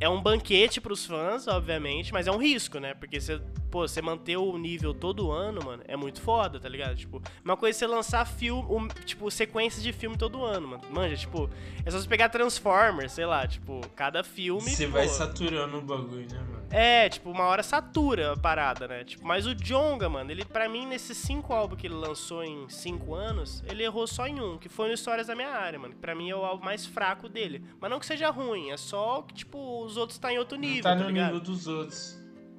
é 0.00 0.08
um 0.08 0.22
banquete 0.22 0.80
pros 0.80 1.04
fãs, 1.04 1.46
obviamente, 1.46 2.12
mas 2.12 2.26
é 2.26 2.30
um 2.30 2.38
risco, 2.38 2.78
né? 2.78 2.94
Porque 2.94 3.20
você, 3.20 3.40
pô, 3.66 3.86
você 3.86 4.00
manter 4.02 4.36
o 4.36 4.56
nível 4.58 4.94
todo 4.94 5.30
ano, 5.30 5.64
mano, 5.64 5.82
é 5.86 5.96
muito 5.96 6.20
foda, 6.20 6.58
tá 6.58 6.68
ligado? 6.68 6.96
Tipo, 6.96 7.22
uma 7.44 7.56
coisa 7.56 7.76
é 7.76 7.78
você 7.78 7.86
lançar 7.86 8.24
filme, 8.26 8.62
um, 8.70 8.88
tipo, 9.04 9.30
sequências 9.30 9.82
de 9.82 9.92
filme 9.92 10.16
todo 10.16 10.44
ano, 10.44 10.68
mano. 10.68 10.82
Manja, 10.90 11.16
tipo, 11.16 11.48
é 11.84 11.90
só 11.90 11.98
você 11.98 12.08
pegar 12.08 12.28
Transformers, 12.28 13.12
sei 13.12 13.26
lá, 13.26 13.46
tipo, 13.46 13.80
cada 13.94 14.22
filme. 14.24 14.70
Você 14.70 14.86
pô, 14.86 14.92
vai 14.92 15.08
saturando 15.08 15.78
o 15.78 15.82
bagulho, 15.82 16.26
né, 16.30 16.38
mano? 16.38 16.66
é, 16.70 17.08
tipo, 17.08 17.30
uma 17.30 17.44
hora 17.44 17.62
satura 17.62 18.32
a 18.32 18.36
parada, 18.36 18.88
né? 18.88 19.04
Tipo, 19.04 19.26
mas 19.26 19.46
o 19.46 19.54
Jonga, 19.54 20.08
mano, 20.08 20.30
ele, 20.30 20.44
pra 20.44 20.68
mim, 20.68 20.86
nesses 20.86 21.16
cinco 21.16 21.52
álbuns 21.52 21.80
que 21.80 21.86
ele 21.86 21.94
lançou 21.94 22.42
em 22.44 22.68
cinco 22.68 23.14
anos, 23.14 23.62
ele 23.68 23.82
errou 23.84 24.06
só 24.06 24.26
em 24.26 24.40
um, 24.40 24.58
que 24.58 24.68
foi 24.68 24.88
no 24.88 24.94
Histórias 24.94 25.26
da 25.26 25.34
Minha 25.34 25.50
Área, 25.50 25.78
mano. 25.78 25.94
Que 25.94 26.00
pra 26.00 26.14
mim 26.14 26.30
é 26.30 26.36
o 26.36 26.44
álbum 26.44 26.64
mais 26.64 26.86
fraco 26.86 27.28
dele. 27.28 27.62
Mas 27.80 27.90
não 27.90 27.98
que 27.98 28.06
seja 28.06 28.30
ruim, 28.30 28.70
é 28.70 28.76
só 28.76 29.22
que, 29.22 29.34
tipo, 29.34 29.84
os 29.84 29.96
outros 29.96 30.18
tá 30.18 30.32
em 30.32 30.38
outro 30.38 30.56
nível, 30.58 30.82
tá 30.82 30.90
tá, 30.90 30.96
no 30.96 31.06
ligado? 31.08 31.26
nível 31.34 31.40
dos 31.40 31.66
outros. 31.66 32.18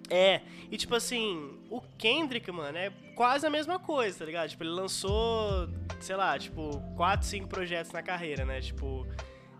É, 0.09 0.41
e 0.71 0.77
tipo 0.77 0.95
assim, 0.95 1.57
o 1.69 1.81
Kendrick, 1.97 2.49
mano, 2.51 2.77
é 2.77 2.91
quase 3.15 3.45
a 3.45 3.49
mesma 3.49 3.77
coisa, 3.79 4.19
tá 4.19 4.25
ligado? 4.25 4.49
Tipo, 4.49 4.63
ele 4.63 4.71
lançou, 4.71 5.67
sei 5.99 6.15
lá, 6.15 6.37
tipo, 6.37 6.79
quatro, 6.95 7.27
cinco 7.27 7.47
projetos 7.47 7.91
na 7.91 8.01
carreira, 8.01 8.45
né? 8.45 8.61
Tipo, 8.61 9.05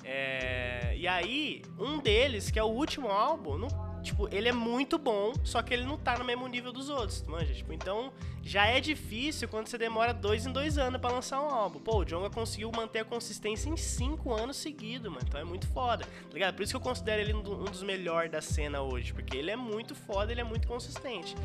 é... 0.08 0.94
E 0.98 1.08
aí, 1.08 1.62
um 1.78 2.00
deles, 2.00 2.50
que 2.50 2.58
é 2.58 2.64
o 2.64 2.68
último 2.68 3.10
álbum, 3.10 3.58
não... 3.58 3.88
Tipo, 4.04 4.30
ele 4.34 4.48
é 4.48 4.54
muito 4.54 4.98
bom, 4.98 5.34
só 5.44 5.62
que 5.62 5.74
ele 5.74 5.84
não 5.84 5.98
tá 5.98 6.18
no 6.18 6.24
mesmo 6.24 6.48
nível 6.48 6.72
dos 6.72 6.88
outros, 6.90 7.22
manja? 7.28 7.54
Tipo, 7.54 7.74
então 7.74 8.14
já 8.42 8.66
é 8.66 8.80
difícil 8.80 9.50
quando 9.50 9.68
você 9.68 9.78
demora 9.78 10.14
dois 10.14 10.46
em 10.46 10.52
dois 10.54 10.78
anos 10.78 11.02
pra 11.02 11.12
lançar 11.12 11.42
um 11.42 11.50
álbum. 11.50 11.78
Pô, 11.80 11.98
o 11.98 12.06
Jonga 12.06 12.30
conseguiu 12.30 12.72
manter 12.74 13.00
a 13.00 13.06
consistência 13.06 13.70
em 13.70 13.76
cinco 13.76 14.34
anos 14.34 14.56
seguidos, 14.56 15.12
mano. 15.12 15.26
Então 15.28 15.42
é 15.42 15.44
muito 15.44 15.68
foda, 15.74 16.06
tá 16.06 16.34
ligado? 16.34 16.56
Por 16.56 16.64
isso 16.64 16.72
que 16.72 16.78
eu 16.78 16.82
considero 16.82 17.22
ele 17.22 17.34
um 17.34 17.42
do- 17.42 17.60
um 17.60 17.66
dos 17.66 17.84
melhores 17.84 18.32
da 18.32 18.40
cena 18.40 18.82
hoje, 18.82 19.14
porque 19.14 19.36
ele 19.36 19.52
é 19.52 19.58
muito 19.58 19.94
foda, 19.94 20.32
ele 20.32 20.40
é 20.40 20.46
muito 20.46 20.70
consistente. 20.70 21.36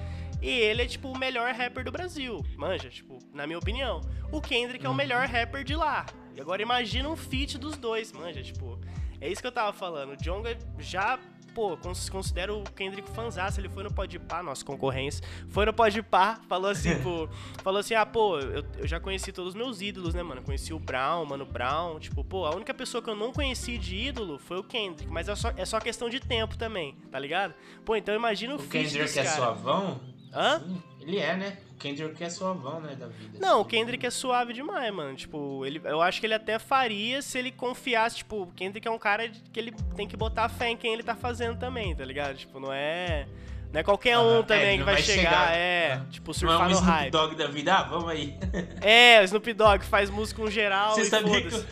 E 0.41 0.49
ele 0.49 0.83
é, 0.83 0.87
tipo, 0.87 1.09
o 1.09 1.19
melhor 1.19 1.53
rapper 1.53 1.83
do 1.85 1.91
Brasil, 1.91 2.45
manja, 2.57 2.89
tipo, 2.91 3.19
na 3.33 3.45
minha 3.45 3.59
opinião. 3.59 4.03
O 4.31 4.41
Kendrick 4.41 4.87
é 4.87 4.89
o 4.89 4.95
melhor 4.95 5.27
rapper 5.27 5.65
de 5.65 5.75
lá. 5.75 6.07
E 6.37 6.41
agora 6.41 6.63
imagina 6.63 7.09
um 7.09 7.17
feat 7.17 7.59
dos 7.59 7.77
dois, 7.77 8.13
manja, 8.13 8.43
tipo... 8.43 8.79
É 9.21 9.29
isso 9.29 9.41
que 9.41 9.47
eu 9.47 9.53
tava 9.53 9.73
falando. 9.73 10.15
O 10.15 10.17
Jonga 10.17 10.59
já, 10.81 11.17
pô, 11.55 11.77
cons- 11.77 12.11
considero 12.11 12.59
o 12.59 12.65
Kendrick 12.73 13.09
fanzaço. 13.13 13.61
Ele 13.61 13.69
foi 13.69 13.85
no 13.85 13.95
Podpah, 13.95 14.43
nossa 14.43 14.65
concorrência. 14.65 15.25
Foi 15.49 15.65
no 15.65 15.73
Podpah, 15.73 16.41
falou 16.49 16.69
assim, 16.69 16.99
pô... 17.05 17.29
Falou 17.63 17.79
assim, 17.79 17.95
ah, 17.95 18.05
pô, 18.05 18.41
eu, 18.41 18.65
eu 18.79 18.87
já 18.89 18.99
conheci 18.99 19.31
todos 19.31 19.51
os 19.51 19.55
meus 19.55 19.81
ídolos, 19.81 20.13
né, 20.13 20.25
mano? 20.25 20.43
Conheci 20.43 20.75
o 20.75 20.79
Brown, 20.81 21.25
Mano 21.25 21.47
Brown. 21.47 22.01
Tipo, 22.01 22.25
pô, 22.25 22.45
a 22.47 22.53
única 22.57 22.75
pessoa 22.75 23.01
que 23.01 23.11
eu 23.11 23.15
não 23.15 23.33
conheci 23.33 23.79
de 23.79 23.95
ídolo 23.95 24.41
foi 24.41 24.59
o 24.59 24.65
Kendrick. 24.65 25.09
Mas 25.09 25.29
é 25.29 25.37
só, 25.37 25.53
é 25.57 25.65
só 25.65 25.79
questão 25.79 26.09
de 26.11 26.19
tempo 26.19 26.59
também, 26.59 26.97
tá 27.13 27.19
ligado? 27.21 27.55
Pô, 27.85 27.95
então 27.95 28.13
imagina 28.17 28.55
o, 28.55 28.57
O 28.57 28.59
feat 28.59 28.87
Kendrick 28.89 29.05
desse 29.05 29.21
é 29.21 29.25
suavão? 29.25 30.01
Hã? 30.35 30.59
Sim, 30.59 30.83
ele 31.03 31.19
é, 31.19 31.37
né? 31.37 31.59
O 31.73 31.77
Kendrick 31.77 32.23
é 32.23 32.31
suavão, 32.31 32.81
né, 32.81 32.95
da 32.95 33.07
vida. 33.09 33.39
Não, 33.41 33.61
o. 33.61 33.65
Kendrick 33.65 34.07
é 34.07 34.11
suave 34.11 34.53
demais, 34.53 34.93
mano. 34.95 35.17
Tipo, 35.17 35.67
ele, 35.67 35.81
eu 35.85 36.01
acho 36.01 36.21
que 36.21 36.27
ele 36.27 36.35
até 36.35 36.59
faria 36.59 37.21
se 37.21 37.39
ele 37.39 37.51
confiasse. 37.51 38.19
Tipo, 38.19 38.43
o 38.43 38.47
Kendrick 38.49 38.87
é 38.87 38.91
um 38.91 38.99
cara 38.99 39.29
que 39.29 39.59
ele 39.59 39.73
tem 39.97 40.07
que 40.07 40.17
botar 40.17 40.49
fé 40.49 40.69
em 40.69 40.77
quem 40.77 40.93
ele 40.93 41.03
tá 41.03 41.17
fazendo 41.17 41.59
também, 41.59 41.95
tá 41.95 42.05
ligado? 42.05 42.37
Tipo, 42.37 42.61
não 42.61 42.73
é. 42.73 43.27
Não 43.73 43.81
é 43.81 43.83
qualquer 43.83 44.19
um 44.19 44.41
é, 44.41 44.43
também 44.43 44.69
ele 44.69 44.79
que 44.79 44.85
vai 44.85 44.95
vai 44.95 45.03
chegar, 45.03 45.23
chegar, 45.23 45.57
é, 45.57 46.03
tipo, 46.11 46.27
Não 46.27 46.33
é 46.33 46.39
surfar 46.39 46.61
um 46.61 46.65
no 46.65 46.71
Snoop 46.73 46.91
hype. 46.91 47.11
Dogg 47.11 47.35
da 47.37 47.47
vida, 47.47 47.75
ah, 47.75 47.83
vamos 47.85 48.11
aí. 48.11 48.39
É, 48.83 49.21
o 49.23 49.25
Snoop 49.25 49.53
Dogg 49.55 49.85
faz 49.87 50.11
música 50.11 50.43
com 50.43 50.51
geral 50.51 50.95
Você 50.95 51.03
e 51.03 51.07
sabia, 51.07 51.41
que. 51.41 51.65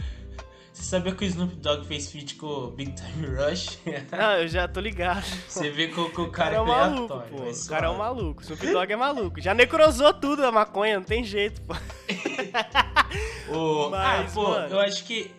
Você 0.81 0.91
sabia 0.91 1.15
que 1.15 1.25
o 1.25 1.27
Snoop 1.27 1.55
Dogg 1.57 1.87
fez 1.87 2.11
feat 2.11 2.35
com 2.37 2.47
o 2.47 2.71
Big 2.71 2.93
Time 2.93 3.27
Rush? 3.27 3.79
Não, 4.11 4.33
eu 4.39 4.49
já 4.49 4.67
tô 4.67 4.81
ligado. 4.81 5.25
Você 5.49 5.71
vê 5.71 5.89
que 5.89 6.01
o, 6.01 6.11
que 6.11 6.21
o 6.21 6.31
cara 6.31 6.51
cara 6.51 6.57
é 6.57 6.61
um 6.61 6.65
é 6.65 6.69
maluco, 6.69 7.21
pô. 7.31 7.45
mas 7.45 7.67
O 7.67 7.69
cara 7.69 7.87
é 7.87 7.91
um 7.91 7.95
suave. 7.97 8.15
maluco. 8.15 8.41
O 8.41 8.43
Snoop 8.43 8.67
Dogg 8.73 8.93
é 8.93 8.97
maluco. 8.97 9.41
Já 9.41 9.55
necrosou 9.55 10.13
tudo 10.15 10.45
a 10.45 10.51
maconha, 10.51 10.97
não 10.97 11.05
tem 11.05 11.23
jeito, 11.23 11.61
pô. 11.63 11.75
O- 13.53 13.91
Mas, 13.91 14.31
ah, 14.31 14.35
pô, 14.35 14.49
mano. 14.51 14.69
eu 14.75 14.81
acho 14.81 15.05
que. 15.05 15.31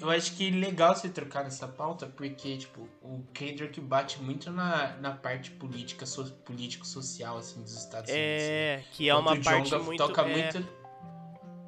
Eu 0.00 0.10
acho 0.10 0.32
que 0.32 0.48
é 0.48 0.50
legal 0.50 0.94
você 0.94 1.08
trocar 1.08 1.44
nessa 1.44 1.68
pauta, 1.68 2.06
porque, 2.06 2.56
tipo, 2.56 2.88
o 3.00 3.22
Kendrick 3.32 3.80
bate 3.80 4.20
muito 4.20 4.50
na, 4.50 4.96
na 4.96 5.12
parte 5.12 5.52
política, 5.52 6.04
so, 6.04 6.24
político-social, 6.44 7.38
assim, 7.38 7.62
dos 7.62 7.74
Estados 7.76 8.10
Unidos. 8.10 8.18
É, 8.42 8.82
que 8.90 9.08
é 9.08 9.14
uma 9.14 9.36
parte 9.40 9.68
Djonga 9.70 9.84
muito... 9.84 10.04
toca 10.04 10.22
é, 10.22 10.32
muito. 10.52 10.68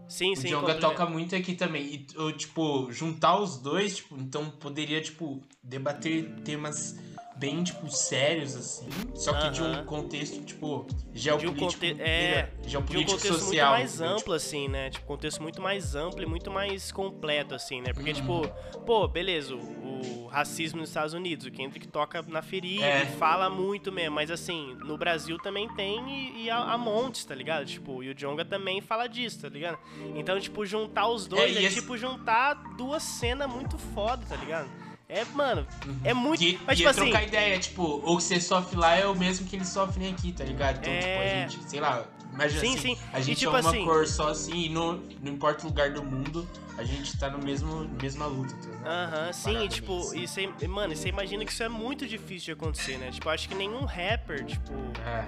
Sim, 0.08 0.32
O 0.32 0.36
sim. 0.36 0.48
Djonga 0.48 0.66
compre- 0.74 0.80
toca 0.80 1.06
muito 1.06 1.34
aqui 1.34 1.54
também. 1.54 1.84
E, 1.84 2.06
eu, 2.14 2.32
tipo, 2.32 2.90
juntar 2.92 3.38
os 3.40 3.58
dois, 3.58 3.96
tipo, 3.96 4.16
então 4.18 4.48
poderia, 4.50 5.00
tipo, 5.00 5.42
debater 5.62 6.30
temas 6.44 6.96
bem, 7.38 7.62
tipo, 7.62 7.90
sérios, 7.90 8.56
assim. 8.56 8.88
Só 9.14 9.32
que 9.34 9.50
de 9.50 9.62
um 9.62 9.84
contexto, 9.84 10.42
tipo, 10.44 10.86
de 11.12 11.18
um 11.18 11.38
geopolítico. 11.38 11.64
conte... 11.64 11.96
é, 12.00 12.30
melhor, 12.30 12.50
de 12.60 12.66
um 12.66 12.70
geopolítico 12.70 13.12
contexto 13.12 13.38
social. 13.40 13.70
muito 13.70 13.78
mais 13.80 13.94
entendeu? 13.96 14.16
amplo, 14.16 14.32
assim, 14.34 14.68
né? 14.68 14.90
Tipo, 14.90 15.06
contexto 15.06 15.42
muito 15.42 15.60
mais 15.62 15.94
amplo 15.94 16.22
e 16.22 16.26
muito 16.26 16.50
mais 16.50 16.90
completo, 16.92 17.54
assim, 17.54 17.80
né? 17.82 17.92
Porque, 17.92 18.10
Uhum. 18.10 18.16
tipo, 18.16 18.48
pô, 18.86 19.06
beleza, 19.06 19.54
o, 19.54 20.24
o 20.24 20.26
racismo 20.28 20.80
nos 20.80 20.88
Estados 20.90 21.14
Unidos, 21.14 21.46
o 21.46 21.50
Kendrick 21.50 21.86
toca 21.88 22.22
na 22.28 22.42
ferida 22.42 22.84
É. 22.84 23.02
e 23.04 23.06
fala 23.16 23.48
muito 23.48 23.90
mesmo, 23.92 24.14
mas 24.14 24.30
assim, 24.30 24.74
no 24.84 24.96
Brasil 24.98 25.38
também 25.38 25.68
tem 25.74 26.00
e, 26.36 26.44
e 26.44 26.50
há, 26.50 26.76
montes, 26.76 27.24
tá 27.24 27.34
ligado? 27.34 27.64
Tipo, 27.66 28.02
e 28.02 28.08
o 28.10 28.14
Jonga 28.14 28.44
também 28.44 28.80
fala 28.80 29.06
disso, 29.06 29.40
tá 29.42 29.48
ligado? 29.48 29.78
Então, 30.14 30.38
tipo, 30.40 30.64
juntar 30.66 31.08
os 31.08 31.26
dois 31.26 31.56
É, 31.56 31.60
é, 31.60 31.62
esse- 31.64 31.80
tipo 31.80 31.96
juntar 31.96 32.54
duas 32.76 33.02
cenas 33.02 33.48
muito 33.50 33.78
foda, 33.78 34.24
tá 34.28 34.36
ligado? 34.36 34.68
É, 35.08 35.24
mano, 35.26 35.64
é 36.02 36.12
muito. 36.12 36.42
E, 36.42 36.58
mas, 36.66 36.74
e 36.74 36.76
tipo 36.78 36.88
é 36.88 36.90
assim. 36.90 37.00
trocar 37.10 37.22
ideia, 37.22 37.58
tipo, 37.60 37.82
o 38.04 38.16
que 38.16 38.22
você 38.24 38.40
sofre 38.40 38.76
lá 38.76 38.94
é 38.96 39.06
o 39.06 39.14
mesmo 39.14 39.46
que 39.46 39.54
eles 39.54 39.68
sofrem 39.68 40.10
aqui, 40.12 40.32
tá 40.32 40.42
ligado? 40.44 40.78
Então, 40.78 40.92
É. 40.92 41.00
tipo, 41.00 41.20
a 41.20 41.26
gente, 41.58 41.70
sei 41.70 41.80
lá, 41.80 42.04
imagina 42.32 42.60
Sim, 42.60 42.74
assim, 42.76 42.96
sim. 42.96 42.98
a 43.12 43.20
E, 43.20 43.22
gente 43.22 43.38
tipo 43.38 43.56
é 43.56 43.60
uma 43.60 43.70
assim- 43.70 43.84
cor 43.84 44.06
só 44.08 44.28
assim, 44.30 44.64
e 44.64 44.68
não, 44.68 44.94
não 45.22 45.32
importa 45.32 45.64
o 45.64 45.68
lugar 45.68 45.90
do 45.92 46.02
mundo, 46.02 46.48
a 46.76 46.82
gente 46.82 47.16
tá 47.18 47.30
no 47.30 47.38
mesmo, 47.38 47.88
mesma 48.02 48.26
luta, 48.26 48.52
tá 48.56 48.68
ligado? 48.68 48.86
Aham, 48.86 49.32
sim, 49.32 49.64
e, 49.64 49.68
tipo, 49.68 49.96
assim. 50.00 50.22
e 50.22 50.26
você, 50.28 50.66
mano, 50.66 50.92
e 50.92 50.96
você 50.96 51.08
imagina 51.08 51.44
que 51.44 51.52
isso 51.52 51.62
é 51.62 51.68
muito 51.68 52.04
difícil 52.06 52.46
de 52.46 52.60
acontecer, 52.60 52.98
né? 52.98 53.12
Tipo, 53.12 53.28
acho 53.28 53.48
que 53.48 53.54
nenhum 53.54 53.84
rapper, 53.84 54.44
tipo, 54.44 54.72
É. 55.06 55.24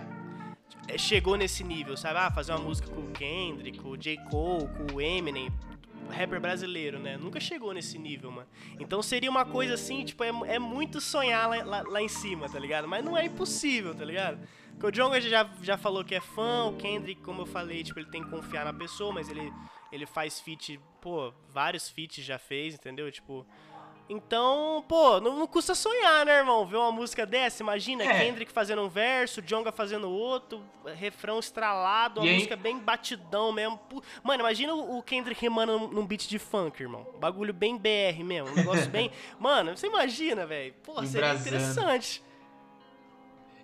é, 0.88 0.98
chegou 0.98 1.36
nesse 1.36 1.62
nível, 1.62 1.96
sabe? 1.96 2.18
Ah, 2.18 2.32
fazer 2.32 2.50
uma 2.50 2.58
música 2.64 2.88
com 2.90 3.00
o 3.02 3.10
Kendrick, 3.12 3.78
com 3.78 3.90
o 3.90 3.96
J. 3.96 4.16
Cole, 4.28 4.66
com 4.76 4.94
o 4.96 5.00
Eminem, 5.00 5.52
rapper 6.10 6.40
brasileiro, 6.40 6.98
né? 6.98 7.16
Nunca 7.16 7.38
chegou 7.40 7.72
nesse 7.72 7.98
nível, 7.98 8.30
mano. 8.30 8.48
Então 8.78 9.02
seria 9.02 9.30
uma 9.30 9.44
coisa 9.44 9.74
assim, 9.74 10.04
tipo, 10.04 10.24
é, 10.24 10.28
é 10.46 10.58
muito 10.58 11.00
sonhar 11.00 11.48
lá, 11.48 11.64
lá, 11.64 11.82
lá 11.86 12.02
em 12.02 12.08
cima, 12.08 12.48
tá 12.48 12.58
ligado? 12.58 12.88
Mas 12.88 13.04
não 13.04 13.16
é 13.16 13.26
impossível, 13.26 13.94
tá 13.94 14.04
ligado? 14.04 14.38
Porque 14.70 14.86
o 14.86 14.90
Jonga 14.92 15.20
já, 15.20 15.48
já 15.60 15.76
falou 15.76 16.04
que 16.04 16.14
é 16.14 16.20
fã, 16.20 16.66
o 16.66 16.76
Kendrick, 16.76 17.20
como 17.22 17.42
eu 17.42 17.46
falei, 17.46 17.82
tipo, 17.82 17.98
ele 17.98 18.10
tem 18.10 18.22
que 18.22 18.30
confiar 18.30 18.64
na 18.64 18.72
pessoa, 18.72 19.12
mas 19.12 19.28
ele, 19.28 19.52
ele 19.90 20.06
faz 20.06 20.40
feat, 20.40 20.78
pô, 21.00 21.32
vários 21.52 21.88
feats 21.88 22.24
já 22.24 22.38
fez, 22.38 22.74
entendeu? 22.74 23.10
Tipo. 23.10 23.46
Então, 24.10 24.82
pô, 24.88 25.20
não, 25.20 25.38
não 25.38 25.46
custa 25.46 25.74
sonhar, 25.74 26.24
né, 26.24 26.38
irmão? 26.38 26.66
Ver 26.66 26.76
uma 26.76 26.90
música 26.90 27.26
dessa, 27.26 27.62
imagina, 27.62 28.04
É. 28.04 28.24
Kendrick 28.24 28.50
fazendo 28.50 28.80
um 28.80 28.88
verso, 28.88 29.42
Jonga 29.42 29.70
fazendo 29.70 30.08
outro, 30.08 30.64
refrão 30.96 31.38
estralado, 31.38 32.20
uma 32.20 32.26
E 32.26 32.30
aí- 32.30 32.34
música 32.36 32.56
bem 32.56 32.78
batidão 32.78 33.52
mesmo. 33.52 33.78
Mano, 34.22 34.40
imagina 34.40 34.74
o 34.74 35.02
Kendrick 35.02 35.38
rimando 35.42 35.78
num, 35.88 36.06
beat 36.06 36.26
de 36.26 36.38
funk, 36.38 36.82
irmão. 36.82 37.06
Bagulho 37.20 37.52
bem 37.52 37.76
BR 37.76 38.24
mesmo, 38.24 38.48
um 38.50 38.54
negócio 38.54 38.88
bem... 38.88 39.10
Mano, 39.38 39.76
você 39.76 39.86
imagina, 39.88 40.46
velho? 40.46 40.72
Pô, 40.82 41.04
seria 41.04 41.34
interessante. 41.34 42.22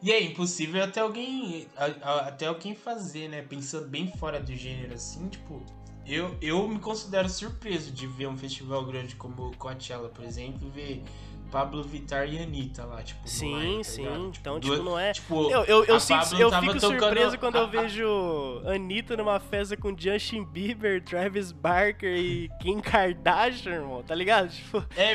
E 0.02 0.12
é 0.12 0.22
impossível 0.22 0.84
até 0.84 1.00
alguém, 1.00 1.66
até 2.02 2.44
alguém 2.48 2.74
fazer, 2.74 3.28
né? 3.28 3.40
Pensando 3.40 3.88
bem 3.88 4.12
fora 4.18 4.38
do 4.38 4.54
gênero, 4.54 4.92
assim, 4.92 5.26
tipo... 5.30 5.62
Eu, 6.06 6.36
eu 6.40 6.68
me 6.68 6.78
considero 6.78 7.28
surpreso 7.28 7.90
de 7.90 8.06
ver 8.06 8.26
um 8.28 8.36
festival 8.36 8.84
grande 8.84 9.14
como 9.16 9.48
o 9.48 9.56
Coachella, 9.56 10.08
por 10.08 10.24
exemplo, 10.24 10.66
e 10.66 10.70
ver 10.70 11.04
Pablo 11.50 11.82
Vittar 11.84 12.28
e 12.28 12.38
Anitta 12.42 12.84
lá, 12.84 13.00
tipo, 13.02 13.20
Sim, 13.28 13.78
tá 13.78 13.84
sim. 13.84 14.02
ligado? 14.02 14.32
então, 14.40 14.60
tipo, 14.60 14.76
não 14.82 14.98
é... 14.98 15.12
Tipo, 15.12 15.48
Eu, 15.50 15.62
eu, 15.64 15.84
eu, 15.84 16.00
sinto- 16.00 16.34
eu 16.36 16.50
fico 16.50 16.74
tocando- 16.80 16.98
surpreso 17.00 17.38
quando 17.38 17.56
a- 17.56 17.60
eu 17.60 17.64
a- 17.64 17.68
vejo 17.70 18.62
Anitta 18.66 19.16
numa 19.16 19.38
festa 19.38 19.76
com 19.76 19.96
Justin 19.96 20.44
Bieber, 20.44 21.02
Travis 21.04 21.52
Barker 21.52 22.16
e 22.16 22.50
Kim 22.60 22.80
Kardashian, 22.80 23.72
irmão, 23.76 24.02
tá 24.02 24.14
ligado? 24.16 24.50
Tipo, 24.50 24.84
É, 24.96 25.14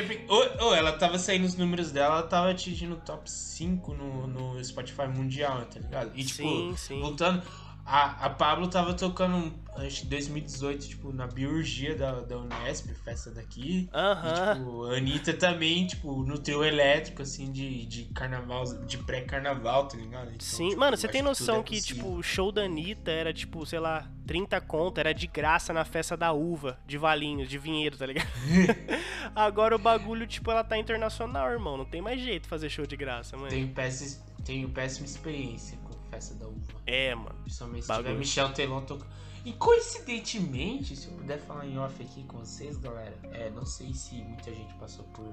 ô, 0.64 0.74
ela 0.74 0.92
tava 0.92 1.18
saindo 1.18 1.44
os 1.44 1.56
números 1.56 1.92
dela, 1.92 2.14
ela 2.16 2.22
tava 2.22 2.50
atingindo 2.50 2.94
o 2.94 3.00
top 3.00 3.30
5 3.30 3.92
no, 3.94 4.26
no 4.26 4.64
Spotify 4.64 5.06
mundial, 5.08 5.62
tá 5.66 5.78
ligado? 5.78 6.10
E 6.14 6.24
tipo, 6.24 6.42
sim, 6.48 6.74
sim. 6.76 7.00
voltando, 7.00 7.42
a, 7.84 8.26
a 8.26 8.30
Pablo 8.30 8.66
tava 8.68 8.94
tocando, 8.94 9.52
acho 9.86 10.02
que 10.02 10.06
2018, 10.08 10.88
tipo, 10.88 11.12
na 11.12 11.26
biurgia 11.26 11.94
da, 11.94 12.20
da 12.20 12.38
Unesp, 12.38 12.88
festa 13.04 13.30
daqui. 13.30 13.88
Aham. 13.92 14.54
tipo, 14.54 14.84
a 14.84 14.96
Anitta 14.96 15.34
também, 15.34 15.86
tipo, 15.86 16.22
no 16.24 16.38
trio 16.38 16.64
elétrico, 16.64 17.22
assim, 17.22 17.50
de, 17.50 17.86
de 17.86 18.04
carnaval, 18.06 18.64
de 18.84 18.98
pré-carnaval, 18.98 19.88
tá 19.88 19.96
ligado? 19.96 20.28
Então, 20.28 20.40
Sim, 20.40 20.68
tipo, 20.70 20.80
mano, 20.80 20.96
você 20.96 21.08
tem 21.08 21.22
noção 21.22 21.60
é 21.60 21.62
que, 21.62 21.76
possível. 21.76 22.04
tipo, 22.04 22.16
o 22.16 22.22
show 22.22 22.52
da 22.52 22.62
Anitta 22.62 23.10
era, 23.10 23.32
tipo, 23.32 23.64
sei 23.66 23.80
lá, 23.80 24.08
30 24.26 24.60
conto, 24.60 24.98
era 24.98 25.12
de 25.12 25.26
graça 25.26 25.72
na 25.72 25.84
festa 25.84 26.16
da 26.16 26.32
uva, 26.32 26.78
de 26.86 26.96
Valinhos, 26.96 27.48
de 27.48 27.58
Vinhedo, 27.58 27.96
tá 27.96 28.06
ligado? 28.06 28.28
Agora 29.34 29.74
o 29.74 29.78
bagulho, 29.78 30.26
tipo, 30.26 30.50
ela 30.50 30.62
tá 30.62 30.78
internacional, 30.78 31.50
irmão. 31.50 31.76
Não 31.76 31.84
tem 31.84 32.00
mais 32.00 32.20
jeito 32.20 32.44
de 32.44 32.48
fazer 32.48 32.68
show 32.68 32.86
de 32.86 32.96
graça, 32.96 33.36
mano. 33.36 33.48
Tenho 33.48 33.68
péssima, 33.68 34.24
tenho 34.44 34.68
péssima 34.68 35.06
experiência 35.06 35.79
festa 36.10 36.34
da 36.34 36.46
uva. 36.46 36.72
É, 36.86 37.14
mano. 37.14 37.34
Principalmente 37.42 37.82
se 37.82 37.88
Bagulho. 37.88 38.08
tiver 38.08 38.18
Michel 38.18 38.52
Telon 38.52 38.80
tocando. 38.82 39.10
E 39.44 39.52
coincidentemente, 39.54 40.94
se 40.94 41.08
eu 41.08 41.14
puder 41.14 41.38
falar 41.40 41.66
em 41.66 41.78
off 41.78 42.02
aqui 42.02 42.24
com 42.24 42.38
vocês, 42.38 42.76
galera, 42.76 43.16
é, 43.32 43.48
não 43.50 43.64
sei 43.64 43.94
se 43.94 44.16
muita 44.16 44.52
gente 44.52 44.74
passou 44.74 45.04
por, 45.06 45.32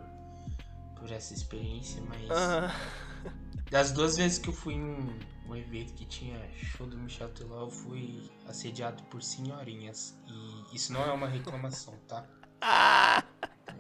por 0.96 1.12
essa 1.12 1.34
experiência, 1.34 2.02
mas 2.08 2.30
Aham. 2.32 2.72
das 3.70 3.92
duas 3.92 4.16
vezes 4.16 4.38
que 4.38 4.48
eu 4.48 4.54
fui 4.54 4.76
em 4.76 4.84
um, 4.84 5.20
um 5.50 5.56
evento 5.56 5.94
que 5.94 6.06
tinha 6.06 6.40
show 6.56 6.88
do 6.88 6.98
Michel 6.98 7.30
Teló, 7.30 7.66
eu 7.66 7.70
fui 7.70 8.32
assediado 8.48 9.04
por 9.04 9.22
senhorinhas. 9.22 10.18
E 10.26 10.76
isso 10.76 10.94
não 10.94 11.04
é 11.04 11.12
uma 11.12 11.28
reclamação, 11.28 11.94
tá? 12.08 12.26
Ah! 12.62 13.22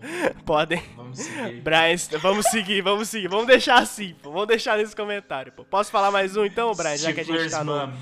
Podem. 0.45 0.81
Vamos 0.95 1.19
seguir. 1.19 1.61
Brian, 1.61 1.95
vamos 2.21 2.45
seguir, 2.47 2.81
vamos 2.81 3.09
seguir. 3.09 3.27
Vamos 3.27 3.47
deixar 3.47 3.81
assim, 3.81 4.15
pô. 4.21 4.31
Vamos 4.31 4.47
deixar 4.47 4.77
nesse 4.77 4.95
comentário, 4.95 5.51
pô. 5.51 5.63
Posso 5.63 5.91
falar 5.91 6.11
mais 6.11 6.35
um 6.35 6.45
então, 6.45 6.73
Brian? 6.73 6.97
Já 6.97 7.13
que 7.13 7.21
a 7.21 7.23
gente 7.23 7.49
tá 7.49 7.63
no. 7.63 7.93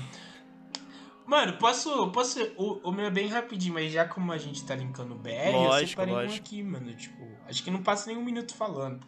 mano. 1.26 1.52
Posso. 1.54 2.10
posso 2.10 2.40
o, 2.56 2.88
o 2.88 2.92
meu 2.92 3.06
é 3.06 3.10
bem 3.10 3.28
rapidinho, 3.28 3.74
mas 3.74 3.92
já 3.92 4.04
como 4.04 4.32
a 4.32 4.38
gente 4.38 4.64
tá 4.64 4.74
linkando 4.74 5.14
o 5.14 5.18
BR, 5.18 5.30
eu 5.30 5.52
Lógico, 5.52 5.90
separei 5.90 6.14
um 6.14 6.16
lógico. 6.18 6.46
aqui, 6.46 6.62
mano. 6.62 6.94
Tipo, 6.94 7.26
acho 7.48 7.62
que 7.62 7.70
não 7.70 7.82
passa 7.82 8.06
nem 8.08 8.16
um 8.16 8.24
minuto 8.24 8.54
falando. 8.54 9.06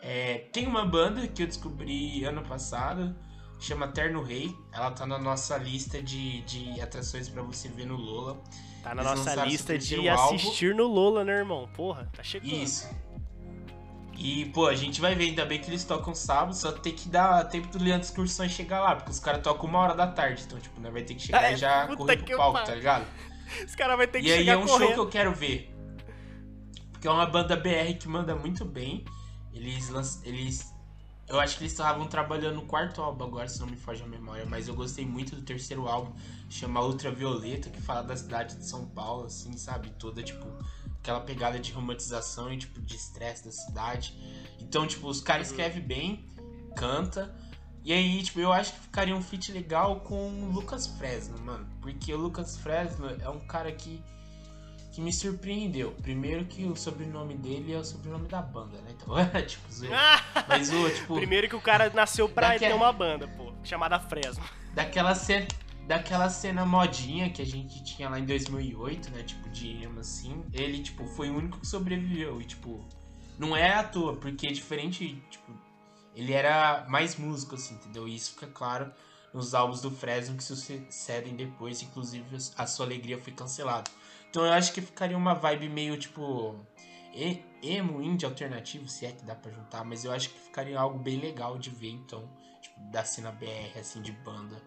É, 0.00 0.48
tem 0.52 0.66
uma 0.66 0.84
banda 0.84 1.26
que 1.26 1.42
eu 1.42 1.46
descobri 1.46 2.24
ano 2.24 2.42
passado, 2.42 3.16
chama 3.58 3.88
Terno 3.88 4.22
Rei. 4.22 4.54
Ela 4.72 4.90
tá 4.90 5.06
na 5.06 5.18
nossa 5.18 5.56
lista 5.56 6.02
de, 6.02 6.42
de 6.42 6.80
atrações 6.80 7.28
pra 7.28 7.42
você 7.42 7.68
ver 7.68 7.86
no 7.86 7.96
Lola. 7.96 8.42
Tá 8.84 8.94
na 8.94 9.02
Eles 9.02 9.18
nossa 9.18 9.44
lista 9.46 9.78
de 9.78 10.08
álbum. 10.08 10.36
assistir 10.36 10.74
no 10.74 10.86
Lola, 10.86 11.24
né, 11.24 11.32
irmão? 11.38 11.68
Porra, 11.74 12.08
tá 12.14 12.22
chegando. 12.22 12.52
Isso. 12.52 12.88
E, 14.16 14.44
pô, 14.46 14.66
a 14.68 14.74
gente 14.76 15.00
vai 15.00 15.14
ver, 15.14 15.24
ainda 15.24 15.44
bem 15.44 15.58
que 15.60 15.68
eles 15.68 15.82
tocam 15.84 16.14
sábado, 16.14 16.54
só 16.54 16.70
tem 16.70 16.92
que 16.94 17.08
dar 17.08 17.44
tempo 17.48 17.66
do 17.68 17.82
Leandro 17.82 18.06
Excursões 18.06 18.52
chegar 18.52 18.80
lá, 18.80 18.94
porque 18.94 19.10
os 19.10 19.18
caras 19.18 19.42
tocam 19.42 19.68
uma 19.68 19.78
hora 19.80 19.94
da 19.94 20.06
tarde, 20.06 20.44
então, 20.46 20.60
tipo, 20.60 20.80
nós 20.80 20.92
vai 20.92 21.02
ter 21.02 21.14
que 21.14 21.22
chegar 21.22 21.42
Ah, 21.42 21.50
e 21.52 21.56
já 21.56 21.86
correr 21.96 22.18
pro 22.18 22.36
palco, 22.36 22.62
tá 22.64 22.74
ligado? 22.74 23.04
Os 23.66 23.74
caras 23.74 23.96
vão 23.96 24.06
ter 24.06 24.20
que 24.22 24.28
E 24.28 24.32
aí 24.32 24.38
chegar 24.38 24.52
é 24.52 24.56
um 24.56 24.66
show 24.66 24.78
correndo. 24.78 24.94
que 24.94 25.00
eu 25.00 25.08
quero 25.08 25.32
ver. 25.34 25.74
Porque 26.92 27.06
é 27.06 27.10
uma 27.10 27.26
banda 27.26 27.54
BR 27.56 27.94
que 28.00 28.08
manda 28.08 28.34
muito 28.34 28.64
bem. 28.64 29.04
Eles 29.52 29.88
lanç... 29.90 30.20
eles 30.24 30.73
eu 31.26 31.40
acho 31.40 31.56
que 31.56 31.62
eles 31.62 31.72
estavam 31.72 32.06
trabalhando 32.06 32.56
no 32.56 32.66
quarto 32.66 33.00
álbum 33.00 33.24
agora, 33.24 33.48
se 33.48 33.58
não 33.60 33.66
me 33.66 33.76
foge 33.76 34.02
a 34.02 34.06
memória, 34.06 34.44
mas 34.44 34.68
eu 34.68 34.74
gostei 34.74 35.06
muito 35.06 35.34
do 35.34 35.42
terceiro 35.42 35.88
álbum, 35.88 36.12
chama 36.50 36.82
Ultravioleta, 36.84 37.70
que 37.70 37.80
fala 37.80 38.02
da 38.02 38.16
cidade 38.16 38.56
de 38.56 38.66
São 38.66 38.86
Paulo, 38.86 39.26
assim, 39.26 39.56
sabe? 39.56 39.90
Toda, 39.98 40.22
tipo, 40.22 40.46
aquela 40.98 41.20
pegada 41.20 41.58
de 41.58 41.72
romantização 41.72 42.52
e, 42.52 42.58
tipo, 42.58 42.80
de 42.80 42.94
estresse 42.94 43.44
da 43.44 43.52
cidade. 43.52 44.14
Então, 44.60 44.86
tipo, 44.86 45.08
os 45.08 45.20
caras 45.20 45.48
escrevem 45.48 45.82
bem, 45.82 46.26
canta. 46.76 47.34
E 47.82 47.92
aí, 47.92 48.22
tipo, 48.22 48.40
eu 48.40 48.52
acho 48.52 48.72
que 48.72 48.80
ficaria 48.80 49.14
um 49.14 49.22
feat 49.22 49.52
legal 49.52 50.00
com 50.00 50.44
o 50.44 50.50
Lucas 50.50 50.86
Fresno, 50.86 51.38
mano. 51.38 51.66
Porque 51.80 52.12
o 52.12 52.18
Lucas 52.18 52.56
Fresno 52.56 53.08
é 53.20 53.28
um 53.28 53.40
cara 53.40 53.72
que 53.72 54.02
que 54.94 55.00
me 55.00 55.12
surpreendeu. 55.12 55.90
Primeiro 56.02 56.44
que 56.44 56.64
o 56.64 56.76
sobrenome 56.76 57.34
dele 57.34 57.72
é 57.72 57.78
o 57.78 57.84
sobrenome 57.84 58.28
da 58.28 58.40
banda, 58.40 58.78
né? 58.82 58.90
Então, 58.94 59.14
tipo, 59.44 59.72
zoeira. 59.72 59.96
Mas 60.48 60.72
o, 60.72 60.88
tipo... 60.90 61.14
Primeiro 61.16 61.48
que 61.48 61.56
o 61.56 61.60
cara 61.60 61.90
nasceu 61.90 62.28
pra 62.28 62.50
Daquela- 62.50 62.70
ter 62.70 62.76
uma 62.76 62.92
banda, 62.92 63.26
pô, 63.28 63.52
chamada 63.64 63.98
Fresno. 63.98 64.44
daquela 64.72 65.14
cena, 65.14 65.48
daquela 65.86 66.30
cena 66.30 66.64
modinha 66.64 67.28
que 67.30 67.42
a 67.42 67.46
gente 67.46 67.82
tinha 67.82 68.08
lá 68.08 68.18
em 68.20 68.24
2008, 68.24 69.10
né? 69.10 69.22
Tipo, 69.24 69.48
de 69.50 69.82
emo, 69.82 69.98
assim. 70.00 70.44
Ele, 70.52 70.80
tipo, 70.82 71.04
foi 71.08 71.28
o 71.28 71.36
único 71.36 71.58
que 71.58 71.66
sobreviveu. 71.66 72.40
E, 72.40 72.44
tipo, 72.44 72.84
não 73.38 73.56
é 73.56 73.74
à 73.74 73.82
toa, 73.82 74.14
porque 74.16 74.46
diferente, 74.52 75.20
tipo, 75.28 75.52
ele 76.14 76.32
era 76.32 76.86
mais 76.88 77.16
músico, 77.16 77.56
assim, 77.56 77.74
entendeu? 77.74 78.06
E 78.06 78.14
isso 78.14 78.34
fica 78.34 78.46
claro 78.46 78.92
nos 79.32 79.52
álbuns 79.54 79.80
do 79.80 79.90
Fresno 79.90 80.36
que 80.36 80.44
sucedem 80.44 81.34
depois. 81.34 81.82
Inclusive, 81.82 82.24
A 82.56 82.64
Sua 82.64 82.86
Alegria 82.86 83.18
foi 83.18 83.32
cancelado. 83.32 83.90
Então 84.34 84.44
eu 84.44 84.52
acho 84.52 84.72
que 84.72 84.80
ficaria 84.80 85.16
uma 85.16 85.32
vibe 85.32 85.68
meio, 85.68 85.96
tipo... 85.96 86.56
e- 87.14 87.40
Emo, 87.62 88.02
indie 88.02 88.26
alternativo, 88.26 88.88
se 88.88 89.06
é 89.06 89.12
que 89.12 89.24
dá 89.24 89.32
pra 89.36 89.48
juntar, 89.52 89.84
mas 89.84 90.04
eu 90.04 90.10
acho 90.10 90.28
que 90.28 90.38
ficaria 90.40 90.76
algo 90.78 90.98
bem 90.98 91.20
legal 91.20 91.56
de 91.56 91.70
ver, 91.70 91.90
então, 91.90 92.28
tipo, 92.60 92.78
da 92.90 93.04
cena 93.04 93.30
BR, 93.30 93.78
assim, 93.78 94.02
de 94.02 94.10
banda 94.10 94.60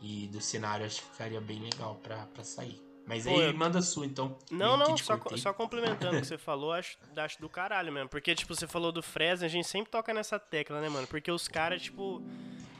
e 0.00 0.28
do 0.28 0.40
cenário, 0.40 0.86
acho 0.86 1.02
que 1.02 1.10
ficaria 1.10 1.40
bem 1.40 1.58
legal 1.58 1.96
pra, 1.96 2.24
pra 2.26 2.44
sair. 2.44 2.80
Mas 3.04 3.24
Pô, 3.24 3.30
aí 3.40 3.48
eu- 3.48 3.54
manda 3.54 3.82
sua, 3.82 4.06
então. 4.06 4.38
Não, 4.48 4.76
não, 4.76 4.96
só, 4.96 5.18
só 5.36 5.52
complementando 5.52 6.16
o 6.18 6.20
que 6.20 6.26
você 6.28 6.38
falou, 6.38 6.72
acho, 6.72 6.96
acho 7.16 7.40
do 7.40 7.48
caralho 7.48 7.92
mesmo. 7.92 8.08
Porque, 8.08 8.32
tipo, 8.32 8.54
você 8.54 8.68
falou 8.68 8.92
do 8.92 9.02
Fresno, 9.02 9.44
a 9.44 9.48
gente 9.48 9.66
sempre 9.66 9.90
toca 9.90 10.14
nessa 10.14 10.38
tecla, 10.38 10.80
né, 10.80 10.88
mano? 10.88 11.08
Porque 11.08 11.32
os 11.32 11.48
caras, 11.48 11.82
tipo, 11.82 12.22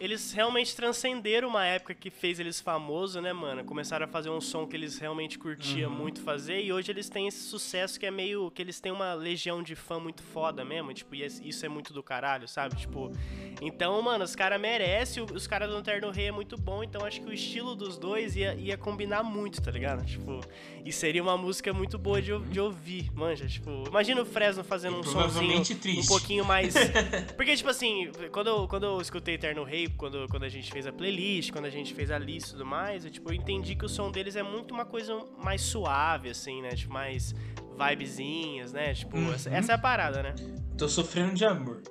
eles 0.01 0.33
realmente 0.33 0.75
transcenderam 0.75 1.49
uma 1.49 1.65
época 1.67 1.95
que 1.95 2.09
fez 2.11 2.41
eles 2.41 2.61
famosos, 2.61 3.23
né, 3.23 3.33
mano? 3.33 3.63
Começaram 3.65 4.07
a 4.07 4.09
fazer 4.09 4.31
um 4.31 4.41
som 4.41 4.67
que 4.67 4.75
eles 4.75 4.99
realmente 4.99 5.39
curtiam 5.39 5.91
Uhum. 5.91 5.97
muito 5.99 6.21
fazer. 6.23 6.63
E 6.65 6.73
hoje 6.73 6.91
eles 6.91 7.09
têm 7.09 7.29
esse 7.29 7.43
sucesso 7.45 8.01
que 8.01 8.07
é 8.07 8.11
meio. 8.11 8.51
que 8.51 8.63
eles 8.63 8.81
têm 8.81 8.91
uma 8.91 9.13
legião 9.15 9.63
de 9.63 9.77
fã 9.77 10.01
muito 10.01 10.23
foda 10.23 10.65
mesmo. 10.65 10.93
Tipo, 10.95 11.15
e 11.15 11.25
isso 11.25 11.65
é 11.67 11.69
muito 11.69 11.93
do 11.93 12.03
caralho, 12.03 12.49
sabe? 12.49 12.77
Tipo. 12.77 13.13
Então, 13.61 14.01
mano, 14.01 14.25
os 14.25 14.35
caras 14.35 14.61
merecem. 14.61 15.23
Os 15.23 15.47
caras 15.47 15.69
do 15.69 15.75
Lanterno 15.75 16.11
Rei 16.11 16.29
é 16.29 16.33
muito 16.33 16.57
bom. 16.57 16.83
Então 16.83 17.05
acho 17.05 17.21
que 17.21 17.29
o 17.29 17.33
estilo 17.33 17.75
dos 17.77 17.99
dois 17.99 18.35
ia, 18.37 18.55
ia 18.55 18.77
combinar 18.79 19.23
muito, 19.23 19.61
tá 19.61 19.71
ligado? 19.71 20.05
Tipo. 20.07 20.41
E 20.85 20.91
seria 20.93 21.23
uma 21.23 21.37
música 21.37 21.73
muito 21.75 21.99
boa 21.99 22.23
de, 22.23 22.37
de 22.49 22.59
ouvir, 22.59 23.13
manja. 23.15 23.47
Tipo, 23.47 23.85
imagina 23.87 24.23
o 24.23 24.25
Fresno 24.25 24.65
fazendo 24.65 24.97
um 24.99 25.03
somzinho 25.03 25.21
Provavelmente 25.25 25.75
um 25.75 25.79
triste. 25.79 26.09
pouquinho 26.09 26.45
mais. 26.45 26.73
Porque, 27.37 27.55
tipo 27.55 27.69
assim, 27.69 28.11
quando 28.33 28.47
eu, 28.47 28.67
quando 28.69 28.85
eu 28.85 29.01
escutei 29.01 29.35
Eterno 29.35 29.63
Rei, 29.63 29.90
quando, 29.97 30.27
quando 30.29 30.45
a 30.45 30.49
gente 30.49 30.71
fez 30.71 30.87
a 30.87 30.93
playlist, 30.93 31.51
quando 31.53 31.65
a 31.67 31.71
gente 31.71 31.93
fez 31.95 32.11
a 32.11 32.19
lista 32.19 32.51
e 32.51 32.53
tudo 32.53 32.67
mais, 32.67 33.05
eu, 33.05 33.11
tipo, 33.11 33.31
eu 33.31 33.35
entendi 33.35 33.75
que 33.75 33.85
o 33.85 33.89
som 33.89 34.11
deles 34.11 34.37
é 34.37 34.43
muito 34.43 34.73
uma 34.73 34.85
coisa 34.85 35.15
mais 35.39 35.61
suave, 35.63 36.31
assim, 36.31 36.63
né? 36.63 36.71
Tipo, 36.71 36.93
mais 36.93 37.35
vibezinhas, 37.79 38.73
né? 38.73 38.93
Tipo, 38.95 39.17
Uhum. 39.17 39.33
essa, 39.33 39.51
essa 39.51 39.73
é 39.73 39.75
a 39.75 39.79
parada, 39.79 40.23
né? 40.23 40.35
Tô 40.77 40.89
sofrendo 40.89 41.35
de 41.35 41.45
amor. 41.45 41.83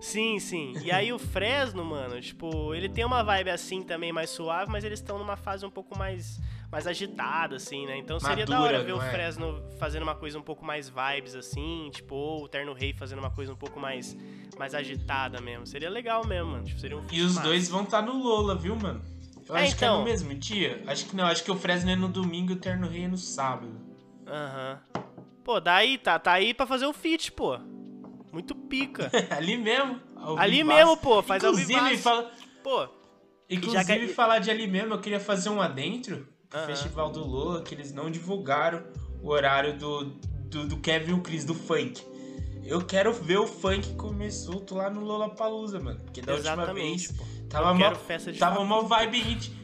Sim, 0.00 0.40
sim. 0.40 0.74
E 0.82 0.90
aí 0.90 1.12
o 1.12 1.18
Fresno, 1.18 1.84
mano, 1.84 2.20
tipo, 2.20 2.74
ele 2.74 2.88
tem 2.88 3.04
uma 3.04 3.22
vibe 3.22 3.50
assim 3.50 3.82
também 3.82 4.12
mais 4.12 4.30
suave, 4.30 4.70
mas 4.70 4.82
eles 4.82 4.98
estão 4.98 5.16
numa 5.16 5.36
fase 5.36 5.64
um 5.64 5.70
pouco 5.70 5.96
mais 5.96 6.40
mais 6.72 6.86
agitada 6.86 7.56
assim, 7.56 7.84
né? 7.86 7.98
Então 7.98 8.18
seria 8.18 8.46
da 8.46 8.54
Madura, 8.58 8.76
hora 8.78 8.84
ver 8.84 8.94
o 8.94 9.02
é? 9.02 9.10
Fresno 9.10 9.62
fazendo 9.78 10.02
uma 10.04 10.14
coisa 10.14 10.38
um 10.38 10.42
pouco 10.42 10.64
mais 10.64 10.88
vibes 10.88 11.34
assim, 11.34 11.90
tipo, 11.92 12.14
ou 12.14 12.44
o 12.44 12.48
Terno 12.48 12.72
Rei 12.72 12.94
fazendo 12.94 13.18
uma 13.18 13.30
coisa 13.30 13.52
um 13.52 13.56
pouco 13.56 13.78
mais 13.78 14.16
mais 14.58 14.74
agitada 14.74 15.38
mesmo. 15.40 15.66
Seria 15.66 15.90
legal 15.90 16.26
mesmo, 16.26 16.52
mano. 16.52 16.64
Tipo, 16.64 16.80
seria 16.80 16.96
um 16.96 17.04
E 17.12 17.20
os 17.20 17.34
massa. 17.34 17.46
dois 17.46 17.68
vão 17.68 17.82
estar 17.82 18.00
no 18.00 18.14
Lola, 18.22 18.54
viu, 18.56 18.74
mano? 18.74 19.02
Eu 19.48 19.56
É, 19.56 19.64
acho 19.64 19.76
que 19.76 19.84
é 19.84 19.88
então. 19.88 19.98
no 19.98 20.04
mesmo 20.04 20.34
dia. 20.34 20.82
Acho 20.86 21.04
que 21.06 21.14
não, 21.14 21.24
acho 21.26 21.44
que 21.44 21.50
o 21.50 21.56
Fresno 21.56 21.90
é 21.90 21.96
no 21.96 22.08
domingo 22.08 22.52
e 22.52 22.54
o 22.54 22.58
Terno 22.58 22.88
Rei 22.88 23.04
é 23.04 23.08
no 23.08 23.18
sábado. 23.18 23.72
Aham. 24.26 24.80
Pô, 25.44 25.60
daí 25.60 25.98
tá, 25.98 26.18
tá 26.18 26.32
aí 26.32 26.54
pra 26.54 26.66
fazer 26.66 26.86
o 26.86 26.92
feat, 26.92 27.32
pô. 27.32 27.58
Muito 28.32 28.54
pica. 28.54 29.10
Ali 29.36 29.58
mesmo. 29.58 30.00
ao 30.16 30.38
Ali 30.38 30.58
vivaço. 30.58 30.76
mesmo, 30.78 30.96
pô, 30.96 31.22
faz 31.22 31.44
ao 31.44 31.50
Inclusive, 31.52 31.78
vivaço. 31.80 32.02
fala, 32.02 32.30
Pô, 32.62 32.88
inclusive 33.50 34.06
que- 34.06 34.14
falar 34.14 34.38
de 34.38 34.50
ali 34.50 34.66
mesmo, 34.68 34.94
eu 34.94 35.00
queria 35.00 35.20
fazer 35.20 35.50
um 35.50 35.60
adentro 35.60 36.26
Festival 36.66 37.10
do 37.10 37.26
Lola, 37.26 37.62
que 37.62 37.74
eles 37.74 37.92
não 37.92 38.10
divulgaram 38.10 38.82
o 39.22 39.30
horário 39.30 39.78
do, 39.78 40.04
do, 40.04 40.66
do 40.66 40.76
Kevin 40.78 41.12
e 41.12 41.14
o 41.14 41.20
Chris 41.20 41.44
do 41.44 41.54
funk. 41.54 42.02
Eu 42.64 42.80
quero 42.84 43.12
ver 43.12 43.38
o 43.38 43.46
funk 43.46 43.94
comer 43.94 44.30
solto 44.30 44.74
lá 44.74 44.88
no 44.88 45.00
Lollapalooza, 45.00 45.80
mano. 45.80 46.00
Porque 46.00 46.20
da 46.20 46.34
última 46.34 46.52
exatamente, 46.52 47.08
vez 47.08 47.18
pô. 47.18 47.24
tava 47.48 47.74
de 47.74 48.38
tava 48.38 48.64
mó 48.64 48.82
vibe 48.82 49.18
indie. 49.18 49.62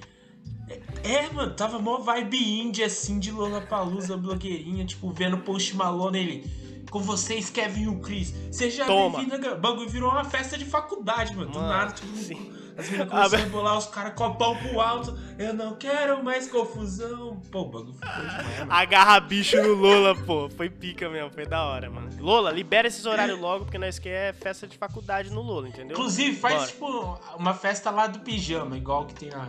É, 0.69 1.15
é, 1.15 1.31
mano, 1.31 1.55
tava 1.55 1.79
mó 1.79 1.99
vibe 1.99 2.61
indie, 2.61 2.83
assim, 2.83 3.19
de 3.19 3.31
Lollapalooza, 3.31 4.17
blogueirinha, 4.17 4.85
tipo, 4.85 5.11
vendo 5.13 5.39
Post 5.39 5.77
Malone, 5.77 6.19
ele... 6.19 6.69
Com 6.91 7.01
vocês, 7.01 7.51
Kevin 7.51 7.83
e 7.83 7.89
o 7.89 8.01
Chris. 8.01 8.33
Seja 8.51 8.87
bem-vindo. 8.87 9.37
O 9.53 9.59
bagulho 9.59 9.91
virou 9.91 10.11
uma 10.11 10.25
festa 10.25 10.57
de 10.57 10.65
faculdade, 10.65 11.37
mano. 11.37 11.51
Do 11.51 11.59
Mano, 11.59 11.69
nada, 11.69 11.93
tipo, 11.93 12.17
sim. 12.17 12.51
As 12.79 12.89
meninas 12.89 13.09
Ah, 13.13 13.17
começaram 13.17 13.45
a 13.45 13.49
bolar 13.49 13.79
os 13.79 13.87
caras 13.87 14.15
com 14.15 14.25
a 14.25 14.35
pau 14.35 14.57
pro 14.57 14.81
alto. 14.81 15.19
Eu 15.39 15.53
não 15.53 15.75
quero 15.75 16.23
mais 16.23 16.49
confusão. 16.51 17.41
Pô, 17.51 17.63
o 17.63 17.65
bagulho 17.67 17.93
ficou 17.95 18.09
demais, 18.09 18.59
mano. 18.61 18.73
Agarra 18.73 19.21
bicho 19.21 19.61
no 19.61 19.75
Lola, 19.75 20.15
pô. 20.15 20.49
Foi 20.49 20.71
pica 20.71 21.09
mesmo, 21.09 21.31
foi 21.31 21.45
da 21.45 21.65
hora, 21.65 21.91
mano. 21.91 22.09
Lola, 22.21 22.51
libera 22.53 22.87
esses 22.89 23.05
horários 23.05 23.39
logo, 23.39 23.65
porque 23.65 23.79
nós 23.79 23.99
quer 23.99 24.33
festa 24.35 24.67
de 24.67 24.79
faculdade 24.79 25.31
no 25.31 25.43
Lola, 25.43 25.69
entendeu? 25.69 25.97
Inclusive, 25.97 26.37
faz, 26.37 26.55
Bora. 26.55 26.67
tipo, 26.67 27.21
uma 27.37 27.53
festa 27.55 27.91
lá 27.91 28.07
do 28.07 28.21
pijama, 28.21 28.77
igual 28.77 29.05
que 29.07 29.15
tem 29.15 29.29
na, 29.31 29.49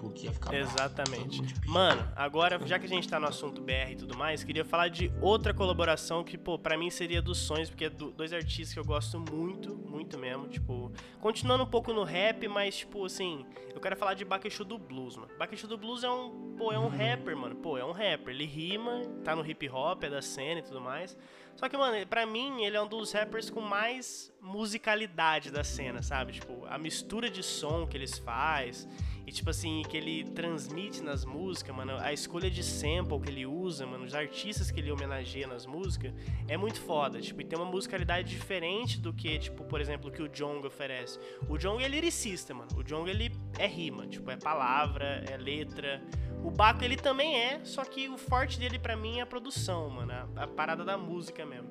PUC. 0.00 0.24
Ia 0.24 0.32
ficar 0.32 0.54
Exatamente. 0.54 1.42
Mano, 1.66 2.02
agora, 2.16 2.58
já 2.66 2.78
que 2.78 2.86
a 2.86 2.88
gente 2.88 3.06
tá 3.08 3.20
no 3.20 3.26
assunto 3.26 3.60
BR 3.60 3.92
e 3.92 3.96
tudo 3.96 4.16
mais, 4.16 4.42
queria 4.42 4.64
falar 4.64 4.88
de 4.88 5.12
outra 5.20 5.52
colaboração 5.52 6.24
que, 6.24 6.38
pô, 6.38 6.58
pra 6.58 6.76
mim 6.76 6.88
seria 6.90 7.20
dos 7.20 7.38
sonhos, 7.38 7.68
porque 7.68 7.84
é 7.84 7.90
do- 7.90 8.10
dois 8.10 8.32
artistas 8.32 8.72
que 8.72 8.80
eu 8.80 8.84
gosto 8.84 9.20
muito, 9.20 9.74
muito 9.76 10.18
mesmo, 10.18 10.48
tipo, 10.48 10.90
continuando 11.20 11.64
um 11.64 11.66
pouco 11.66 11.92
no 11.92 12.02
rap, 12.04 12.48
mas, 12.48 12.78
tipo, 12.78 13.04
assim, 13.04 13.44
eu 13.74 13.80
quero 13.80 13.96
falar 13.96 14.14
de 14.14 14.24
Bakechu 14.24 14.64
do 14.64 14.78
Blues, 14.78 15.16
mano. 15.16 15.30
Bakechu 15.38 15.66
do 15.66 15.76
Blues 15.76 16.02
é 16.02 16.10
um, 16.10 16.54
pô, 16.56 16.72
é 16.72 16.78
um 16.78 16.88
rapper, 16.88 17.36
mano, 17.36 17.56
pô, 17.56 17.76
é 17.76 17.84
um 17.84 17.92
rapper, 17.92 18.34
ele 18.34 18.46
rima, 18.46 19.02
tá 19.22 19.36
no 19.36 19.44
hip 19.48 19.68
hop, 19.68 20.02
é 20.04 20.08
da 20.10 20.22
cena 20.22 20.60
e 20.60 20.62
tudo 20.62 20.80
mais, 20.80 21.16
só 21.56 21.68
que, 21.68 21.76
mano, 21.76 22.06
pra 22.06 22.24
mim, 22.24 22.62
ele 22.64 22.76
é 22.76 22.80
um 22.82 22.88
dos 22.88 23.12
rappers 23.12 23.50
com 23.50 23.60
mais 23.60 24.32
musicalidade 24.40 25.50
da 25.50 25.62
cena, 25.62 26.02
sabe? 26.02 26.32
Tipo, 26.32 26.64
a 26.66 26.78
mistura 26.78 27.28
de 27.28 27.42
som 27.42 27.86
que 27.86 27.96
eles 27.96 28.18
faz 28.18 28.88
e, 29.30 29.32
tipo 29.32 29.48
assim, 29.48 29.82
que 29.88 29.96
ele 29.96 30.24
transmite 30.24 31.00
nas 31.00 31.24
músicas, 31.24 31.72
mano, 31.72 31.96
a 32.00 32.12
escolha 32.12 32.50
de 32.50 32.64
sample 32.64 33.20
que 33.20 33.30
ele 33.30 33.46
usa, 33.46 33.86
mano, 33.86 34.04
os 34.04 34.12
artistas 34.12 34.72
que 34.72 34.80
ele 34.80 34.90
homenageia 34.90 35.46
nas 35.46 35.66
músicas, 35.66 36.12
é 36.48 36.56
muito 36.56 36.80
foda. 36.80 37.20
Tipo, 37.20 37.40
e 37.40 37.44
tem 37.44 37.56
uma 37.56 37.70
musicalidade 37.70 38.28
diferente 38.28 38.98
do 38.98 39.12
que, 39.12 39.38
tipo, 39.38 39.62
por 39.62 39.80
exemplo, 39.80 40.10
que 40.10 40.20
o 40.20 40.28
Jong 40.28 40.66
oferece. 40.66 41.20
O 41.48 41.56
Jong 41.56 41.80
é 41.80 41.86
lyricista, 41.86 42.52
mano. 42.52 42.70
O 42.76 42.82
Jong, 42.82 43.08
ele 43.08 43.30
é 43.56 43.68
rima, 43.68 44.04
tipo, 44.08 44.28
é 44.32 44.36
palavra, 44.36 45.24
é 45.30 45.36
letra. 45.36 46.02
O 46.42 46.50
Baco, 46.50 46.82
ele 46.82 46.96
também 46.96 47.36
é, 47.38 47.64
só 47.64 47.84
que 47.84 48.08
o 48.08 48.18
forte 48.18 48.58
dele 48.58 48.80
pra 48.80 48.96
mim 48.96 49.20
é 49.20 49.22
a 49.22 49.26
produção, 49.26 49.88
mano, 49.90 50.12
a, 50.12 50.42
a 50.42 50.48
parada 50.48 50.84
da 50.84 50.98
música 50.98 51.46
mesmo. 51.46 51.68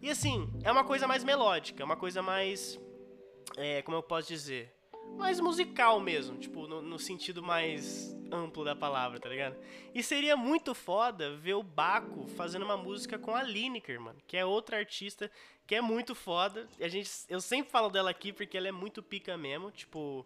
E 0.00 0.08
assim, 0.08 0.48
é 0.64 0.72
uma 0.72 0.84
coisa 0.84 1.06
mais 1.06 1.22
melódica, 1.22 1.82
é 1.82 1.84
uma 1.84 1.96
coisa 1.96 2.22
mais. 2.22 2.80
É, 3.54 3.82
como 3.82 3.98
eu 3.98 4.02
posso 4.02 4.28
dizer? 4.28 4.75
Mais 5.16 5.40
musical 5.40 5.98
mesmo, 5.98 6.38
tipo, 6.38 6.66
no, 6.66 6.82
no 6.82 6.98
sentido 6.98 7.42
mais 7.42 8.14
amplo 8.30 8.64
da 8.64 8.76
palavra, 8.76 9.18
tá 9.18 9.28
ligado? 9.28 9.56
E 9.94 10.02
seria 10.02 10.36
muito 10.36 10.74
foda 10.74 11.36
ver 11.36 11.54
o 11.54 11.62
Baco 11.62 12.26
fazendo 12.36 12.64
uma 12.64 12.76
música 12.76 13.18
com 13.18 13.34
a 13.34 13.42
Lineker, 13.42 14.00
mano, 14.00 14.18
que 14.26 14.36
é 14.36 14.44
outra 14.44 14.78
artista 14.78 15.30
que 15.66 15.74
é 15.74 15.80
muito 15.80 16.14
foda. 16.14 16.68
A 16.80 16.88
gente, 16.88 17.10
eu 17.28 17.40
sempre 17.40 17.70
falo 17.70 17.90
dela 17.90 18.10
aqui 18.10 18.32
porque 18.32 18.56
ela 18.56 18.68
é 18.68 18.72
muito 18.72 19.02
pica 19.02 19.36
mesmo, 19.36 19.70
tipo. 19.70 20.24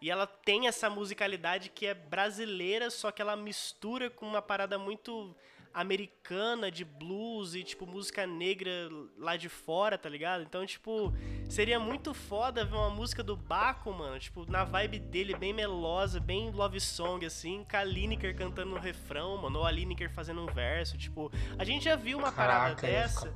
E 0.00 0.10
ela 0.10 0.26
tem 0.26 0.66
essa 0.66 0.88
musicalidade 0.88 1.68
que 1.68 1.84
é 1.84 1.92
brasileira, 1.92 2.88
só 2.88 3.10
que 3.10 3.20
ela 3.20 3.36
mistura 3.36 4.08
com 4.08 4.26
uma 4.26 4.40
parada 4.40 4.78
muito 4.78 5.36
americana 5.72 6.70
de 6.70 6.84
blues 6.84 7.54
e 7.54 7.62
tipo 7.62 7.86
música 7.86 8.26
negra 8.26 8.70
lá 9.18 9.36
de 9.36 9.48
fora, 9.48 9.96
tá 9.96 10.08
ligado? 10.08 10.42
Então, 10.42 10.66
tipo, 10.66 11.12
seria 11.48 11.78
muito 11.78 12.12
foda 12.12 12.64
ver 12.64 12.76
uma 12.76 12.90
música 12.90 13.22
do 13.22 13.36
Baco, 13.36 13.92
mano, 13.92 14.18
tipo, 14.18 14.50
na 14.50 14.64
vibe 14.64 14.98
dele 14.98 15.34
bem 15.36 15.52
melosa, 15.52 16.18
bem 16.20 16.50
love 16.50 16.80
song 16.80 17.24
assim, 17.24 17.64
com 17.70 17.76
a 17.76 17.84
Lineker 17.84 18.36
cantando 18.36 18.70
no 18.70 18.78
refrão, 18.78 19.36
mano, 19.36 19.60
ou 19.60 19.64
a 19.64 19.70
Lineker 19.70 20.10
fazendo 20.12 20.42
um 20.42 20.46
verso, 20.46 20.98
tipo, 20.98 21.30
a 21.58 21.64
gente 21.64 21.84
já 21.84 21.96
viu 21.96 22.18
uma 22.18 22.32
parada 22.32 22.74
Caraca, 22.74 22.86
ia 22.88 23.02
dessa. 23.02 23.34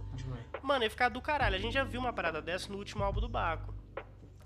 Mano, 0.63 0.85
ia 0.85 0.91
ficar 0.91 1.09
do 1.09 1.21
caralho. 1.21 1.57
A 1.57 1.59
gente 1.59 1.75
já 1.75 1.85
viu 1.85 2.01
uma 2.01 2.13
parada 2.13 2.41
dessa 2.41 2.71
no 2.73 2.79
último 2.79 3.05
álbum 3.05 3.21
do 3.21 3.29
Baco. 3.29 3.75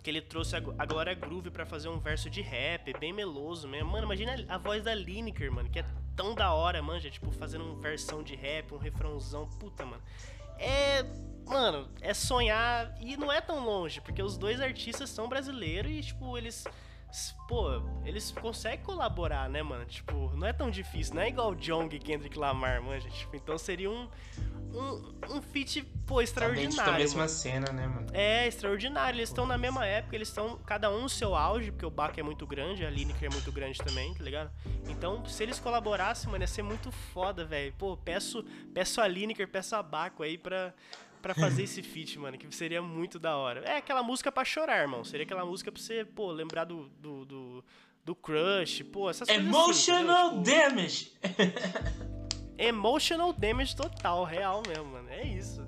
Que 0.03 0.11
ele 0.11 0.20
trouxe 0.20 0.57
a, 0.57 0.59
a 0.78 0.86
Glória 0.86 1.14
Groove 1.14 1.51
pra 1.51 1.66
fazer 1.66 1.89
um 1.89 1.99
verso 1.99 2.28
de 2.30 2.41
rap, 2.41 2.93
bem 2.99 3.12
meloso 3.12 3.68
mesmo. 3.68 3.91
Mano, 3.91 4.05
imagina 4.05 4.34
a, 4.49 4.55
a 4.55 4.59
voz 4.59 4.82
da 4.82 4.95
Lineker, 4.95 5.53
mano, 5.53 5.68
que 5.70 5.78
é 5.78 5.84
tão 6.19 6.35
da 6.35 6.53
hora, 6.53 6.83
manja. 6.83 7.09
Tipo, 7.09 7.31
fazendo 7.31 7.64
uma 7.64 7.81
versão 7.81 8.23
de 8.25 8.35
rap, 8.35 8.75
um 8.75 8.79
refrãozão. 8.79 9.49
Puta, 9.59 9.87
mano. 9.87 10.03
É. 10.59 11.05
Mano, 11.47 11.89
é 12.03 12.12
sonhar 12.12 12.95
e 13.01 13.16
não 13.16 13.33
é 13.33 13.41
tão 13.41 13.64
longe, 13.64 14.03
porque 14.03 14.23
os 14.23 14.37
dois 14.37 14.61
artistas 14.61 15.09
são 15.09 15.31
brasileiros 15.31 15.91
e, 15.91 16.03
tipo, 16.03 16.37
eles 16.37 16.66
pô, 17.47 17.81
eles 18.05 18.31
conseguem 18.31 18.85
colaborar, 18.85 19.49
né, 19.49 19.63
mano? 19.63 19.85
Tipo, 19.87 20.31
não 20.37 20.47
é 20.47 20.53
tão 20.53 20.71
difícil, 20.71 21.15
não 21.15 21.23
é 21.23 21.29
igual 21.29 21.51
o 21.53 21.57
Jong 21.57 21.95
e 21.95 21.99
Kendrick 21.99 22.39
Lamar, 22.39 22.83
manja. 22.83 23.09
Tipo, 23.09 23.37
então 23.37 23.57
seria 23.57 23.91
um, 23.91 24.09
um, 24.75 25.15
um 25.37 25.43
feat, 25.43 25.83
pô, 26.07 26.17
Tá 26.17 26.23
extraordinário. 26.25 26.93
da 26.93 26.99
mesma 26.99 27.19
mano. 27.21 27.29
cena, 27.31 27.73
né, 27.73 27.87
mano? 27.87 28.07
É, 28.13 28.47
extraordinário. 28.47 29.17
Eles 29.19 29.31
estão 29.31 29.47
na 29.47 29.57
mesma 29.57 29.87
época, 29.87 30.15
eles 30.17 30.29
estão 30.29 30.59
cada 30.59 30.91
um 30.91 31.03
no 31.03 31.09
seu 31.09 31.35
auge, 31.35 31.71
porque 31.71 31.87
o 31.87 31.91
Bach 31.91 32.17
é 32.19 32.23
muito 32.23 32.47
grande, 32.47 32.85
a 32.85 32.91
Lineker 32.91 33.29
é 33.31 33.33
muito 33.33 33.51
grande 33.51 33.79
também, 33.79 34.13
tá 34.15 34.23
ligado? 34.23 34.51
Então, 34.89 35.25
se 35.25 35.43
eles 35.43 35.59
colaborassem, 35.59 36.31
mano, 36.31 36.43
ia 36.45 36.49
ser 36.49 36.63
muito 36.63 36.91
foda, 36.93 37.45
velho. 37.45 37.73
Pô, 37.79 37.97
peço, 37.97 38.45
peço 38.75 39.01
a 39.01 39.09
Lineker, 39.09 39.49
peço 39.49 39.75
a 39.77 39.83
Baco 39.83 40.23
aí 40.23 40.37
pra, 40.37 40.75
pra 41.35 41.43
fazer 41.43 41.62
esse 41.64 41.83
feat, 41.83 42.18
mano, 42.18 42.39
que 42.39 42.55
seria 42.55 42.81
muito 42.81 43.18
da 43.18 43.37
hora. 43.37 43.61
É 43.61 43.76
aquela 43.76 44.03
música 44.03 44.31
pra 44.33 44.45
chorar, 44.45 44.81
irmão. 44.81 45.05
Seria 45.05 45.24
aquela 45.24 45.45
música 45.45 45.70
pra 45.70 45.81
você, 45.81 46.05
pô, 46.05 46.31
lembrar 46.33 46.64
do, 46.64 46.89
do, 47.01 47.24
do, 47.24 47.64
do 48.05 48.14
crush, 48.14 48.83
pô, 48.85 49.11
essas 49.11 49.29
coisas 49.29 49.47
assim, 49.47 49.57
Emotional 49.57 50.35
entendeu? 50.37 50.55
Tipo, 50.55 50.68
damage! 50.70 51.12
Emotional 52.59 53.33
damage 53.33 53.76
total, 53.76 54.24
real 54.24 54.62
mesmo, 54.66 54.87
mano. 54.87 55.09
É 55.11 55.24
isso. 55.26 55.64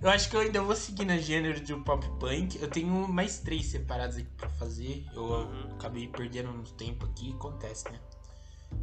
Eu 0.00 0.08
acho 0.10 0.30
que 0.30 0.36
eu 0.36 0.40
ainda 0.40 0.62
vou 0.62 0.76
seguir 0.76 1.04
na 1.04 1.18
gênero 1.18 1.60
de 1.60 1.74
pop 1.82 2.06
punk. 2.20 2.60
Eu 2.60 2.68
tenho 2.68 3.06
mais 3.08 3.40
três 3.40 3.66
separados 3.66 4.16
aqui 4.16 4.30
pra 4.36 4.48
fazer. 4.50 5.04
Eu 5.12 5.22
Uhum. 5.24 5.72
acabei 5.74 6.06
perdendo 6.08 6.50
um 6.50 6.62
tempo 6.62 7.04
aqui, 7.06 7.32
acontece, 7.32 7.90
né? 7.90 7.98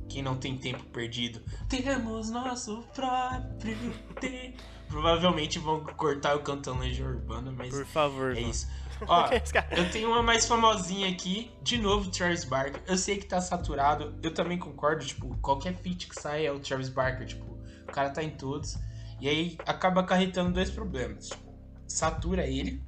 Quem 0.09 0.22
não 0.24 0.36
tem 0.36 0.57
tempo 0.57 0.84
perdido, 0.86 1.41
temos 1.70 2.30
nosso 2.32 2.82
próprio 2.93 3.78
tempo. 4.20 4.57
Provavelmente 4.88 5.60
vão 5.60 5.82
cortar 5.82 6.34
eu 6.34 6.40
cantando 6.42 6.80
Legião 6.80 7.10
Urbana, 7.10 7.52
mas 7.52 7.70
Por 7.70 7.86
favor, 7.86 8.32
é 8.32 8.40
mano. 8.40 8.52
isso. 8.52 8.68
Ó, 9.08 9.28
eu 9.72 9.92
tenho 9.92 10.10
uma 10.10 10.24
mais 10.24 10.46
famosinha 10.46 11.10
aqui, 11.10 11.52
de 11.62 11.78
novo, 11.78 12.10
Travis 12.10 12.46
Barker. 12.46 12.82
Eu 12.88 12.98
sei 12.98 13.18
que 13.18 13.26
tá 13.26 13.42
saturado, 13.42 14.18
eu 14.24 14.34
também 14.34 14.58
concordo, 14.58 15.06
tipo, 15.06 15.36
qualquer 15.42 15.76
feat 15.76 16.08
que 16.08 16.16
sai 16.16 16.46
é 16.46 16.52
o 16.52 16.60
Travis 16.60 16.90
Barker, 16.90 17.28
tipo, 17.28 17.46
o 17.84 17.92
cara 17.92 18.10
tá 18.10 18.24
em 18.24 18.30
todos. 18.30 18.78
E 19.20 19.28
aí 19.28 19.58
acaba 19.66 20.02
acarretando 20.02 20.54
dois 20.54 20.70
problemas. 20.70 21.28
Tipo, 21.30 21.44
satura 21.88 22.48
ele, 22.48 22.82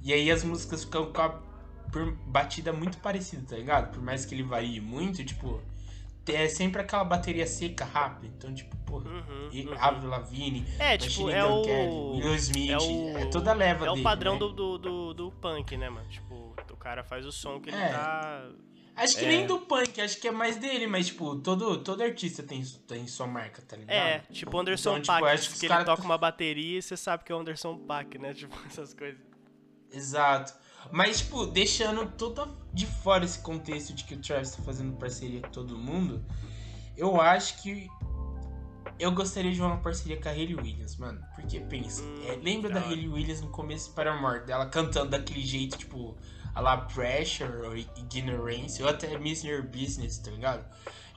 e 0.00 0.12
aí 0.12 0.30
as 0.30 0.42
músicas 0.44 0.84
ficam 0.84 1.12
com 1.12 1.20
a 1.20 1.40
batida 2.26 2.72
muito 2.72 2.98
parecida, 2.98 3.42
tá 3.48 3.56
ligado? 3.56 3.92
Por 3.92 4.02
mais 4.02 4.24
que 4.24 4.34
ele 4.34 4.42
varie 4.42 4.80
muito, 4.80 5.24
tipo, 5.24 5.60
é 6.28 6.48
sempre 6.48 6.80
aquela 6.82 7.04
bateria 7.04 7.46
seca 7.46 7.84
rápida. 7.84 8.26
Então, 8.36 8.54
tipo, 8.54 8.74
porra, 8.78 9.08
Uhum, 9.10 9.48
e 9.52 9.66
uhum. 9.66 9.74
Avril 9.78 10.08
Lavigne, 10.10 10.64
É, 10.78 10.96
tipo, 10.98 11.28
é 11.30 11.44
o. 11.44 11.62
Kelly, 11.62 12.22
Will 12.24 12.34
Smith, 12.36 12.70
é, 12.70 12.78
o, 12.78 13.18
é 13.18 13.26
toda 13.26 13.50
a 13.50 13.54
leva 13.54 13.86
É 13.86 13.90
o 13.90 13.92
dele, 13.92 14.02
padrão 14.04 14.32
né? 14.34 14.38
do, 14.40 14.52
do, 14.52 14.78
do, 14.78 15.14
do 15.14 15.30
punk, 15.32 15.76
né, 15.76 15.88
mano? 15.90 16.08
Tipo, 16.08 16.54
o 16.70 16.76
cara 16.76 17.02
faz 17.04 17.24
o 17.26 17.32
som 17.32 17.60
que 17.60 17.70
ele 17.70 17.76
É. 17.76 17.88
tá. 17.88 18.48
Acho 18.98 19.18
que 19.18 19.26
É. 19.26 19.28
nem 19.28 19.46
do 19.46 19.58
punk, 19.58 20.00
acho 20.00 20.18
que 20.18 20.26
é 20.26 20.30
mais 20.30 20.56
dele, 20.56 20.86
mas, 20.86 21.08
tipo, 21.08 21.36
todo, 21.36 21.76
todo 21.84 22.02
artista 22.02 22.42
tem, 22.42 22.62
tem 22.88 23.06
sua 23.06 23.26
marca, 23.26 23.60
tá 23.60 23.76
ligado? 23.76 23.94
É, 23.94 24.20
tipo 24.32 24.58
Anderson 24.58 24.92
Então, 24.92 25.02
tipo, 25.02 25.12
Paak, 25.20 25.34
acho 25.34 25.50
que 25.52 25.58
que 25.60 25.66
ele 25.66 25.68
cara 25.74 25.84
toca 25.84 26.00
tá- 26.00 26.08
uma 26.08 26.16
bateria 26.16 26.78
e 26.78 26.82
você 26.82 26.96
sabe 26.96 27.22
que 27.22 27.30
é 27.30 27.34
o 27.34 27.38
Anderson 27.38 27.76
Paak, 27.76 28.16
né? 28.18 28.32
Tipo, 28.34 28.56
essas 28.66 28.94
coisas. 28.94 29.20
Exato. 29.92 30.54
Mas, 30.90 31.18
tipo, 31.18 31.46
deixando 31.46 32.06
toda 32.12 32.48
de 32.72 32.86
fora 32.86 33.24
esse 33.24 33.38
contexto 33.38 33.92
de 33.92 34.04
que 34.04 34.14
o 34.14 34.18
Travis 34.18 34.50
tá 34.50 34.62
fazendo 34.62 34.96
parceria 34.96 35.40
com 35.40 35.50
todo 35.50 35.76
mundo, 35.76 36.24
eu 36.96 37.20
acho 37.20 37.62
que 37.62 37.88
eu 38.98 39.12
gostaria 39.12 39.52
de 39.52 39.60
uma 39.60 39.76
parceria 39.78 40.20
com 40.20 40.28
a 40.28 40.32
Hayley 40.32 40.54
Williams, 40.54 40.96
mano. 40.96 41.20
Porque, 41.34 41.60
pensa, 41.60 42.02
é, 42.26 42.36
lembra 42.42 42.70
da. 42.70 42.80
Hayley 42.80 43.08
Williams 43.08 43.40
no 43.40 43.48
começo 43.48 43.92
para 43.92 44.12
a 44.12 44.20
morte 44.20 44.46
dela 44.46 44.66
cantando 44.66 45.10
daquele 45.10 45.42
jeito, 45.42 45.76
tipo, 45.76 46.16
a 46.54 46.60
la 46.60 46.78
Pressure 46.78 47.66
ou 47.66 47.76
Ignorance, 47.76 48.82
ou 48.82 48.88
até 48.88 49.18
Miss 49.18 49.44
Your 49.44 49.62
Business, 49.62 50.18
tá 50.18 50.30
ligado? 50.30 50.64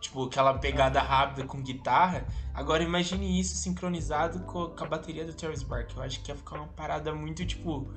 Tipo, 0.02 0.26
aquela 0.26 0.58
pegada 0.58 1.02
rápida 1.02 1.46
com 1.46 1.62
guitarra. 1.62 2.26
Agora 2.54 2.84
imagine 2.84 3.40
isso 3.40 3.56
sincronizado 3.56 4.40
com, 4.42 4.70
com 4.70 4.84
a 4.84 4.88
bateria 4.88 5.26
do 5.26 5.34
Travis 5.34 5.64
Barker. 5.64 5.98
Eu 5.98 6.04
acho 6.04 6.22
que 6.22 6.32
ia 6.32 6.36
ficar 6.36 6.56
uma 6.56 6.68
parada 6.68 7.14
muito, 7.14 7.46
tipo. 7.46 7.92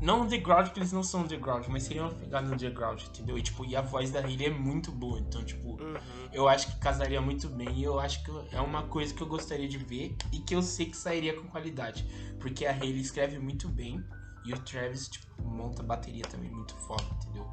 Não 0.00 0.22
underground, 0.22 0.66
porque 0.66 0.80
eles 0.80 0.92
não 0.92 1.02
são 1.02 1.20
underground, 1.22 1.66
mas 1.68 1.84
seria 1.84 2.02
uma 2.02 2.10
pegada 2.10 2.52
underground, 2.52 3.00
entendeu? 3.02 3.38
E, 3.38 3.42
tipo, 3.42 3.64
e 3.64 3.76
a 3.76 3.80
voz 3.80 4.10
da 4.10 4.18
Hayley 4.20 4.46
é 4.46 4.50
muito 4.50 4.90
boa, 4.90 5.18
então, 5.20 5.44
tipo, 5.44 5.80
Uhum. 5.80 5.94
eu 6.32 6.48
acho 6.48 6.66
que 6.72 6.78
casaria 6.80 7.20
muito 7.20 7.48
bem 7.48 7.70
e 7.78 7.84
eu 7.84 8.00
acho 8.00 8.22
que 8.24 8.30
é 8.56 8.60
uma 8.60 8.82
coisa 8.84 9.14
que 9.14 9.22
eu 9.22 9.26
gostaria 9.28 9.68
de 9.68 9.78
ver 9.78 10.16
e 10.32 10.38
que 10.40 10.54
eu 10.56 10.62
sei 10.62 10.86
que 10.86 10.96
sairia 10.96 11.34
com 11.40 11.46
qualidade. 11.46 12.04
Porque 12.40 12.66
a 12.66 12.72
Hayley 12.72 13.00
escreve 13.00 13.38
muito 13.38 13.68
bem 13.68 14.04
e 14.44 14.52
o 14.52 14.58
Travis, 14.58 15.08
tipo, 15.08 15.40
monta 15.44 15.82
bateria 15.84 16.24
também 16.24 16.50
muito 16.50 16.74
foda, 16.74 17.04
entendeu? 17.20 17.48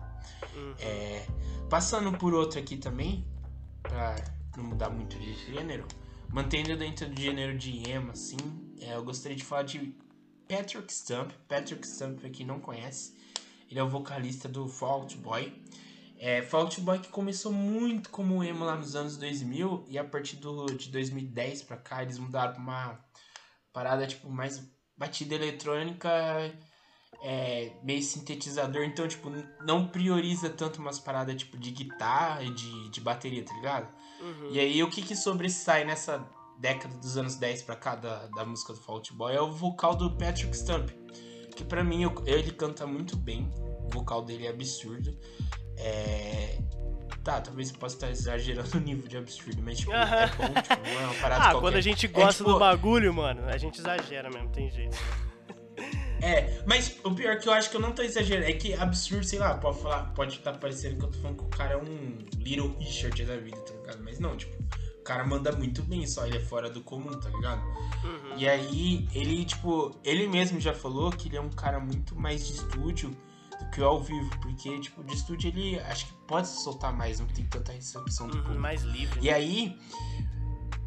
Uhum. 0.56 0.74
É, 0.80 1.28
passando 1.70 2.12
por 2.18 2.34
outro 2.34 2.60
aqui 2.60 2.78
também, 2.78 3.24
pra 3.84 4.16
não 4.58 4.64
mudar 4.64 4.90
muito 4.90 5.20
de 5.20 5.34
gênero, 5.36 5.86
mantendo 6.30 6.76
dentro 6.76 7.08
do 7.08 7.20
gênero 7.22 7.56
de 7.58 7.88
emo, 7.90 8.12
assim, 8.12 8.38
é, 8.82 8.96
eu 8.96 9.04
gostaria 9.04 9.38
de 9.38 9.44
falar 9.44 9.64
de 9.64 9.94
Patrick 10.50 10.92
Stump. 10.92 11.32
Patrick 11.48 11.88
Stump, 11.88 12.20
pra 12.20 12.30
quem 12.30 12.46
não 12.46 12.60
conhece, 12.60 13.16
ele 13.70 13.80
é 13.80 13.84
o 13.84 13.88
vocalista 13.88 14.50
do 14.50 14.68
Fall 14.68 15.02
Out 15.02 15.16
Boy. 15.18 15.54
É, 16.18 16.42
Fall 16.42 16.64
Out 16.64 16.82
Boy 16.82 17.00
que 17.00 17.10
começou 17.10 17.54
muito 17.54 18.10
como 18.10 18.44
emo 18.44 18.66
lá 18.66 18.76
nos 18.76 18.96
anos 18.96 19.16
2000 19.16 19.86
e 19.88 19.98
a 19.98 20.04
partir 20.04 20.36
do, 20.38 20.66
de 20.66 20.90
2010 20.90 21.62
pra 21.62 21.78
cá 21.78 22.02
eles 22.04 22.18
mudaram 22.18 22.54
pra 22.54 22.62
uma 22.62 23.00
parada 23.72 24.06
tipo 24.06 24.30
mais 24.30 24.62
batida 24.98 25.36
eletrônica 25.36 26.10
é, 27.22 27.72
meio 27.84 28.02
sintetizador, 28.02 28.84
então, 28.84 29.08
tipo, 29.08 29.30
não 29.66 29.88
prioriza 29.88 30.50
tanto 30.50 30.80
umas 30.80 31.00
paradas, 31.00 31.36
tipo, 31.36 31.58
de 31.58 31.72
guitarra 31.72 32.44
e 32.44 32.54
de, 32.54 32.90
de 32.90 33.02
bateria, 33.02 33.44
tá 33.44 33.54
ligado? 33.54 33.88
Uhum. 34.22 34.52
E 34.52 34.60
aí, 34.60 34.82
o 34.84 34.90
que 34.90 35.02
que 35.02 35.16
sobressai 35.16 35.84
nessa 35.84 36.26
década 36.60 36.96
dos 36.98 37.18
anos 37.18 37.36
10 37.36 37.62
pra 37.64 37.76
cá 37.76 37.96
da, 37.96 38.28
da 38.28 38.46
música 38.46 38.74
do 38.74 38.80
Fault 38.82 39.14
Boy 39.14 39.34
é 39.36 39.42
o 39.42 39.52
vocal 39.52 39.96
do 39.96 40.12
Patrick 40.18 40.56
Stump, 40.56 40.90
que 41.56 41.64
pra 41.64 41.84
mim, 41.84 42.04
eu- 42.04 42.24
ele 42.26 42.52
canta 42.52 42.86
muito 42.86 43.16
bem, 43.18 43.50
o 43.58 43.90
vocal 43.94 44.24
dele 44.24 44.46
é 44.46 44.50
absurdo, 44.50 45.18
é... 45.78 46.60
Tá, 47.24 47.42
talvez 47.42 47.70
eu 47.72 47.78
possa 47.78 47.96
estar 47.96 48.10
exagerando 48.10 48.78
o 48.78 48.80
nível 48.80 49.08
de 49.08 49.18
absurdo, 49.18 49.62
mas, 49.62 49.80
tipo, 49.80 49.92
é 49.92 50.28
bom, 50.28 50.62
tipo, 50.62 50.90
não 50.90 51.02
é 51.02 51.06
uma 51.06 51.14
parada 51.22 51.42
Ah, 51.42 51.46
qualquer. 51.52 51.60
quando 51.60 51.76
a 51.76 51.82
gente 51.82 52.06
É, 52.06 52.10
gosta 52.10 52.44
tipo, 52.44 52.54
do 52.54 52.60
bagulho, 52.60 53.14
mano, 53.14 53.44
a 53.46 53.58
gente 53.58 53.80
exagera 53.80 54.30
mesmo, 54.30 54.50
tem 54.50 54.70
jeito. 54.70 54.98
É, 56.22 56.62
mas 56.68 56.98
o 57.06 57.16
pior 57.16 57.40
que 57.40 57.48
eu 57.48 57.54
acho 57.54 57.70
que 57.70 57.78
eu 57.78 57.80
não 57.80 57.94
tô 57.94 58.02
exagerando 58.02 58.46
é 58.50 58.52
que 58.52 58.74
absurdo, 58.74 59.24
sei 59.24 59.40
lá, 59.40 59.58
pode 59.58 59.80
falar, 59.82 60.14
pode 60.14 60.36
estar 60.36 60.52
parecendo 60.58 60.98
que 60.98 61.06
eu 61.06 61.12
tô 61.12 61.18
falando 61.20 61.38
que 61.38 61.44
o 61.46 61.48
cara 61.48 61.74
é 61.76 61.78
um 61.78 62.18
Little 62.38 62.76
Richard 62.78 63.24
da 63.24 63.38
vida, 63.38 63.56
tá 63.62 63.74
ligado? 63.74 64.04
Mas 64.04 64.20
não, 64.20 64.36
tipo, 64.36 64.52
cara 65.10 65.26
manda 65.26 65.52
muito 65.52 65.82
bem, 65.84 66.06
só 66.08 66.26
ele 66.28 66.38
é 66.38 66.40
fora 66.40 66.70
do 66.70 66.82
comum, 66.82 67.12
tá 67.20 67.30
ligado? 67.30 67.62
Uhum. 68.04 68.38
E 68.38 68.48
aí, 68.48 69.08
ele, 69.14 69.44
tipo, 69.44 69.96
ele 70.04 70.28
mesmo 70.28 70.60
já 70.60 70.74
falou 70.74 71.12
que 71.12 71.28
ele 71.28 71.38
é 71.38 71.42
um 71.42 71.50
cara 71.50 71.80
muito 71.80 72.16
mais 72.16 72.46
de 72.48 72.54
estúdio 72.54 73.10
do 73.60 73.70
que 73.72 73.82
ao 73.82 74.02
vivo, 74.02 74.30
porque, 74.40 74.80
tipo, 74.80 75.04
de 75.04 75.16
estúdio 75.16 75.48
ele 75.50 75.80
acho 75.80 76.06
que 76.06 76.14
pode 76.28 76.48
se 76.48 76.64
soltar 76.64 76.94
mais, 76.96 77.20
não 77.20 77.28
tem 77.28 77.46
tanta 77.46 77.72
recepção 77.72 78.28
do 78.28 78.36
Uhum, 78.38 78.42
público. 78.44 78.62
mais 78.62 78.84
livre. 78.84 79.20
E 79.20 79.26
né? 79.26 79.34
aí, 79.34 79.78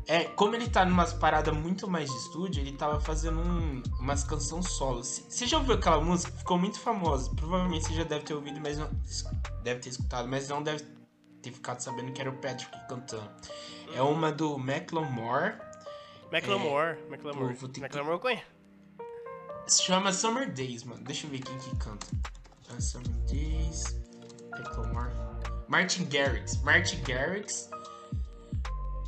é, 0.07 0.25
como 0.25 0.55
ele 0.55 0.69
tá 0.69 0.85
numas 0.85 1.13
paradas 1.13 1.55
muito 1.57 1.89
mais 1.91 2.09
de 2.11 2.17
estúdio, 2.17 2.61
ele 2.61 2.73
tava 2.73 3.01
fazendo 3.01 3.39
um- 3.41 3.83
umas 4.01 4.25
canções 4.25 4.69
solo. 4.69 5.03
Você 5.03 5.47
já 5.47 5.59
ouviu 5.59 5.75
aquela 5.75 6.01
música? 6.01 6.33
Ficou 6.33 6.59
muito 6.59 6.79
famosa. 6.81 7.31
Provavelmente 7.35 7.87
você 7.87 7.95
já 7.95 8.05
deve 8.05 8.25
ter 8.25 8.35
ouvido, 8.35 8.61
mas 8.61 8.79
não. 8.79 8.89
Deve 9.63 9.81
ter 9.81 9.91
escutado, 9.91 10.29
mas 10.29 10.49
não 10.49 10.63
deve 10.63 10.85
ter 11.43 11.53
ficado 11.53 11.81
sabendo 11.81 12.13
que 12.13 12.21
era 12.21 12.31
o 12.31 12.35
Patrick 12.39 12.71
cantando. 12.89 13.29
É 13.95 14.03
uma 14.03 14.33
do 14.33 14.59
Macklemore. 14.59 15.55
Macklemore, 16.31 16.99
Macklemore. 17.11 17.55
Pô, 17.55 17.61
vou 17.61 17.69
ter 17.69 17.75
que- 17.75 17.81
Macklemore 17.81 18.19
conheço. 18.19 18.43
Se 19.67 19.83
chama 19.85 20.13
Summer 20.13 20.51
Days, 20.53 20.83
mano. 20.85 21.03
Deixa 21.05 21.27
eu 21.27 21.31
ver 21.31 21.41
quem 21.41 21.57
que 21.59 21.77
canta. 21.77 22.07
Summer 22.81 23.09
Days. 23.31 23.85
Macklemore. 24.51 25.11
Martin 25.69 26.05
Garrix. 26.07 26.61
Martin 26.63 27.03
Garrix. 27.05 27.69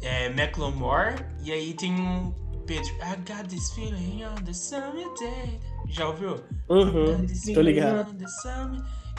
É, 0.02 0.28
Macklemore. 0.30 1.24
E 1.42 1.50
aí 1.52 1.74
tem 1.74 1.92
um 1.94 2.32
Pedro. 2.66 2.90
I 2.96 3.16
got 3.26 3.48
this 3.48 3.72
feeling 3.72 4.22
on 4.24 4.34
the 4.44 4.52
summer 4.52 5.06
day. 5.18 5.60
Já 5.88 6.08
ouviu? 6.08 6.36
Uhum, 6.68 7.26
tô 7.54 7.60
ligado. 7.60 8.14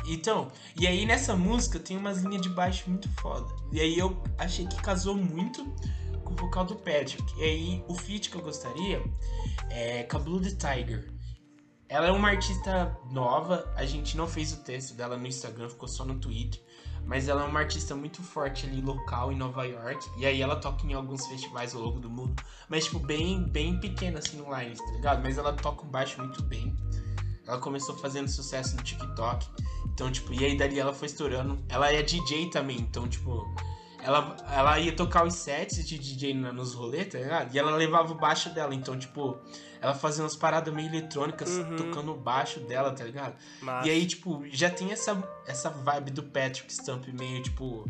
Então, 0.07 0.51
e 0.75 0.85
aí 0.87 1.05
nessa 1.05 1.35
música 1.35 1.79
tem 1.79 1.97
umas 1.97 2.21
linhas 2.21 2.41
de 2.41 2.49
baixo 2.49 2.89
muito 2.89 3.09
foda. 3.19 3.47
E 3.71 3.79
aí 3.79 3.97
eu 3.97 4.21
achei 4.37 4.67
que 4.67 4.75
casou 4.77 5.15
muito 5.15 5.65
com 6.23 6.33
o 6.33 6.35
vocal 6.35 6.65
do 6.65 6.75
Patrick. 6.75 7.23
E 7.37 7.43
aí 7.43 7.83
o 7.87 7.95
feat 7.95 8.29
que 8.29 8.37
eu 8.37 8.41
gostaria 8.41 9.01
é 9.69 10.03
Blue 10.03 10.41
the 10.41 10.51
Tiger. 10.51 11.11
Ela 11.87 12.07
é 12.07 12.11
uma 12.11 12.29
artista 12.29 12.97
nova, 13.11 13.71
a 13.75 13.85
gente 13.85 14.17
não 14.17 14.27
fez 14.27 14.51
o 14.53 14.57
teste 14.63 14.93
dela 14.93 15.17
no 15.17 15.27
Instagram, 15.27 15.69
ficou 15.69 15.87
só 15.87 16.03
no 16.03 16.15
Twitter. 16.15 16.59
Mas 17.05 17.27
ela 17.27 17.43
é 17.43 17.45
uma 17.45 17.59
artista 17.59 17.95
muito 17.95 18.23
forte 18.23 18.65
ali, 18.65 18.81
local, 18.81 19.31
em 19.31 19.35
Nova 19.37 19.63
York. 19.63 20.03
E 20.17 20.25
aí 20.25 20.41
ela 20.41 20.55
toca 20.55 20.85
em 20.87 20.93
alguns 20.93 21.27
festivais 21.27 21.75
ao 21.75 21.81
longo 21.81 21.99
do 21.99 22.09
mundo. 22.09 22.41
Mas, 22.67 22.85
tipo, 22.85 22.97
bem, 22.97 23.43
bem 23.43 23.79
pequena, 23.79 24.17
assim, 24.17 24.37
no 24.37 24.45
line, 24.55 24.75
tá 24.75 24.91
ligado? 24.91 25.21
Mas 25.21 25.37
ela 25.37 25.53
toca 25.53 25.85
um 25.85 25.89
baixo 25.89 26.19
muito 26.19 26.41
bem. 26.41 26.75
Ela 27.47 27.57
começou 27.59 27.95
fazendo 27.97 28.27
sucesso 28.27 28.75
no 28.75 28.81
TikTok. 28.83 29.47
Então, 29.93 30.11
tipo, 30.11 30.33
e 30.33 30.43
aí 30.43 30.57
dali 30.57 30.79
ela 30.79 30.93
foi 30.93 31.05
estourando. 31.07 31.57
Ela 31.69 31.91
é 31.91 32.01
DJ 32.01 32.49
também, 32.49 32.77
então, 32.79 33.07
tipo, 33.07 33.47
ela, 34.01 34.35
ela 34.51 34.79
ia 34.79 34.91
tocar 34.95 35.25
os 35.25 35.35
sets 35.35 35.87
de 35.87 35.97
DJ 35.97 36.33
nos 36.33 36.73
rolês, 36.73 37.07
tá 37.11 37.17
ligado? 37.17 37.53
E 37.55 37.59
ela 37.59 37.71
levava 37.75 38.11
o 38.11 38.15
baixo 38.15 38.49
dela. 38.53 38.73
Então, 38.75 38.97
tipo, 38.97 39.37
ela 39.81 39.93
fazia 39.93 40.23
umas 40.23 40.35
paradas 40.35 40.73
meio 40.73 40.87
eletrônicas 40.89 41.49
Uhum. 41.49 41.75
tocando 41.75 42.11
o 42.11 42.17
baixo 42.17 42.59
dela, 42.61 42.91
tá 42.91 43.03
ligado? 43.03 43.35
Massa. 43.61 43.87
E 43.87 43.91
aí, 43.91 44.05
tipo, 44.05 44.43
já 44.51 44.69
tem 44.69 44.91
essa, 44.91 45.21
essa 45.47 45.69
vibe 45.69 46.11
do 46.11 46.23
Patrick 46.23 46.73
Stump 46.73 47.07
meio, 47.09 47.41
tipo, 47.41 47.87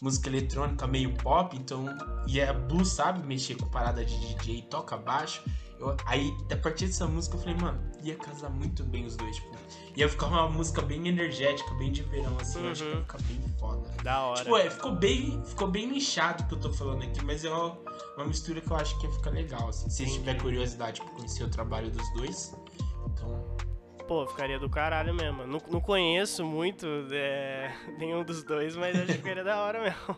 música 0.00 0.28
eletrônica, 0.28 0.86
meio 0.86 1.14
pop, 1.16 1.56
então. 1.56 1.86
E 2.26 2.40
é 2.40 2.52
blues, 2.52 2.88
sabe? 2.88 3.26
Mexer 3.26 3.54
com 3.56 3.66
parada 3.68 4.04
de 4.04 4.18
DJ, 4.34 4.62
toca 4.62 4.96
baixo. 4.96 5.42
Eu, 5.78 5.94
aí, 6.06 6.34
a 6.50 6.56
partir 6.56 6.86
dessa 6.86 7.06
música, 7.06 7.36
eu 7.36 7.40
falei, 7.40 7.54
mano, 7.56 7.78
ia 8.02 8.14
casar 8.16 8.48
muito 8.48 8.82
bem 8.82 9.04
os 9.04 9.14
dois, 9.14 9.36
tipo. 9.36 9.54
Ia 9.94 10.08
ficar 10.08 10.26
uma 10.26 10.48
música 10.48 10.80
bem 10.80 11.06
energética, 11.06 11.72
bem 11.74 11.92
de 11.92 12.02
verão, 12.04 12.34
assim, 12.40 12.64
eu 12.64 12.70
acho 12.72 12.82
que 12.82 12.88
ia 12.88 12.94
Uhum. 12.96 13.02
ficar 13.02 13.22
bem 13.22 13.40
foda. 13.58 13.90
Da 14.02 14.20
hora. 14.22 14.42
Tipo, 14.42 14.56
é, 14.56 14.70
ficou 14.70 14.92
bem, 14.92 15.42
ficou 15.44 15.68
bem 15.68 15.86
nichado 15.90 16.44
o 16.44 16.46
que 16.46 16.54
eu 16.54 16.60
tô 16.60 16.72
falando 16.72 17.02
aqui, 17.02 17.22
mas 17.24 17.44
é 17.44 17.50
uma, 17.50 17.76
uma 18.16 18.24
mistura 18.26 18.60
que 18.62 18.70
eu 18.70 18.76
acho 18.76 18.98
que 18.98 19.06
ia 19.06 19.12
ficar 19.12 19.30
legal, 19.30 19.68
assim. 19.68 19.90
Se 19.90 20.06
tiver 20.10 20.40
curiosidade 20.40 21.00
pra 21.02 21.10
conhecer 21.10 21.44
o 21.44 21.48
trabalho 21.50 21.90
dos 21.90 22.10
dois, 22.14 22.54
então. 23.06 23.44
Pô, 24.06 24.26
ficaria 24.26 24.58
do 24.58 24.68
caralho 24.70 25.12
mesmo. 25.12 25.46
Não, 25.46 25.60
não 25.68 25.80
conheço 25.80 26.44
muito 26.44 26.86
é, 27.10 27.74
nenhum 27.98 28.22
dos 28.22 28.42
dois, 28.44 28.76
mas 28.76 28.94
acho 28.96 29.06
que 29.06 29.12
ficaria 29.14 29.42
da 29.44 29.60
hora 29.60 29.82
mesmo. 29.82 30.16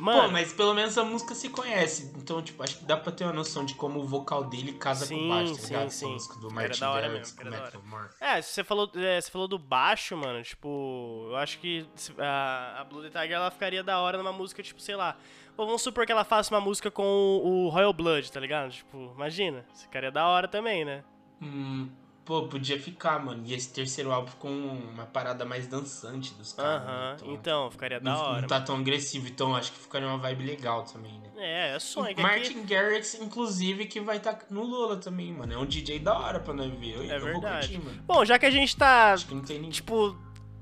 Mano, 0.00 0.22
Pô, 0.22 0.28
mas 0.30 0.50
pelo 0.54 0.72
menos 0.72 0.96
a 0.96 1.04
música 1.04 1.34
se 1.34 1.50
conhece. 1.50 2.10
Então, 2.16 2.40
tipo, 2.42 2.62
acho 2.62 2.78
que 2.78 2.84
dá 2.86 2.96
pra 2.96 3.12
ter 3.12 3.24
uma 3.24 3.34
noção 3.34 3.66
de 3.66 3.74
como 3.74 4.00
o 4.00 4.06
vocal 4.06 4.44
dele 4.44 4.72
casa 4.72 5.04
Sim, 5.04 5.18
com 5.18 5.24
o 5.26 5.28
baixo, 5.28 5.54
tá 5.56 5.60
sim, 5.60 5.74
ligado? 5.74 5.90
sim. 5.90 6.12
Música 6.14 6.34
do 6.40 6.46
Era 6.46 6.54
Martin 6.54 6.80
da 6.80 6.90
hora 6.90 7.08
Garrix 7.08 7.36
mesmo, 7.36 7.40
era 7.40 7.50
da 7.50 7.64
hora. 7.98 8.10
É, 8.18 8.42
você 8.42 8.64
falou, 8.64 8.90
é, 8.96 9.20
você 9.20 9.30
falou 9.30 9.46
do 9.46 9.58
baixo, 9.58 10.16
mano, 10.16 10.42
tipo, 10.42 11.26
eu 11.28 11.36
acho 11.36 11.58
que 11.58 11.86
a, 12.18 12.80
a 12.80 12.84
Blue 12.84 13.02
Tiger 13.02 13.32
ela 13.32 13.50
ficaria 13.50 13.84
da 13.84 13.98
hora 14.00 14.16
numa 14.16 14.32
música, 14.32 14.62
tipo, 14.62 14.80
sei 14.80 14.96
lá. 14.96 15.18
Pô, 15.54 15.66
vamos 15.66 15.82
supor 15.82 16.06
que 16.06 16.12
ela 16.12 16.24
faça 16.24 16.52
uma 16.54 16.62
música 16.62 16.90
com 16.90 17.04
o, 17.04 17.66
o 17.66 17.68
Royal 17.68 17.92
Blood, 17.92 18.32
tá 18.32 18.40
ligado? 18.40 18.70
Tipo, 18.70 19.12
imagina, 19.14 19.66
ficaria 19.74 20.10
da 20.10 20.26
hora 20.26 20.48
também, 20.48 20.82
né? 20.82 21.04
Hum, 21.42 21.90
pô, 22.24 22.46
podia 22.48 22.78
ficar, 22.80 23.18
mano. 23.24 23.42
E 23.44 23.54
esse 23.54 23.72
terceiro 23.72 24.12
álbum 24.12 24.30
com 24.38 24.48
uma 24.48 25.04
parada 25.06 25.44
mais 25.44 25.66
dançante 25.66 26.32
dos 26.34 26.52
caras. 26.52 26.82
né? 26.82 26.88
Aham, 26.88 27.14
Então, 27.16 27.32
então, 27.34 27.70
ficaria 27.70 28.00
da 28.00 28.10
não, 28.12 28.20
hora. 28.20 28.40
não 28.42 28.48
tá 28.48 28.60
tão 28.60 28.76
agressivo, 28.76 29.26
então 29.28 29.54
acho 29.56 29.72
que 29.72 29.78
ficaria 29.78 30.06
uma 30.08 30.18
vibe 30.18 30.44
legal 30.44 30.82
também, 30.84 31.18
né? 31.20 31.28
É, 31.36 31.74
é 31.74 31.78
sonho. 31.78 32.10
aqui- 32.12 32.20
Martin 32.22 32.64
Garrix, 32.64 33.14
inclusive, 33.14 33.86
que 33.86 34.00
vai 34.00 34.18
estar 34.18 34.38
no 34.50 34.62
Lola 34.62 34.96
também, 34.96 35.32
mano. 35.32 35.52
É 35.52 35.56
um 35.58 35.66
DJ 35.66 35.98
da 35.98 36.18
hora 36.18 36.38
pra 36.40 36.52
nós 36.54 36.70
ver. 36.72 36.94
Eu, 36.96 37.02
É 37.04 37.16
eu 37.16 37.20
vou 37.20 37.28
verdade. 37.32 37.68
curtir, 37.68 37.84
mano. 37.84 38.02
Bom, 38.06 38.24
já 38.24 38.38
que 38.38 38.46
a 38.46 38.50
gente 38.50 38.76
tá 38.76 39.12
Acho 39.12 39.26
que 39.26 39.34
não 39.34 39.42
tem 39.42 39.56
ninguém. 39.56 39.70
Tipo, 39.70 40.16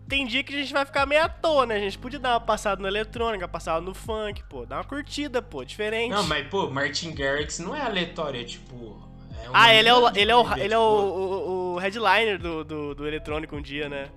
tem 0.09 0.25
dia 0.27 0.43
que 0.43 0.55
a 0.55 0.59
gente 0.59 0.73
vai 0.73 0.87
ficar 0.87 1.05
meio 1.05 1.23
à 1.23 1.29
toa, 1.29 1.67
né? 1.67 1.75
A 1.77 1.81
gente 1.81 1.99
podia 1.99 2.19
dar 2.19 2.31
uma 2.35 2.41
passada 2.41 2.81
no 2.81 2.89
eletrônica, 2.89 3.47
passada 3.49 3.81
no 3.81 3.93
funk, 3.95 4.43
pô. 4.49 4.65
Dar 4.65 4.77
uma 4.77 4.85
curtida, 4.85 5.43
pô, 5.43 5.65
diferente. 5.65 6.11
Não, 6.13 6.27
mas, 6.27 6.47
pô, 6.49 6.71
Martin 6.71 7.13
Garrix 7.15 7.59
não 7.59 7.75
é 7.77 7.83
aleatório, 7.83 8.41
é 8.41 8.45
tipo. 8.45 9.07
É 9.45 9.49
Ah, 9.53 9.75
ele 9.75 9.89
é 9.89 9.95
o, 9.95 10.09
ele 10.17 10.31
é 10.31 10.37
o, 10.37 10.55
ele 10.57 10.75
é 10.75 10.79
o, 10.79 10.83
o, 10.83 11.75
o 11.75 11.79
headliner 11.79 12.39
do, 12.39 12.65
do, 12.65 12.95
do 12.95 13.07
eletrônico 13.07 13.57
um 13.57 13.63
dia, 13.63 13.89
né? 13.89 14.11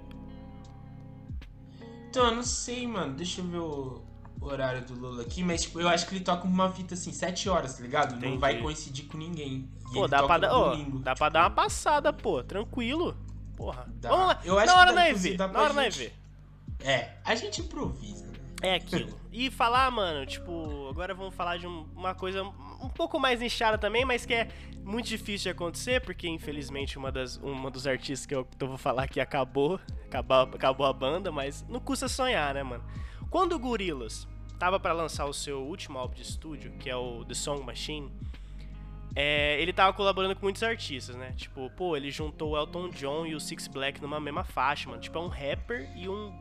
Então, 2.10 2.26
eu 2.28 2.36
não 2.36 2.44
sei, 2.44 2.86
mano. 2.88 3.14
Deixa 3.14 3.42
eu 3.42 3.46
ver 3.46 3.58
o 3.60 4.02
horário 4.42 4.82
do 4.86 4.94
Lula 4.94 5.22
aqui, 5.22 5.44
mas 5.44 5.62
tipo, 5.64 5.80
eu 5.80 5.88
acho 5.88 6.08
que 6.08 6.16
ele 6.16 6.24
toca 6.24 6.46
uma 6.46 6.70
fita 6.72 6.94
assim, 6.94 7.12
7 7.14 7.48
horas, 7.48 7.76
tá 7.76 7.82
ligado? 7.84 8.16
Entendi. 8.16 8.34
Não 8.34 8.40
vai 8.40 8.58
coincidir 8.60 9.06
com 9.06 9.18
ninguém. 9.18 9.70
E 9.92 9.94
Pô, 9.94 10.08
dá 10.08 10.24
pra, 10.24 10.38
dar, 10.38 10.50
domingo, 10.50 11.00
dá 11.00 11.16
pra 11.16 11.30
dar 11.30 11.42
uma 11.44 11.50
passada, 11.52 12.12
pô. 12.12 12.44
Tranquilo. 12.44 13.16
Porra. 13.56 13.86
Dá. 13.96 14.10
Vamos 14.10 14.28
lá. 14.28 14.40
Eu 14.44 14.56
na 14.66 14.76
hora 14.76 14.92
na 14.92 15.10
EV. 15.10 15.38
Na 15.38 15.46
hora 15.46 15.74
na 15.74 15.84
gente- 15.90 16.04
EV. 16.04 16.14
É, 16.84 17.10
a 17.24 17.36
gente 17.36 17.62
improvisa, 17.62 18.26
né? 18.26 18.34
É 18.64 18.76
aquilo. 18.76 19.20
E 19.32 19.50
falar, 19.52 19.90
mano, 19.92 20.26
tipo, 20.26 20.88
agora 20.90 21.14
vamos 21.14 21.34
falar 21.36 21.58
de 21.58 21.68
um- 21.68 21.86
uma 21.96 22.14
coisa 22.16 22.44
um 22.82 22.90
pouco 22.90 23.20
mais 23.20 23.40
nichada 23.40 23.78
também, 23.78 24.04
mas 24.04 24.26
que 24.26 24.34
é 24.34 24.48
muito 24.84 25.08
difícil 25.08 25.44
de 25.44 25.50
acontecer, 25.50 26.02
porque 26.02 26.28
infelizmente 26.28 26.98
uma, 26.98 27.12
das, 27.12 27.38
uma 27.38 27.70
dos 27.70 27.86
artistas 27.88 28.26
que 28.26 28.36
eu, 28.36 28.48
vou 28.60 28.78
falar 28.78 29.04
aqui 29.04 29.20
acabou, 29.20 29.80
acabou, 30.06 30.38
acabou 30.38 30.86
a 30.86 30.94
banda, 30.94 31.32
mas 31.32 31.66
não 31.70 31.80
custa 31.80 32.08
sonhar, 32.08 32.54
né, 32.54 32.64
mano? 32.64 32.84
Quando 33.30 33.54
o 33.54 33.60
Gorillaz 33.60 34.28
tava 34.60 34.80
pra 34.80 34.94
lançar 34.94 35.26
o 35.26 35.34
seu 35.34 35.62
último 35.62 35.98
álbum 35.98 36.16
de 36.16 36.22
estúdio, 36.22 36.72
que 36.80 36.90
é 36.90 36.96
o 36.96 37.24
The 37.26 37.34
Song 37.34 37.64
Machine, 37.64 38.12
é, 39.16 39.62
ele 39.62 39.74
tava 39.74 39.94
colaborando 39.94 40.36
com 40.36 40.44
muitos 40.44 40.64
artistas, 40.64 41.16
né? 41.16 41.34
Tipo, 41.36 41.70
pô, 41.72 41.98
ele 41.98 42.12
juntou 42.12 42.52
o 42.52 42.58
Elton 42.58 42.90
John 42.90 43.26
e 43.26 43.36
o 43.36 43.40
Six 43.40 43.68
Black 43.68 44.02
numa 44.02 44.20
mesma 44.20 44.44
faixa, 44.44 44.90
mano. 44.90 45.02
Tipo, 45.02 45.18
é 45.18 45.22
um 45.22 45.28
rapper 45.28 45.90
e 45.96 46.08
um 46.08 46.32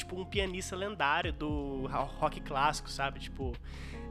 tipo, 0.00 0.20
um 0.20 0.24
pianista 0.24 0.74
lendário 0.76 1.32
do 1.32 1.86
rock 2.18 2.40
clássico, 2.40 2.90
sabe? 2.90 3.20
Tipo, 3.20 3.52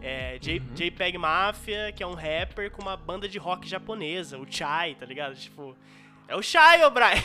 é, 0.01 0.39
J- 0.39 0.59
Uhum. 0.59 0.73
JPEG 0.73 1.17
Mafia, 1.17 1.91
que 1.91 2.01
é 2.01 2.07
um 2.07 2.13
rapper 2.15 2.71
com 2.71 2.81
uma 2.81 2.95
banda 2.97 3.27
de 3.27 3.37
rock 3.37 3.67
japonesa, 3.67 4.37
o 4.37 4.45
Chai, 4.49 4.95
tá 4.95 5.05
ligado? 5.05 5.35
Tipo, 5.35 5.75
é 6.27 6.35
o 6.35 6.41
Chai, 6.41 6.83
ô 6.85 6.89
Brian! 6.89 7.21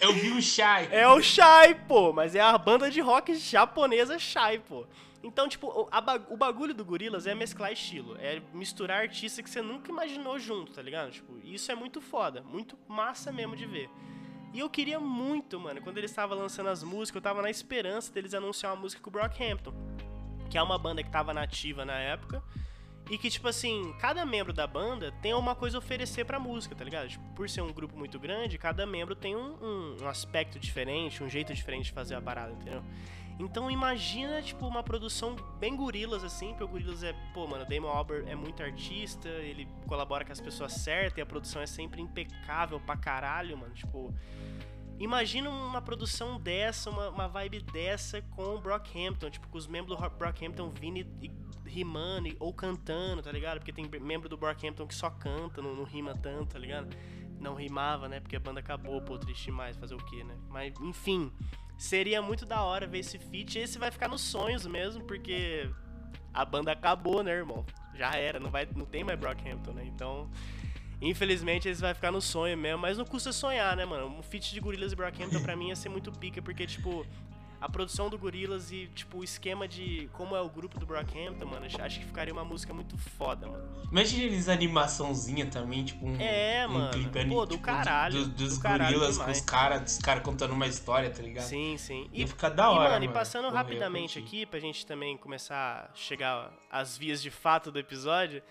Eu 0.00 0.12
vi 0.14 0.30
o 0.32 0.42
Shai. 0.42 0.88
É 0.90 1.06
o 1.06 1.22
Shai, 1.22 1.74
pô, 1.74 2.12
mas 2.12 2.34
é 2.34 2.40
a 2.40 2.58
banda 2.58 2.90
de 2.90 3.00
rock 3.00 3.34
japonesa 3.36 4.18
Shai, 4.18 4.58
pô. 4.58 4.84
Então, 5.22 5.48
tipo, 5.48 5.68
o, 5.68 5.86
a 5.92 6.00
ba- 6.00 6.20
o 6.28 6.36
bagulho 6.36 6.74
do 6.74 6.84
Gorillaz 6.84 7.28
é 7.28 7.34
mesclar 7.36 7.70
estilo, 7.72 8.16
é 8.18 8.42
misturar 8.52 9.02
artistas 9.02 9.44
que 9.44 9.48
você 9.48 9.62
nunca 9.62 9.92
imaginou 9.92 10.36
junto, 10.40 10.72
tá 10.72 10.82
ligado? 10.82 11.12
Tipo, 11.12 11.38
isso 11.44 11.70
é 11.70 11.76
muito 11.76 12.00
foda, 12.00 12.42
muito 12.42 12.76
massa 12.88 13.30
mesmo 13.30 13.54
de 13.54 13.64
ver. 13.64 13.88
E 14.52 14.58
eu 14.60 14.68
queria 14.68 15.00
muito, 15.00 15.58
mano, 15.58 15.80
quando 15.80 15.98
eles 15.98 16.10
estavam 16.10 16.36
lançando 16.36 16.68
as 16.68 16.82
músicas, 16.82 17.16
eu 17.16 17.22
tava 17.22 17.40
na 17.40 17.50
esperança 17.50 18.12
deles 18.12 18.34
anunciar 18.34 18.72
uma 18.74 18.80
música 18.82 19.02
com 19.02 19.08
o 19.08 19.12
Brockhampton, 19.12 19.72
que 20.50 20.58
é 20.58 20.62
uma 20.62 20.76
banda 20.78 21.02
que 21.02 21.10
tava 21.10 21.32
nativa 21.32 21.84
na 21.84 21.94
época, 21.98 22.42
e 23.10 23.16
que, 23.18 23.30
tipo 23.30 23.48
assim, 23.48 23.94
cada 23.98 24.24
membro 24.26 24.52
da 24.52 24.66
banda 24.66 25.10
tem 25.22 25.32
uma 25.34 25.54
coisa 25.54 25.76
a 25.76 25.80
oferecer 25.80 26.24
pra 26.24 26.38
música, 26.38 26.74
tá 26.74 26.84
ligado? 26.84 27.08
Tipo, 27.08 27.24
por 27.34 27.48
ser 27.48 27.62
um 27.62 27.72
grupo 27.72 27.96
muito 27.96 28.18
grande, 28.18 28.58
cada 28.58 28.84
membro 28.86 29.14
tem 29.16 29.34
um, 29.34 29.54
um- 29.62 29.96
um 30.02 30.08
aspecto 30.08 30.58
diferente, 30.58 31.22
um 31.24 31.28
jeito 31.28 31.52
diferente 31.54 31.86
de 31.86 31.92
fazer 31.92 32.14
a 32.14 32.20
parada, 32.20 32.52
entendeu? 32.52 32.82
Então 33.38 33.70
imagina, 33.70 34.40
tipo, 34.42 34.66
uma 34.66 34.82
produção 34.82 35.34
bem 35.58 35.74
gorilas, 35.74 36.22
assim, 36.22 36.50
porque 36.50 36.64
o 36.64 36.68
Gorilas 36.68 37.02
é, 37.02 37.12
pô, 37.34 37.46
mano, 37.46 37.64
Damon 37.66 37.88
Albarn 37.88 38.28
é 38.30 38.34
muito 38.36 38.62
artista, 38.62 39.28
ele 39.28 39.66
colabora 39.86 40.24
com 40.24 40.32
as 40.32 40.40
pessoas 40.40 40.72
certas 40.74 41.18
e 41.18 41.20
a 41.20 41.26
produção 41.26 41.60
é 41.60 41.66
sempre 41.66 42.00
impecável 42.00 42.78
pra 42.80 42.96
caralho, 42.96 43.56
mano, 43.56 43.74
tipo... 43.74 44.14
Imagina 44.98 45.50
uma 45.50 45.82
produção 45.82 46.38
dessa, 46.38 46.88
uma, 46.88 47.08
uma 47.08 47.26
vibe 47.26 47.62
dessa 47.62 48.22
com 48.22 48.54
o 48.54 48.60
Brockhampton, 48.60 49.30
tipo, 49.30 49.48
com 49.48 49.58
os 49.58 49.66
membros 49.66 49.98
do 49.98 50.10
Brockhampton 50.10 50.70
vindo 50.70 50.98
e, 50.98 51.26
e 51.26 51.32
rimando 51.68 52.28
e- 52.28 52.36
ou 52.38 52.52
cantando, 52.52 53.20
tá 53.20 53.32
ligado? 53.32 53.58
Porque 53.58 53.72
tem 53.72 53.88
membro 54.00 54.28
do 54.28 54.36
Brockhampton 54.36 54.86
que 54.86 54.94
só 54.94 55.10
canta, 55.10 55.60
não, 55.60 55.74
não 55.74 55.82
rima 55.82 56.14
tanto, 56.14 56.52
tá 56.52 56.58
ligado? 56.58 56.94
Não 57.40 57.54
rimava, 57.54 58.08
né? 58.08 58.20
Porque 58.20 58.36
a 58.36 58.40
banda 58.40 58.60
acabou, 58.60 59.00
pô, 59.02 59.18
triste 59.18 59.46
demais, 59.46 59.76
fazer 59.76 59.94
o 59.94 60.04
quê, 60.04 60.22
né? 60.22 60.36
Mas, 60.48 60.72
enfim, 60.80 61.32
seria 61.76 62.22
muito 62.22 62.46
da 62.46 62.62
hora 62.62 62.86
ver 62.86 63.00
esse 63.00 63.18
feat. 63.18 63.58
Esse 63.58 63.78
vai 63.78 63.90
ficar 63.90 64.08
nos 64.08 64.20
sonhos 64.20 64.66
mesmo, 64.66 65.04
porque 65.04 65.70
a 66.32 66.44
banda 66.44 66.72
acabou, 66.72 67.22
né, 67.22 67.32
irmão? 67.32 67.64
Já 67.94 68.16
era, 68.16 68.40
não, 68.40 68.50
vai, 68.50 68.66
não 68.74 68.86
tem 68.86 69.04
mais 69.04 69.18
Brockhampton, 69.18 69.72
né? 69.72 69.84
Então, 69.84 70.30
infelizmente, 71.00 71.68
esse 71.68 71.80
vai 71.80 71.94
ficar 71.94 72.10
no 72.10 72.20
sonho 72.20 72.56
mesmo. 72.56 72.78
Mas 72.78 72.96
não 72.96 73.04
custa 73.04 73.32
sonhar, 73.32 73.76
né, 73.76 73.84
mano? 73.84 74.06
Um 74.06 74.22
feat 74.22 74.52
de 74.52 74.60
Gorillaz 74.60 74.92
e 74.92 74.96
Brockhampton 74.96 75.42
pra 75.42 75.56
mim 75.56 75.68
ia 75.68 75.76
ser 75.76 75.88
muito 75.88 76.10
pica, 76.12 76.40
porque, 76.40 76.66
tipo, 76.66 77.06
a 77.62 77.68
produção 77.68 78.10
do 78.10 78.18
Gorillaz 78.18 78.72
e, 78.72 78.88
tipo, 78.92 79.18
o 79.18 79.24
esquema 79.24 79.68
de 79.68 80.08
como 80.12 80.34
é 80.34 80.40
o 80.40 80.48
grupo 80.48 80.80
do 80.80 80.84
Brockhampton, 80.84 81.46
mano, 81.46 81.64
acho 81.64 82.00
que 82.00 82.04
ficaria 82.06 82.32
uma 82.34 82.44
música 82.44 82.74
muito 82.74 82.98
foda, 82.98 83.46
mano. 83.46 83.86
Imagina 83.90 84.24
eles 84.24 84.48
animaçãozinha 84.48 85.46
também, 85.46 85.84
tipo 85.84 86.04
um. 86.04 86.16
É, 86.20 86.66
um 86.66 86.72
mano. 86.72 86.90
clipe 86.90 87.24
Pô, 87.28 87.46
do 87.46 87.52
tipo, 87.52 87.62
caralho, 87.64 88.24
do- 88.24 88.28
dos 88.30 88.56
do 88.58 88.62
caralho 88.62 88.94
gorilas 88.98 89.16
com 89.16 89.30
os 89.30 89.40
caras, 89.42 89.80
dos 89.82 89.98
caras 89.98 90.22
contando 90.24 90.52
uma 90.54 90.66
história, 90.66 91.08
tá 91.08 91.22
ligado? 91.22 91.44
Sim, 91.44 91.76
sim. 91.78 92.10
Ia 92.12 92.26
ficar 92.26 92.48
da 92.48 92.68
hora. 92.68 92.88
e, 92.88 92.92
mano, 92.94 93.04
e 93.04 93.08
passando 93.08 93.48
rapidamente 93.48 94.18
aqui, 94.18 94.44
pra 94.44 94.58
gente 94.58 94.84
também 94.84 95.16
começar 95.16 95.88
a 95.92 95.94
chegar 95.94 96.52
às 96.68 96.98
vias 96.98 97.22
de 97.22 97.30
fato 97.30 97.70
do 97.70 97.78
episódio, 97.78 98.42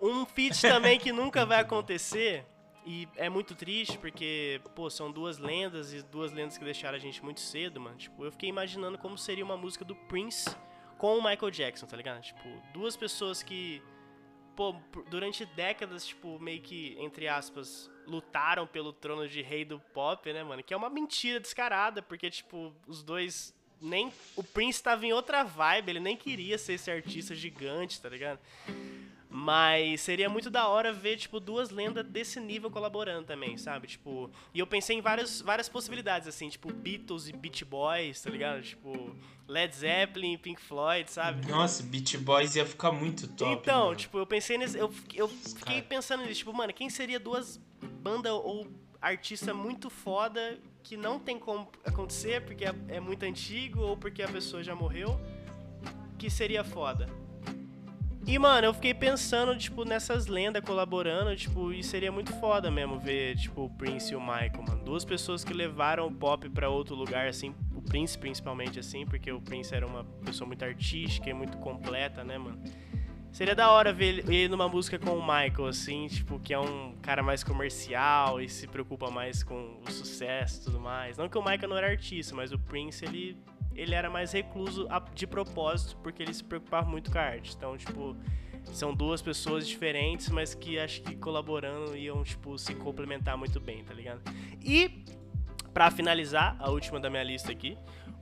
um 0.00 0.26
feat 0.26 0.60
também 0.60 0.98
que 0.98 1.12
nunca 1.12 1.46
vai 1.46 1.60
acontecer, 1.62 2.44
e 2.84 3.08
é 3.16 3.30
muito 3.30 3.54
triste, 3.54 3.98
porque, 3.98 4.60
pô, 4.74 4.90
são 4.90 5.10
duas 5.10 5.38
lendas, 5.38 5.94
e 5.94 6.02
duas 6.02 6.32
lendas 6.32 6.58
que 6.58 6.64
deixaram 6.64 6.96
a 6.96 7.00
gente 7.00 7.24
muito 7.24 7.40
cedo, 7.40 7.80
mano. 7.80 7.96
Tipo, 7.96 8.24
eu 8.24 8.32
fiquei 8.32 8.48
imaginando 8.48 8.98
como 8.98 9.16
seria 9.16 9.44
uma 9.44 9.56
música 9.56 9.84
do 9.84 9.94
Prince 9.94 10.54
com 10.98 11.18
o 11.18 11.22
Michael 11.22 11.50
Jackson, 11.50 11.86
tá 11.86 11.96
ligado? 11.96 12.22
Tipo, 12.22 12.46
duas 12.74 12.94
pessoas 12.94 13.42
que, 13.42 13.82
pô, 14.54 14.74
durante 15.08 15.46
décadas, 15.46 16.06
tipo, 16.06 16.38
meio 16.38 16.60
que, 16.60 16.94
entre 16.98 17.26
aspas, 17.26 17.90
lutaram 18.06 18.66
pelo 18.66 18.92
trono 18.92 19.26
de 19.26 19.40
rei 19.40 19.64
do 19.64 19.80
pop, 19.80 20.30
né, 20.30 20.44
mano? 20.44 20.62
Que 20.62 20.74
é 20.74 20.76
uma 20.76 20.90
mentira 20.90 21.40
descarada, 21.40 22.02
porque, 22.02 22.30
tipo, 22.30 22.74
os 22.86 23.02
dois. 23.02 23.54
Nem. 23.80 24.12
O 24.36 24.42
Prince 24.42 24.82
tava 24.82 25.04
em 25.04 25.12
outra 25.12 25.42
vibe, 25.42 25.90
ele 25.90 26.00
nem 26.00 26.16
queria 26.16 26.56
ser 26.58 26.74
esse 26.74 26.90
artista 26.90 27.34
gigante, 27.34 28.00
tá 28.00 28.08
ligado? 28.08 28.38
Mas 29.36 30.02
seria 30.02 30.28
muito 30.28 30.48
da 30.48 30.68
hora 30.68 30.92
ver, 30.92 31.16
tipo, 31.16 31.40
duas 31.40 31.68
lendas 31.70 32.06
desse 32.06 32.38
nível 32.38 32.70
colaborando 32.70 33.26
também, 33.26 33.58
sabe? 33.58 33.88
Tipo, 33.88 34.30
e 34.54 34.60
eu 34.60 34.66
pensei 34.66 34.96
em 34.96 35.00
várias, 35.00 35.40
várias 35.40 35.68
possibilidades, 35.68 36.28
assim, 36.28 36.48
tipo, 36.48 36.72
Beatles 36.72 37.26
e 37.26 37.32
Beach 37.32 37.64
Boys, 37.64 38.20
tá 38.20 38.30
ligado? 38.30 38.62
Tipo, 38.62 39.12
Led 39.48 39.74
Zeppelin 39.74 40.34
e 40.34 40.38
Pink 40.38 40.60
Floyd, 40.60 41.10
sabe? 41.10 41.48
Nossa, 41.48 41.82
Beach 41.82 42.16
Boys 42.16 42.54
ia 42.54 42.64
ficar 42.64 42.92
muito 42.92 43.26
top. 43.26 43.60
Então, 43.60 43.86
mano. 43.86 43.96
tipo, 43.96 44.18
eu 44.18 44.24
pensei 44.24 44.56
nesse. 44.56 44.78
Eu, 44.78 44.94
eu 45.12 45.26
fiquei 45.26 45.82
pensando 45.82 46.20
nisso, 46.20 46.38
tipo, 46.38 46.52
mano, 46.52 46.72
quem 46.72 46.88
seria 46.88 47.18
duas 47.18 47.60
bandas 48.00 48.30
ou 48.30 48.68
artista 49.02 49.52
muito 49.52 49.90
foda 49.90 50.60
que 50.84 50.96
não 50.96 51.18
tem 51.18 51.40
como 51.40 51.68
acontecer 51.84 52.40
porque 52.42 52.66
é, 52.66 52.74
é 52.86 53.00
muito 53.00 53.24
antigo 53.24 53.80
ou 53.80 53.96
porque 53.96 54.22
a 54.22 54.28
pessoa 54.28 54.62
já 54.62 54.76
morreu, 54.76 55.18
que 56.16 56.30
seria 56.30 56.62
foda. 56.62 57.23
E, 58.26 58.38
mano, 58.38 58.66
eu 58.66 58.72
fiquei 58.74 58.94
pensando, 58.94 59.56
tipo, 59.56 59.84
nessas 59.84 60.26
lendas 60.26 60.64
colaborando, 60.64 61.36
tipo, 61.36 61.72
e 61.72 61.82
seria 61.82 62.10
muito 62.10 62.32
foda 62.40 62.70
mesmo 62.70 62.98
ver, 62.98 63.36
tipo, 63.36 63.64
o 63.64 63.70
Prince 63.70 64.14
e 64.14 64.16
o 64.16 64.20
Michael, 64.20 64.64
mano. 64.66 64.82
Duas 64.82 65.04
pessoas 65.04 65.44
que 65.44 65.52
levaram 65.52 66.06
o 66.06 66.12
pop 66.12 66.48
pra 66.48 66.70
outro 66.70 66.94
lugar, 66.94 67.28
assim, 67.28 67.54
o 67.74 67.82
Prince 67.82 68.16
principalmente, 68.16 68.80
assim, 68.80 69.04
porque 69.04 69.30
o 69.30 69.42
Prince 69.42 69.74
era 69.74 69.86
uma 69.86 70.04
pessoa 70.24 70.48
muito 70.48 70.64
artística 70.64 71.28
e 71.28 71.34
muito 71.34 71.58
completa, 71.58 72.24
né, 72.24 72.38
mano? 72.38 72.58
Seria 73.30 73.54
da 73.54 73.68
hora 73.70 73.92
ver 73.92 74.24
ele 74.30 74.46
numa 74.46 74.68
música 74.68 74.96
com 74.96 75.10
o 75.18 75.20
Michael, 75.20 75.66
assim, 75.66 76.06
tipo, 76.06 76.38
que 76.38 76.54
é 76.54 76.58
um 76.58 76.94
cara 77.02 77.20
mais 77.20 77.42
comercial 77.42 78.40
e 78.40 78.48
se 78.48 78.66
preocupa 78.68 79.10
mais 79.10 79.42
com 79.42 79.80
o 79.84 79.90
sucesso 79.90 80.60
e 80.60 80.64
tudo 80.64 80.78
mais. 80.78 81.18
Não 81.18 81.28
que 81.28 81.36
o 81.36 81.42
Michael 81.42 81.68
não 81.68 81.76
era 81.76 81.88
artista, 81.88 82.32
mas 82.34 82.52
o 82.52 82.58
Prince, 82.60 83.04
ele, 83.04 83.36
ele 83.74 83.94
era 83.94 84.08
mais 84.08 84.32
recluso 84.32 84.88
de 85.14 85.26
propósito, 85.26 85.96
porque 86.02 86.22
ele 86.22 86.32
se 86.32 86.44
preocupava 86.44 86.88
muito 86.88 87.10
com 87.10 87.18
a 87.18 87.22
arte. 87.22 87.54
Então, 87.56 87.76
tipo, 87.76 88.16
são 88.64 88.94
duas 88.94 89.20
pessoas 89.20 89.66
diferentes, 89.66 90.28
mas 90.28 90.54
que 90.54 90.78
acho 90.78 91.02
que 91.02 91.16
colaborando 91.16 91.96
iam, 91.96 92.22
tipo, 92.22 92.58
se 92.58 92.74
complementar 92.74 93.36
muito 93.36 93.60
bem, 93.60 93.84
tá 93.84 93.92
ligado? 93.92 94.22
E, 94.62 95.04
pra 95.72 95.90
finalizar, 95.90 96.56
a 96.58 96.70
última 96.70 96.98
da 97.00 97.10
minha 97.10 97.22
lista 97.22 97.52
aqui, 97.52 97.76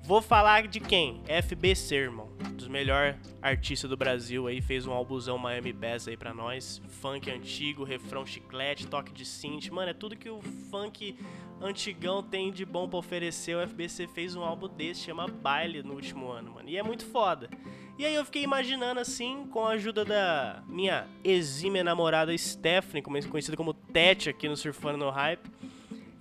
Vou 0.05 0.21
falar 0.21 0.67
de 0.67 0.81
quem? 0.81 1.23
FBC, 1.29 1.95
irmão. 1.95 2.29
Dos 2.55 2.67
melhores 2.67 3.15
artistas 3.41 3.89
do 3.89 3.97
Brasil 3.97 4.49
aí. 4.49 4.61
Fez 4.61 4.85
um 4.85 4.93
álbuzão 4.93 5.39
Miami 5.39 5.73
Bass 5.73 6.09
aí 6.09 6.17
pra 6.17 6.35
nós. 6.35 6.83
Funk 7.01 7.31
antigo, 7.31 7.85
refrão 7.85 8.27
chiclete, 8.27 8.89
toque 8.89 9.13
de 9.13 9.25
synth. 9.25 9.71
Mano, 9.71 9.91
é 9.91 9.95
tudo 9.95 10.17
que 10.17 10.29
o 10.29 10.43
funk 10.71 11.17
antigão 11.61 12.21
tem 12.21 12.51
de 12.51 12.65
bom 12.65 12.89
pra 12.89 12.99
oferecer. 12.99 13.57
O 13.57 13.67
FBC 13.67 14.09
fez 14.09 14.35
um 14.35 14.43
álbum 14.43 14.69
desse, 14.69 15.03
chama 15.03 15.29
Baile, 15.29 15.85
no 15.85 15.95
último 15.95 16.33
ano, 16.33 16.51
mano. 16.51 16.69
E 16.69 16.77
é 16.77 16.83
muito 16.83 17.07
foda. 17.07 17.49
E 17.97 18.05
aí 18.05 18.15
eu 18.15 18.25
fiquei 18.25 18.43
imaginando 18.43 18.99
assim, 18.99 19.47
com 19.53 19.65
a 19.65 19.73
ajuda 19.73 20.05
da 20.05 20.65
minha 20.67 21.07
exímia 21.23 21.85
namorada 21.85 22.37
Stephanie, 22.37 23.03
conhecida 23.03 23.57
como 23.57 23.73
Tete 23.73 24.31
aqui 24.31 24.49
no 24.49 24.57
Surfando 24.57 24.99
no 24.99 25.11
Hype. 25.11 25.49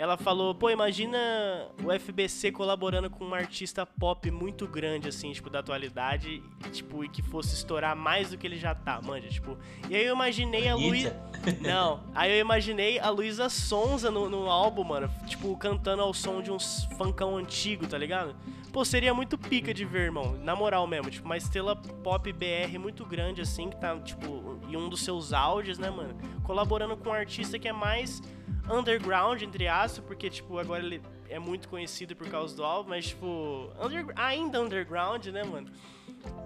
Ela 0.02 0.18
falou, 0.18 0.56
pô, 0.56 0.68
imagina 0.72 1.20
o 1.84 1.92
FBC 1.94 2.52
colaborando 2.52 3.08
com 3.08 3.24
um 3.24 3.36
artista 3.36 3.86
pop 3.86 4.32
muito 4.32 4.68
grande, 4.68 5.08
assim, 5.08 5.32
tipo, 5.32 5.48
da 5.48 5.60
atualidade, 5.60 6.42
e, 6.66 6.70
tipo, 6.72 7.04
e 7.04 7.08
que 7.08 7.22
fosse 7.22 7.54
estourar 7.54 7.96
mais 7.96 8.32
do 8.32 8.38
que 8.40 8.48
ele 8.48 8.58
já 8.58 8.74
tá, 8.74 9.00
manja, 9.00 9.30
tipo. 9.30 9.56
E 9.88 9.96
aí 9.96 10.04
eu 10.04 10.16
imaginei 10.16 10.68
a 10.68 10.74
Luísa. 10.76 11.16
Não, 11.62 12.02
aí 12.16 12.32
eu 12.32 12.40
imaginei 12.40 12.98
a 12.98 13.12
Luísa 13.12 13.48
Sonza 13.48 14.10
no, 14.10 14.28
no 14.28 14.50
álbum, 14.50 14.84
mano, 14.84 15.08
tipo, 15.28 15.56
cantando 15.56 16.02
ao 16.02 16.16
som 16.16 16.42
de 16.42 16.52
uns 16.52 16.86
funkão 16.98 17.38
antigo, 17.38 17.86
tá 17.86 17.96
ligado? 17.96 18.36
Pô, 18.74 18.84
seria 18.84 19.14
muito 19.14 19.38
pica 19.38 19.72
de 19.72 19.86
ver, 19.86 20.06
irmão, 20.06 20.36
na 20.42 20.56
moral 20.56 20.88
mesmo, 20.88 21.12
tipo, 21.12 21.28
uma 21.28 21.38
estrela 21.38 21.76
pop 21.76 22.34
BR 22.34 22.80
muito 22.80 23.06
grande, 23.06 23.42
assim, 23.42 23.70
que 23.70 23.80
tá, 23.80 23.96
tipo, 24.00 24.60
em 24.68 24.76
um 24.76 24.90
dos 24.90 25.04
seus 25.04 25.32
áudios, 25.32 25.78
né, 25.78 25.92
mano? 25.92 26.16
Colaborando 26.42 26.98
com 26.98 27.10
um 27.10 27.14
artista 27.14 27.60
que 27.60 27.68
é 27.68 27.74
mais 27.74 28.20
underground, 28.70 29.42
entre 29.42 29.68
aspas, 29.68 30.04
porque, 30.06 30.30
tipo, 30.30 30.58
agora 30.58 30.84
ele 30.84 31.02
é 31.30 31.40
muito 31.40 31.70
conhecido 31.70 32.16
por 32.16 32.28
causa 32.30 32.56
do 32.56 32.64
álbum, 32.64 32.90
mas, 32.90 33.08
tipo, 33.08 33.72
under- 33.82 34.06
ainda 34.16 34.62
underground, 34.62 35.26
né, 35.28 35.44
mano? 35.44 35.70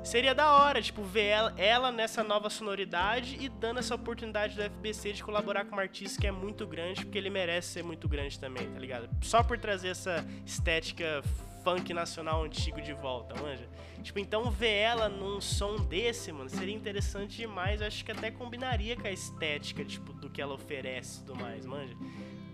Seria 0.03 0.33
da 0.33 0.51
hora, 0.53 0.81
tipo, 0.81 1.03
ver 1.03 1.25
ela, 1.25 1.53
ela 1.57 1.91
nessa 1.91 2.23
nova 2.23 2.49
sonoridade 2.49 3.35
e 3.41 3.49
dando 3.49 3.79
essa 3.79 3.93
oportunidade 3.95 4.55
do 4.55 4.61
FBC 4.61 5.11
de 5.13 5.23
colaborar 5.23 5.65
com 5.65 5.75
um 5.75 5.79
artista 5.79 6.21
que 6.21 6.27
é 6.27 6.31
muito 6.31 6.65
grande, 6.65 7.03
porque 7.03 7.17
ele 7.17 7.29
merece 7.29 7.69
ser 7.73 7.83
muito 7.83 8.07
grande 8.07 8.39
também, 8.39 8.69
tá 8.71 8.79
ligado? 8.79 9.09
Só 9.21 9.43
por 9.43 9.57
trazer 9.57 9.89
essa 9.89 10.25
estética 10.45 11.21
funk 11.65 11.91
nacional 11.95 12.43
antigo 12.43 12.79
de 12.79 12.93
volta, 12.93 13.33
manja? 13.41 13.67
Tipo, 14.03 14.19
então 14.19 14.51
ver 14.51 14.75
ela 14.75 15.09
num 15.09 15.41
som 15.41 15.77
desse, 15.77 16.31
mano, 16.31 16.47
seria 16.47 16.75
interessante 16.75 17.37
demais. 17.37 17.81
Eu 17.81 17.87
acho 17.87 18.05
que 18.05 18.11
até 18.11 18.29
combinaria 18.29 18.95
com 18.95 19.07
a 19.07 19.11
estética, 19.11 19.83
tipo, 19.83 20.13
do 20.13 20.29
que 20.29 20.39
ela 20.39 20.53
oferece 20.53 21.21
e 21.21 21.23
tudo 21.25 21.41
mais, 21.41 21.65
manja? 21.65 21.97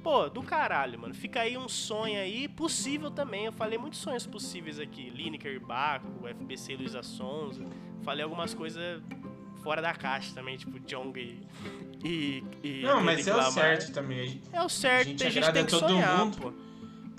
Pô, 0.02 0.30
do 0.30 0.42
caralho, 0.42 0.98
mano. 0.98 1.14
Fica 1.14 1.42
aí 1.42 1.58
um 1.58 1.68
sonho 1.68 2.20
aí, 2.20 2.48
possível 2.48 3.12
também. 3.12 3.46
Eu 3.46 3.52
falei 3.52 3.78
muitos 3.78 4.00
sonhos 4.00 4.26
possíveis 4.26 4.80
aqui. 4.80 5.10
Lineker, 5.10 5.60
Baco, 5.60 6.08
FBC 6.28 6.78
Luísa 6.78 7.04
Sonza. 7.04 7.66
Falei 8.02 8.24
algumas 8.24 8.54
coisas 8.54 9.04
fora 9.62 9.82
da 9.82 9.94
caixa 9.94 10.34
também, 10.34 10.58
tipo 10.58 10.80
Jong 10.80 11.20
e. 11.20 11.48
e, 12.04 12.44
e 12.64 12.82
Não, 12.82 13.04
mas 13.04 13.28
é 13.28 13.36
o 13.36 13.52
certo 13.52 13.92
também. 13.92 14.42
É 14.52 14.64
o 14.64 14.70
certo, 14.70 15.02
A 15.02 15.10
gente 15.10 15.20
tem 15.20 15.32
gente 15.32 15.52
tem 15.52 15.66
que 15.66 15.72
sonhar, 15.72 16.26
mundo. 16.26 16.38
pô. 16.38 16.71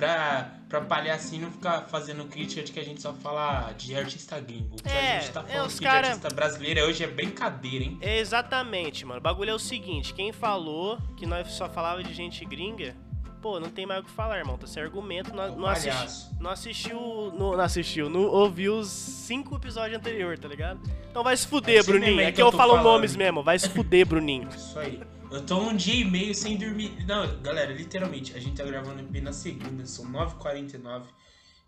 Pra, 0.07 0.51
pra 0.69 0.81
palhar 0.81 1.15
assim, 1.15 1.39
não 1.39 1.49
ficar 1.53 1.83
fazendo 1.83 2.25
crítica 2.25 2.61
de 2.61 2.73
que 2.73 2.81
a 2.81 2.85
gente 2.85 3.01
só 3.01 3.13
fala 3.15 3.71
de 3.79 3.95
artista 3.95 4.41
gringo. 4.41 4.75
O 4.75 4.83
que 4.83 4.89
É, 4.89 5.19
a 5.19 5.21
gente 5.21 5.31
tá 5.31 5.45
é, 5.47 5.53
falando 5.53 5.67
aqui 5.71 5.81
cara- 5.81 6.01
de 6.01 6.07
artista 6.09 6.29
brasileiro 6.35 6.81
hoje 6.89 7.05
é 7.05 7.07
brincadeira, 7.07 7.85
hein? 7.85 7.99
Exatamente, 8.03 9.07
mano. 9.07 9.21
O 9.21 9.23
bagulho 9.23 9.51
é 9.51 9.55
o 9.55 9.61
seguinte: 9.61 10.13
quem 10.13 10.33
falou 10.33 10.99
que 11.17 11.25
nós 11.25 11.47
só 11.53 11.69
falava 11.69 12.03
de 12.03 12.13
gente 12.13 12.45
gringa, 12.45 12.97
pô, 13.41 13.61
não 13.61 13.71
tem 13.71 13.87
mais 13.87 14.01
o 14.01 14.05
que 14.05 14.11
falar, 14.11 14.39
irmão. 14.39 14.59
Tá 14.59 14.67
sem 14.67 14.83
argumento. 14.83 15.33
Não, 15.33 15.45
É 15.45 15.51
não, 15.53 15.67
assisti- 15.69 16.35
não 16.41 16.51
assistiu. 16.51 17.33
Não, 17.39 17.53
não 17.53 17.61
assistiu, 17.61 18.11
não 18.11 18.23
ouviu 18.23 18.79
os 18.79 18.89
cinco 18.89 19.55
episódios 19.55 19.97
anteriores, 19.97 20.41
tá 20.41 20.49
ligado? 20.49 20.81
Então 21.13 21.23
vai 21.23 21.37
se 21.37 21.47
fuder, 21.47 21.79
É 21.79 21.83
Bruninho. 21.85 22.21
é 22.21 22.25
É 22.25 22.33
que 22.33 22.43
eu 22.43 22.47
eu 22.47 22.53
falo 22.53 22.73
falando. 22.73 22.85
nomes 22.93 23.15
mesmo. 23.15 23.41
Vai 23.41 23.57
se 23.57 23.69
fuder, 23.69 24.05
Bruninho. 24.05 24.49
Isso 24.49 24.77
aí. 24.81 25.01
Eu 25.33 25.47
tô 25.47 25.59
um 25.59 25.75
dia 25.75 25.95
e 25.95 26.05
meio 26.05 26.35
sem 26.35 26.59
dormir. 26.59 27.07
Não, 27.07 27.41
galera, 27.41 27.73
literalmente, 27.73 28.37
a 28.37 28.39
gente 28.39 28.55
tá 28.55 28.65
gravando 28.65 29.01
EP 29.01 29.23
na 29.23 29.33
segunda, 29.33 29.87
são 29.87 30.05
9h49. 30.13 31.07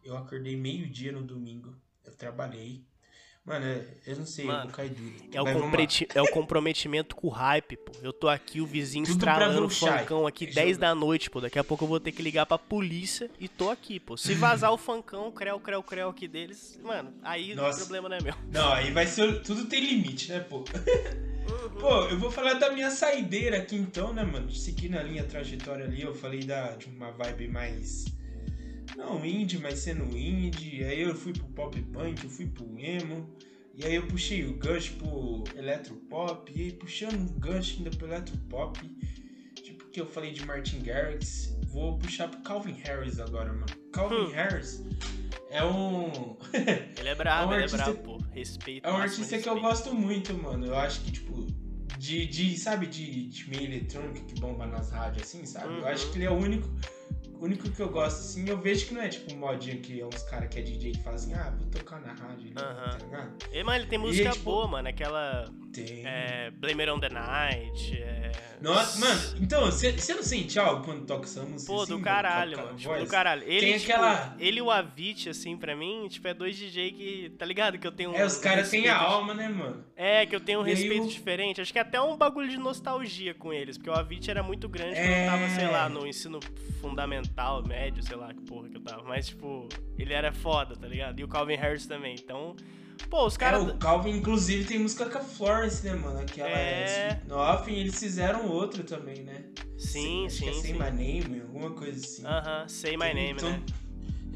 Eu 0.04 0.18
acordei 0.18 0.54
meio-dia 0.54 1.10
no 1.10 1.22
domingo. 1.22 1.74
Eu 2.04 2.14
trabalhei. 2.14 2.84
Mano, 3.44 3.66
eu 4.06 4.16
não 4.16 4.24
sei, 4.24 4.44
eu 4.44 4.48
Mano, 4.48 4.62
vou 4.62 4.72
cair 4.72 4.88
duro. 4.88 5.14
É 5.30 5.42
o, 5.42 5.46
é 6.14 6.22
o 6.22 6.30
comprometimento 6.30 7.14
com 7.14 7.26
o 7.26 7.30
hype, 7.30 7.76
pô. 7.76 7.92
Eu 8.02 8.10
tô 8.10 8.26
aqui, 8.26 8.58
o 8.58 8.66
vizinho 8.66 9.04
Tudo 9.04 9.18
estralando 9.18 9.62
o 9.62 9.66
o 9.66 9.70
Shai. 9.70 9.98
funkão 9.98 10.26
aqui 10.26 10.46
Jogo. 10.46 10.54
10 10.54 10.78
da 10.78 10.94
noite, 10.94 11.28
pô. 11.28 11.42
Daqui 11.42 11.58
a 11.58 11.64
pouco 11.64 11.84
eu 11.84 11.88
vou 11.88 12.00
ter 12.00 12.10
que 12.12 12.22
ligar 12.22 12.46
pra 12.46 12.56
polícia 12.56 13.30
e 13.38 13.46
tô 13.46 13.68
aqui, 13.70 14.00
pô. 14.00 14.16
Se 14.16 14.32
vazar 14.32 14.72
o 14.72 14.78
funkão, 14.78 15.30
creu, 15.30 15.60
creu, 15.60 15.82
creu 15.82 16.08
aqui 16.08 16.26
deles, 16.26 16.80
mano, 16.82 17.12
aí 17.22 17.52
o 17.52 17.76
problema 17.76 18.08
não 18.08 18.16
é 18.16 18.22
meu. 18.22 18.34
Não, 18.50 18.72
aí 18.72 18.90
vai 18.90 19.06
ser. 19.06 19.42
Tudo 19.42 19.66
tem 19.66 19.84
limite, 19.84 20.30
né, 20.30 20.40
pô? 20.40 20.64
Pô, 21.78 22.04
eu 22.04 22.18
vou 22.18 22.30
falar 22.30 22.54
da 22.54 22.72
minha 22.72 22.90
saideira 22.90 23.58
aqui 23.58 23.76
então, 23.76 24.14
né, 24.14 24.24
mano? 24.24 24.50
Seguindo 24.50 24.96
a 24.96 25.02
linha 25.02 25.24
trajetória 25.24 25.84
ali, 25.84 26.00
eu 26.00 26.14
falei 26.14 26.44
da, 26.44 26.70
de 26.72 26.86
uma 26.86 27.10
vibe 27.10 27.48
mais. 27.48 28.06
Não, 28.96 29.24
indie, 29.24 29.58
mas 29.58 29.78
sendo 29.80 30.04
indie. 30.16 30.84
Aí 30.84 31.00
eu 31.02 31.14
fui 31.14 31.32
pro 31.32 31.44
pop 31.48 31.80
punk, 31.82 32.22
eu 32.24 32.30
fui 32.30 32.46
pro 32.46 32.66
emo. 32.78 33.28
E 33.74 33.84
aí 33.84 33.94
eu 33.96 34.06
puxei 34.06 34.44
o 34.46 34.56
Gush 34.58 34.90
pro 34.90 35.44
eletropop. 35.56 36.52
E 36.54 36.62
aí 36.62 36.72
puxando 36.72 37.28
o 37.28 37.40
Gush 37.40 37.76
ainda 37.78 37.90
pro 37.90 38.06
eletropop. 38.06 38.78
Tipo 39.56 39.86
que 39.88 40.00
eu 40.00 40.06
falei 40.06 40.32
de 40.32 40.44
Martin 40.46 40.80
Garrix. 40.82 41.56
Vou 41.66 41.98
puxar 41.98 42.28
pro 42.28 42.40
Calvin 42.42 42.74
Harris 42.84 43.18
agora, 43.18 43.52
mano. 43.52 43.66
Calvin 43.92 44.16
Hum. 44.16 44.30
Harris 44.32 44.82
é 45.50 45.64
um. 45.64 46.36
Ele 46.98 47.08
é 47.08 47.14
brabo, 47.14 47.44
É 47.52 47.56
um 47.56 47.58
ele 47.58 47.60
é 47.62 47.64
artista- 47.64 47.92
brabo, 47.92 48.18
pô. 48.18 48.24
Respeito. 48.32 48.86
É 48.86 48.92
um 48.92 48.96
artista 48.96 49.38
que 49.38 49.48
eu 49.48 49.60
gosto 49.60 49.92
muito, 49.94 50.34
mano. 50.34 50.66
Eu 50.66 50.76
acho 50.76 51.00
que, 51.02 51.10
tipo, 51.12 51.46
de, 51.98 52.26
de 52.26 52.56
sabe, 52.58 52.86
de, 52.86 53.26
de 53.28 53.48
meio 53.50 53.62
eletrônica 53.64 54.20
que 54.24 54.40
bomba 54.40 54.66
nas 54.66 54.90
rádios, 54.90 55.22
assim, 55.26 55.44
sabe? 55.46 55.66
Eu 55.74 55.80
Uhum. 55.80 55.86
acho 55.86 56.10
que 56.12 56.18
ele 56.18 56.24
é 56.26 56.30
o 56.30 56.34
único, 56.34 56.68
único 57.44 57.70
que 57.70 57.80
eu 57.80 57.88
gosto, 57.88 58.18
assim. 58.18 58.48
Eu 58.48 58.58
vejo 58.60 58.86
que 58.86 58.94
não 58.94 59.02
é, 59.02 59.08
tipo, 59.08 59.32
um 59.32 59.38
modinha 59.38 59.76
que 59.76 60.00
é 60.00 60.06
uns 60.06 60.22
caras 60.24 60.48
que 60.48 60.58
é 60.58 60.62
DJ 60.62 60.92
que 60.92 61.02
fazem, 61.02 61.34
ah, 61.34 61.52
vou 61.58 61.68
tocar 61.70 62.00
na 62.00 62.12
rádio, 62.12 62.52
Aham. 62.56 62.98
tá 62.98 63.04
ligado? 63.04 63.32
E, 63.52 63.62
mano, 63.62 63.78
ele 63.78 63.86
tem 63.86 63.98
música 63.98 64.30
tipo, 64.30 64.44
boa, 64.44 64.66
mano. 64.68 64.88
Aquela. 64.88 65.48
Tem. 65.72 66.06
É, 66.06 66.50
Blame 66.52 66.82
It 66.82 66.90
on 66.92 67.00
the 67.00 67.08
Night. 67.08 67.96
É... 68.00 68.30
Nossa, 68.60 68.98
mano, 69.00 69.20
então, 69.40 69.64
você 69.66 69.92
não 70.14 70.22
sente 70.22 70.56
algo 70.58 70.84
quando 70.84 71.04
toca 71.04 71.24
essa 71.24 71.42
música? 71.42 71.70
Pô, 71.72 71.82
assim, 71.82 71.92
do 71.96 72.00
caralho, 72.00 72.56
mano. 72.58 72.76
Tipo, 72.78 72.96
do 72.96 73.06
caralho. 73.06 73.42
Ele, 73.42 73.60
Tem 73.60 73.78
tipo, 73.78 73.92
aquela- 73.92 74.36
ele 74.38 74.58
e 74.58 74.62
o 74.62 74.70
Avicii, 74.70 75.30
assim, 75.30 75.56
pra 75.56 75.74
mim, 75.74 76.06
tipo, 76.08 76.26
é 76.28 76.32
dois 76.32 76.56
DJ 76.56 76.92
que. 76.92 77.30
Tá 77.36 77.44
ligado? 77.44 77.76
Que 77.78 77.86
eu 77.86 77.92
tenho 77.92 78.10
um. 78.10 78.14
É, 78.14 78.24
os 78.24 78.38
caras 78.38 78.70
têm 78.70 78.88
a 78.88 78.96
alma, 78.96 79.34
né, 79.34 79.48
mano? 79.48 79.84
É, 79.96 80.24
que 80.24 80.34
eu 80.36 80.40
tenho 80.40 80.60
um 80.60 80.62
respeito 80.62 81.04
o- 81.04 81.08
diferente. 81.08 81.60
Acho 81.60 81.72
que 81.72 81.78
é 81.78 81.82
até 81.82 82.00
um 82.00 82.16
bagulho 82.16 82.48
de 82.48 82.56
nostalgia 82.56 83.34
com 83.34 83.52
eles. 83.52 83.76
Porque 83.76 83.90
o 83.90 83.94
Avicii 83.94 84.30
era 84.30 84.42
muito 84.44 84.68
grande 84.68 84.94
quando 84.94 85.08
É. 85.08 85.26
eu 85.26 85.30
tava, 85.30 85.48
sei 85.50 85.66
lá, 85.66 85.88
no 85.88 86.06
ensino 86.06 86.38
fundamental, 86.80 87.33
médio, 87.66 88.02
sei 88.02 88.16
lá 88.16 88.32
que 88.32 88.40
porra 88.42 88.68
que 88.68 88.76
eu 88.76 88.82
tava. 88.82 89.02
Mas, 89.04 89.28
tipo, 89.28 89.68
ele 89.98 90.12
era 90.12 90.32
foda, 90.32 90.74
tá 90.76 90.86
ligado? 90.86 91.18
E 91.20 91.24
o 91.24 91.28
Calvin 91.28 91.56
Harris 91.56 91.86
também. 91.86 92.14
Então, 92.14 92.54
Pô, 93.10 93.26
os 93.26 93.34
É, 93.34 93.38
caras. 93.38 93.62
o 93.62 93.76
Calvin, 93.76 94.10
inclusive, 94.12 94.64
tem 94.64 94.78
música 94.78 95.06
com 95.10 95.18
a 95.18 95.20
Florence, 95.20 95.84
né, 95.84 95.94
mano? 95.94 96.20
Aquela 96.20 96.48
É. 96.48 97.20
é. 97.20 97.20
Nothing, 97.26 97.74
eles 97.74 97.98
fizeram 97.98 98.48
outro 98.48 98.84
também, 98.84 99.22
né? 99.24 99.46
Sim, 99.76 100.26
Acho 100.26 100.36
sim, 100.36 100.44
que 100.44 100.50
é 100.50 100.52
Say 100.52 100.62
sim. 100.62 100.72
My 100.74 100.90
Name, 100.90 101.40
alguma 101.40 101.70
coisa 101.72 101.98
assim. 101.98 102.24
Aham, 102.24 102.68
Say 102.68 102.92
My 102.96 103.12
Name, 103.12 103.32
Então, 103.32 103.50
né? 103.50 103.62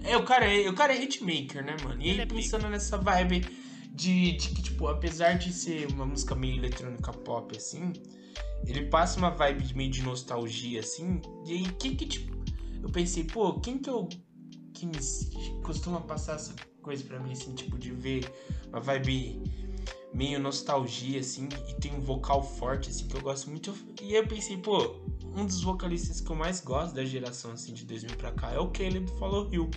É, 0.03 0.17
o 0.17 0.25
cara 0.25 0.45
é, 0.53 0.69
o 0.69 0.75
cara 0.75 0.93
é 0.93 1.03
hitmaker, 1.03 1.65
né, 1.65 1.77
mano? 1.85 2.03
E 2.03 2.09
Ele 2.09 2.21
aí, 2.23 2.27
é 2.27 2.27
pensando 2.27 2.69
nessa 2.69 2.99
vibe 2.99 3.47
de, 3.93 4.33
de 4.33 4.49
que, 4.51 4.63
tipo, 4.63 4.89
apesar 4.89 5.35
de 5.39 5.53
ser 5.53 5.87
uma 5.93 6.05
música 6.05 6.35
meio 6.35 6.57
eletrônica 6.57 7.13
pop, 7.13 7.57
assim, 7.57 7.93
ele 8.67 8.87
passa 8.87 9.19
uma 9.19 9.31
vibe 9.31 9.63
de 9.65 9.77
meio 9.77 9.91
de 9.91 10.03
nostalgia, 10.03 10.81
assim. 10.81 11.21
E 11.47 11.53
aí, 11.53 11.63
que 11.79 11.95
que, 11.95 12.07
tipo, 12.07 12.37
eu 12.83 12.89
pensei, 12.91 13.25
pô, 13.25 13.61
quem 13.61 13.79
que 13.79 13.91
eu. 13.91 14.09
que 14.75 14.87
me 14.87 14.99
costuma 15.63 16.01
passar 16.01 16.35
essa 16.37 16.55
coisa 16.83 17.05
pra 17.05 17.21
mim, 17.21 17.33
assim, 17.33 17.55
tipo, 17.55 17.79
de 17.79 17.91
ver 17.93 18.33
uma 18.69 18.81
vibe 18.81 19.43
meio 20.15 20.41
nostalgia, 20.41 21.21
assim, 21.21 21.49
e 21.69 21.75
tem 21.81 21.95
um 21.95 22.01
vocal 22.01 22.43
forte, 22.43 22.89
assim, 22.91 23.07
que 23.07 23.17
eu 23.17 23.21
gosto 23.21 23.51
muito. 23.51 23.75
E 24.01 24.15
eu 24.15 24.27
pensei, 24.27 24.57
pô, 24.57 24.97
um 25.37 25.45
dos 25.45 25.63
vocalistas 25.63 26.21
que 26.21 26.31
eu 26.31 26.37
mais 26.37 26.61
gosto 26.61 26.95
da 26.95 27.05
geração, 27.05 27.53
assim, 27.53 27.73
de 27.75 27.85
2000 27.85 28.17
pra 28.17 28.33
cá 28.33 28.53
é 28.53 28.59
o 28.59 28.71
Caleb 28.71 29.07
do 29.07 29.13
Follow 29.19 29.53
Hill. 29.53 29.71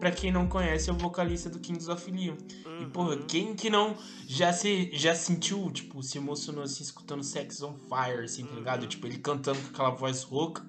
Pra 0.00 0.10
quem 0.10 0.32
não 0.32 0.48
conhece, 0.48 0.88
é 0.88 0.92
o 0.92 0.96
vocalista 0.96 1.48
do 1.50 1.60
Kings 1.60 1.88
of 1.90 2.10
Leon. 2.10 2.34
E, 2.80 2.86
porra, 2.86 3.16
Uhum. 3.16 3.26
quem 3.28 3.54
que 3.54 3.68
não 3.68 3.94
já 4.26 4.50
se 4.52 4.90
já 4.94 5.14
sentiu, 5.14 5.70
tipo, 5.70 6.02
se 6.02 6.16
emocionou 6.16 6.64
assim, 6.64 6.82
escutando 6.82 7.22
Sex 7.22 7.62
on 7.62 7.74
Fire, 7.74 8.24
assim, 8.24 8.46
tá 8.46 8.54
ligado? 8.54 8.86
Tipo, 8.86 9.06
ele 9.06 9.18
cantando 9.18 9.60
com 9.60 9.68
aquela 9.68 9.90
voz 9.90 10.22
rouca, 10.22 10.64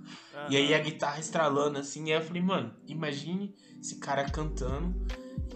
e 0.49 0.57
aí 0.57 0.73
a 0.73 0.79
guitarra 0.79 1.19
estralando, 1.19 1.79
assim, 1.79 2.09
e 2.09 2.13
aí 2.13 2.19
eu 2.19 2.25
falei, 2.25 2.41
mano, 2.41 2.73
imagine 2.85 3.55
esse 3.79 3.95
cara 3.99 4.25
cantando 4.25 4.93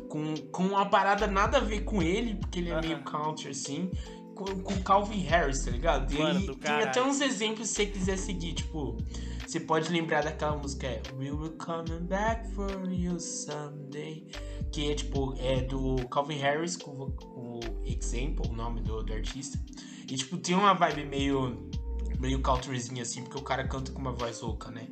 com, 0.08 0.34
com 0.52 0.64
uma 0.64 0.86
parada 0.90 1.28
nada 1.28 1.58
a 1.58 1.62
ver 1.62 1.82
com 1.84 2.02
ele, 2.02 2.36
porque 2.36 2.60
ele 2.60 2.70
é 2.70 2.80
meio 2.80 3.04
country, 3.04 3.50
assim, 3.50 3.92
com, 4.36 4.46
com 4.62 4.82
Calvin 4.84 5.20
Harris, 5.20 5.66
tá 5.66 5.72
ligado? 5.72 6.14
E 6.14 6.18
Mano, 6.18 6.40
aí 6.40 6.46
tem 6.56 6.72
até 6.84 7.04
uns 7.04 7.20
exemplos 7.20 7.68
se 7.68 7.76
você 7.76 7.86
quiser 7.88 8.18
seguir, 8.18 8.54
tipo, 8.54 8.98
você 9.46 9.60
pode 9.60 9.92
lembrar 9.92 10.24
daquela 10.24 10.56
música 10.58 10.88
é 10.88 11.02
We 11.18 11.32
Will 11.32 11.56
Coming 11.58 12.06
Back 12.08 12.50
for 12.54 12.92
You 12.92 13.20
Someday, 13.20 14.28
que 14.72 14.90
é 14.92 14.96
tipo, 14.96 15.36
é 15.38 15.62
do 15.62 16.08
Calvin 16.10 16.38
Harris 16.38 16.76
com, 16.76 16.92
o- 16.92 17.60
Example, 17.86 18.50
o 18.50 18.54
nome 18.54 18.82
do, 18.82 19.04
do 19.04 19.14
artista. 19.14 19.58
E 20.10 20.16
tipo, 20.16 20.38
tem 20.38 20.56
uma 20.56 20.74
vibe 20.74 21.06
meio 21.06 21.70
meio 22.20 22.42
countryzinha 22.42 23.02
assim, 23.04 23.24
porque 23.24 23.38
o 23.38 23.42
cara 23.44 23.68
canta 23.68 23.92
com 23.92 24.00
uma 24.00 24.12
voz 24.14 24.40
rouca, 24.40 24.72
né? 24.72 24.88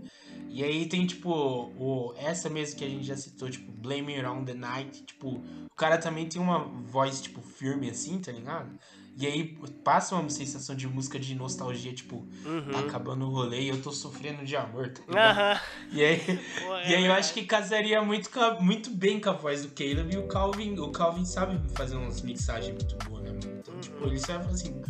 E 0.49 0.63
aí 0.63 0.87
tem 0.87 1.07
tipo 1.07 1.31
o 1.31 2.13
essa 2.17 2.49
mesmo 2.49 2.77
que 2.77 2.85
a 2.85 2.89
gente 2.89 3.05
já 3.05 3.15
citou, 3.17 3.49
tipo 3.49 3.71
Blame 3.71 4.13
It 4.15 4.25
on 4.25 4.43
the 4.45 4.53
Night, 4.53 5.03
tipo, 5.03 5.29
o 5.71 5.75
cara 5.75 5.97
também 5.97 6.27
tem 6.27 6.39
uma 6.41 6.59
voz 6.59 7.21
tipo 7.21 7.41
firme 7.41 7.89
assim, 7.89 8.19
tá 8.19 8.31
ligado? 8.31 8.77
E 9.15 9.27
aí 9.27 9.55
passa 9.83 10.15
uma 10.15 10.27
sensação 10.29 10.75
de 10.75 10.87
música 10.87 11.19
de 11.19 11.35
nostalgia, 11.35 11.93
tipo, 11.93 12.25
Uhum. 12.43 12.71
tá 12.71 12.79
acabando 12.79 13.25
o 13.25 13.29
rolê 13.29 13.61
e 13.61 13.69
eu 13.69 13.79
tô 13.81 13.91
sofrendo 13.91 14.43
de 14.43 14.55
amor, 14.55 14.89
tá 14.89 15.01
ligado? 15.07 15.37
Aham. 15.37 15.59
E 15.91 16.03
aí, 16.03 16.17
Pô, 16.59 16.75
é 16.77 16.81
e 16.81 16.85
aí 16.87 16.91
eu 16.93 16.99
verdade. 17.01 17.19
acho 17.19 17.33
que 17.35 17.43
casaria 17.45 18.01
muito, 18.01 18.29
muito 18.59 18.89
bem 18.89 19.19
com 19.21 19.29
a 19.29 19.33
voz 19.33 19.61
do 19.63 19.69
Caleb 19.69 20.13
e 20.13 20.17
o 20.17 20.27
Calvin. 20.27 20.79
O 20.79 20.91
Calvin 20.91 21.25
sabe 21.25 21.59
fazer 21.75 21.95
umas 21.95 22.21
mixagens 22.23 22.71
muito 22.73 22.95
boas, 23.07 23.23
né, 23.23 23.29
mano? 23.31 23.59
Então, 23.59 23.72
tipo, 23.93 24.07
ele 24.07 24.19
sabe 24.19 24.43
falar 24.43 24.53
assim, 24.53 24.81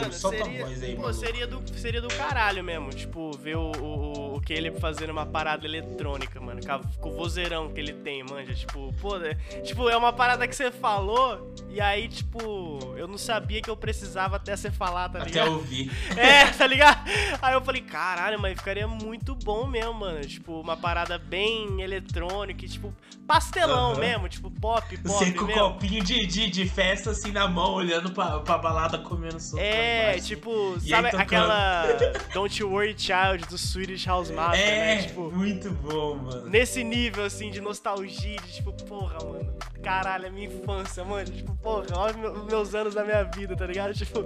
Mano, 0.00 0.12
solta 0.12 0.44
seria- 0.44 0.62
a 0.62 0.66
voz 0.66 0.82
aí, 0.82 0.96
mano. 0.96 1.14
seria 1.14 1.46
do, 1.46 1.62
seria 1.78 2.00
do 2.00 2.08
caralho 2.08 2.64
mesmo, 2.64 2.90
tipo, 2.90 3.32
ver 3.32 3.56
o, 3.56 3.70
o, 3.80 4.36
o 4.36 4.40
Caleb 4.40 4.80
fazendo 4.80 5.10
uma 5.10 5.26
parada 5.26 5.66
eletrônica, 5.66 6.40
mano, 6.40 6.60
com, 7.00 7.08
o 7.10 7.12
vozeirão 7.16 7.70
que 7.72 7.78
ele 7.80 7.92
tem, 7.92 8.22
manja, 8.24 8.54
tipo, 8.54 8.92
pô, 9.00 9.18
né? 9.18 9.34
tipo, 9.62 9.88
é 9.88 9.96
uma 9.96 10.12
parada 10.12 10.46
que 10.48 10.54
você 10.56 10.70
falou, 10.70 11.52
e 11.70 11.80
aí, 11.80 12.08
tipo, 12.08 12.94
eu 12.96 13.06
não 13.06 13.18
sabia 13.18 13.60
que 13.62 13.70
eu 13.70 13.76
precisava 13.76 14.36
até 14.36 14.56
você 14.56 14.70
falar, 14.70 15.08
tá 15.08 15.18
Até 15.18 15.26
ligado? 15.30 15.52
ouvir. 15.52 15.90
É, 16.16 16.46
tá 16.50 16.66
ligado? 16.66 16.98
Aí 17.40 17.54
eu 17.54 17.60
falei, 17.60 17.82
caralho, 17.82 18.38
mas 18.40 18.58
ficaria 18.58 18.88
muito 18.88 19.34
bom 19.34 19.66
mesmo, 19.66 19.94
mano. 19.94 20.20
Tipo, 20.22 20.60
uma 20.60 20.76
parada 20.76 21.18
bem 21.18 21.80
eletrônica, 21.80 22.64
e, 22.64 22.68
tipo, 22.68 22.92
pastelão 23.26 23.92
Aham. 23.92 24.00
mesmo, 24.00 24.28
tipo, 24.28 24.50
pop, 24.50 24.96
pop 24.96 25.08
Você 25.08 25.32
com 25.32 25.44
o 25.44 25.52
copinho 25.52 26.02
de, 26.02 26.26
de, 26.26 26.50
de 26.50 26.68
festa 26.68 27.10
assim 27.10 27.30
na 27.30 27.46
mão, 27.46 27.74
olhando 27.74 28.10
pra, 28.12 28.37
pra 28.40 28.58
balada 28.58 28.98
comendo 28.98 29.38
sopa. 29.40 29.62
É, 29.62 30.10
embaixo. 30.10 30.26
tipo, 30.26 30.76
E 30.82 30.88
sabe 30.88 31.08
aí 31.08 31.16
aquela 31.16 31.84
Don't 32.34 32.60
You 32.60 32.70
Worry 32.70 32.94
Child 32.98 33.46
do 33.48 33.58
Swedish 33.58 34.06
House 34.06 34.30
Mafia, 34.30 34.60
É, 34.60 34.94
né? 34.96 35.02
Tipo, 35.02 35.30
muito 35.30 35.70
bom, 35.70 36.16
mano. 36.16 36.48
nesse 36.48 36.82
nível, 36.84 37.24
assim, 37.24 37.50
de 37.50 37.60
nostalgia, 37.60 38.36
de 38.40 38.52
tipo, 38.54 38.72
porra, 38.84 39.18
mano, 39.24 39.52
caralho, 39.82 40.26
é 40.26 40.30
minha 40.30 40.46
infância, 40.48 41.04
mano, 41.04 41.24
tipo, 41.30 41.54
porra, 41.56 41.86
olha 41.96 42.30
os 42.32 42.44
meus- 42.44 42.74
anos 42.74 42.94
da 42.94 43.04
minha 43.04 43.22
vida, 43.24 43.56
tá 43.56 43.66
ligado? 43.66 43.94
Tipo, 43.94 44.24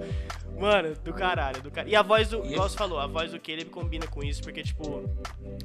mano, 0.59 0.95
do 0.97 1.13
caralho, 1.13 1.63
do 1.63 1.71
caralho. 1.71 1.91
E 1.93 1.97
a 1.97 2.03
voz 2.03 2.29
do, 2.29 2.45
igual 2.45 2.69
você 2.69 2.77
falou, 2.77 2.99
a 2.99 3.07
voz 3.07 3.31
do 3.31 3.39
Caleb 3.41 3.67
combina 3.71 4.07
com 4.07 4.23
isso, 4.23 4.43
porque, 4.43 4.63
tipo, 4.63 5.09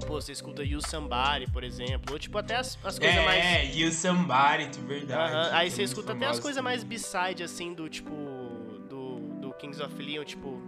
pô, 0.06 0.22
você 0.22 0.32
escuta 0.32 0.64
You 0.64 0.80
Somebody, 0.82 1.48
por 1.52 1.64
exemplo, 1.64 2.14
ou, 2.14 2.20
tipo, 2.20 2.38
até 2.38 2.56
as, 2.56 2.78
as 2.84 2.98
coisas 3.00 3.18
É, 3.18 3.26
mais... 3.26 3.44
é, 3.46 3.66
You 3.76 3.92
Somebody, 3.92 4.68
de 4.68 4.80
verdade. 4.82 5.34
Aham, 5.34 5.50
Aí 5.54 5.68
que 5.68 5.74
é 5.74 5.76
você 5.78 5.84
escuta 5.84 6.14
até 6.14 6.26
as 6.28 6.40
coisas 6.40 6.64
mais 6.64 6.84
b-side, 6.84 7.44
assim, 7.44 7.74
do 7.74 7.90
tipo. 7.90 8.12
Kings 9.60 9.82
of 9.82 10.02
Leon, 10.02 10.24
tipo. 10.24 10.62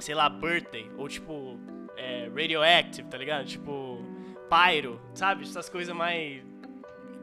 Sei 0.00 0.14
lá, 0.14 0.28
Birthday. 0.28 0.90
Ou 0.96 1.08
tipo. 1.08 1.58
É, 1.96 2.28
Radioactive, 2.34 3.08
tá 3.08 3.16
ligado? 3.18 3.46
Tipo. 3.46 3.98
Pyro, 4.48 5.00
sabe? 5.14 5.44
Essas 5.44 5.68
coisas 5.68 5.94
mais. 5.94 6.42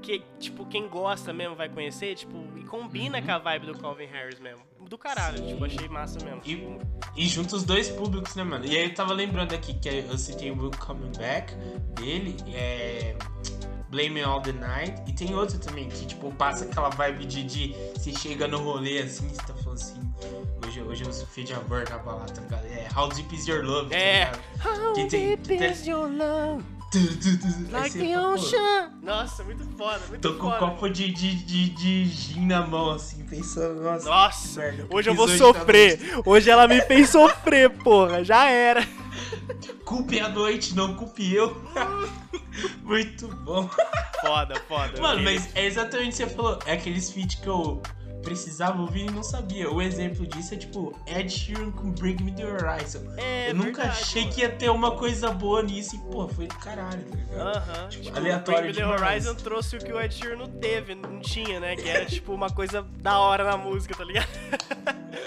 Que, 0.01 0.23
tipo, 0.39 0.65
quem 0.65 0.87
gosta 0.87 1.31
mesmo 1.31 1.55
vai 1.55 1.69
conhecer, 1.69 2.15
tipo, 2.15 2.35
e 2.57 2.63
combina 2.63 3.19
Uhum. 3.19 3.25
com 3.25 3.31
a 3.33 3.37
vibe 3.37 3.67
do 3.67 3.77
Calvin 3.77 4.05
Harris 4.05 4.39
mesmo. 4.39 4.63
Do 4.89 4.97
caralho, 4.97 5.37
Sim. 5.37 5.47
tipo, 5.49 5.63
achei 5.63 5.87
massa 5.87 6.17
mesmo. 6.25 6.41
E, 6.43 7.21
e 7.23 7.27
junta 7.27 7.55
os 7.55 7.63
dois 7.63 7.87
públicos, 7.87 8.35
né, 8.35 8.43
mano? 8.43 8.65
E 8.65 8.75
aí 8.75 8.85
eu 8.85 8.93
tava 8.95 9.13
lembrando 9.13 9.53
aqui 9.53 9.75
que 9.75 9.87
eu 9.87 10.17
citei 10.17 10.49
o 10.49 10.57
Will 10.59 10.71
Coming 10.71 11.11
Back 11.17 11.53
dele, 11.95 12.35
é. 12.51 13.15
Blame 13.89 14.21
All 14.23 14.41
the 14.41 14.53
Night. 14.53 15.03
E 15.07 15.13
tem 15.13 15.35
outro 15.35 15.59
também 15.59 15.87
que, 15.89 16.05
tipo, 16.07 16.31
passa 16.33 16.65
aquela 16.65 16.89
vibe 16.89 17.25
de, 17.25 17.43
de 17.43 17.75
você 17.93 18.11
chega 18.13 18.47
no 18.47 18.57
rolê 18.57 18.99
assim, 18.99 19.27
você 19.29 19.41
tá 19.45 19.53
falando 19.53 19.77
assim. 19.77 20.13
Hoje, 20.71 20.81
hoje 20.83 21.03
eu 21.03 21.11
sofri 21.11 21.43
de 21.43 21.53
amor 21.53 21.83
na 21.89 21.97
balada, 21.97 22.31
tá 22.31 22.39
ligado? 22.41 22.65
É 22.67 22.87
How 22.97 23.09
Deep 23.09 23.35
Is 23.35 23.45
Your 23.45 23.61
Love, 23.61 23.93
É. 23.93 24.27
tá 24.27 24.71
ligado? 24.71 24.93
Que 24.93 25.05
tem- 25.07 25.37
que 25.37 25.57
tem- 25.57 25.89
your 25.89 26.07
love? 26.09 26.63
Like 27.71 27.97
the 27.99 28.17
ocean! 28.17 28.91
Nossa, 29.03 29.43
muito 29.43 29.65
foda, 29.77 29.99
muito 30.07 30.21
Tô 30.21 30.37
com 30.37 30.47
um 30.47 30.51
foda. 30.51 30.59
copo 30.59 30.89
de, 30.89 31.11
de, 31.11 31.35
de, 31.43 31.69
de 31.71 32.05
gin 32.05 32.45
na 32.45 32.65
mão, 32.65 32.91
assim, 32.91 33.25
pensando, 33.25 33.81
nossa. 33.81 34.09
Nossa, 34.09 34.61
merda, 34.61 34.87
hoje 34.89 35.09
eu 35.09 35.13
vou 35.13 35.25
à 35.25 35.37
sofrer. 35.37 35.99
Hoje 36.25 36.49
ela 36.49 36.65
me 36.69 36.79
fez 36.83 37.09
sofrer, 37.09 37.69
porra. 37.69 38.23
Já 38.23 38.49
era. 38.49 38.87
Culpe 39.83 40.21
a 40.21 40.29
noite, 40.29 40.73
não 40.73 40.95
culpe 40.95 41.33
eu. 41.33 41.61
Muito 42.81 43.27
bom. 43.27 43.69
Foda, 44.21 44.55
foda. 44.69 45.01
Mano, 45.01 45.21
mas 45.21 45.49
é 45.53 45.65
exatamente 45.65 46.07
o 46.07 46.11
que 46.11 46.15
você 46.17 46.27
falou. 46.27 46.59
É 46.65 46.73
aqueles 46.73 47.09
feats 47.11 47.35
que 47.41 47.47
eu 47.47 47.81
precisava 48.21 48.81
ouvir 48.81 49.07
e 49.07 49.11
não 49.11 49.23
sabia. 49.23 49.69
O 49.71 49.81
exemplo 49.81 50.25
disso 50.27 50.53
é 50.53 50.57
tipo 50.57 50.93
Ed 51.07 51.29
Sheeran 51.31 51.71
com 51.71 51.91
Bring 51.91 52.17
Me 52.23 52.31
The 52.31 52.45
Horizon. 52.45 53.01
É 53.17 53.49
eu 53.49 53.55
nunca 53.55 53.81
verdade, 53.83 54.01
achei 54.01 54.21
mano. 54.23 54.33
que 54.35 54.41
ia 54.41 54.49
ter 54.49 54.69
uma 54.69 54.91
coisa 54.95 55.31
boa 55.31 55.61
nisso 55.63 55.95
e, 55.95 55.99
pô, 55.99 56.27
foi 56.27 56.47
do 56.47 56.55
caralho, 56.55 57.03
tá 57.03 57.15
ligado? 57.17 57.47
Aham. 57.57 57.87
Tipo, 57.89 58.03
Tipo, 58.05 58.17
aleatório 58.17 58.73
Bring 58.73 58.83
Me 58.85 58.95
The. 58.97 59.03
Horizon 59.05 59.35
trouxe 59.35 59.75
o 59.77 59.79
que 59.79 59.91
o 59.91 59.99
Ed 59.99 60.13
Sheeran 60.13 60.37
não 60.37 60.47
teve, 60.47 60.95
não 60.95 61.19
tinha, 61.19 61.59
né? 61.59 61.75
Que 61.75 61.87
era 61.89 62.05
tipo 62.05 62.33
uma 62.33 62.49
coisa 62.49 62.81
da 63.01 63.19
hora 63.19 63.43
na 63.43 63.57
música, 63.57 63.95
tá 63.95 64.03
ligado? 64.03 64.29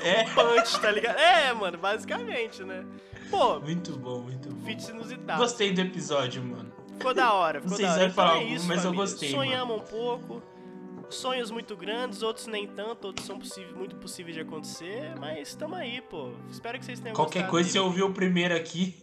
É. 0.03 0.25
Punch, 0.35 0.81
tá 0.81 0.91
ligado? 0.91 1.19
É, 1.19 1.53
mano, 1.53 1.79
basicamente, 1.79 2.63
né? 2.63 2.85
Pô, 3.31 3.59
Muito 3.61 3.93
bom, 3.99 4.21
muito 4.21 4.49
bom. 4.51 4.65
feats 4.67 4.89
inusitados. 4.89 5.43
Gostei 5.43 5.73
do 5.73 5.81
episódio, 5.81 6.43
mano. 6.45 6.73
Ficou 6.99 7.13
da 7.15 7.33
hora, 7.33 7.61
ficou 7.61 7.71
Não 7.71 7.77
sei 7.77 7.87
da 7.87 7.93
se 7.93 7.99
hora. 7.99 8.07
vai 8.09 8.15
falar 8.15 8.37
Então 8.37 8.49
é 8.49 8.55
isso, 8.55 8.67
mas 8.69 8.77
eu 8.79 8.83
família. 8.85 9.01
gostei, 9.07 9.31
Sonhamos 9.33 9.77
um 9.77 9.81
pouco. 9.81 10.43
Sonhos 11.11 11.51
muito 11.51 11.77
grandes, 11.77 12.23
outros 12.23 12.47
nem 12.47 12.67
tanto, 12.67 13.07
outros 13.07 13.27
são 13.27 13.39
possíveis, 13.39 13.75
muito 13.77 13.97
possíveis 13.97 14.35
de 14.35 14.43
acontecer, 14.43 15.15
mas 15.19 15.49
estamos 15.49 15.79
aí, 15.79 16.01
pô. 16.01 16.33
Espero 16.51 16.79
que 16.79 16.85
vocês 16.85 16.99
tenham 17.01 17.15
Qualquer 17.15 17.41
gostado 17.41 17.51
coisa, 17.51 17.69
dele. 17.69 17.79
você 17.79 17.85
ouviu 17.87 18.07
o 18.07 18.13
primeiro 18.13 18.55
aqui. 18.57 19.03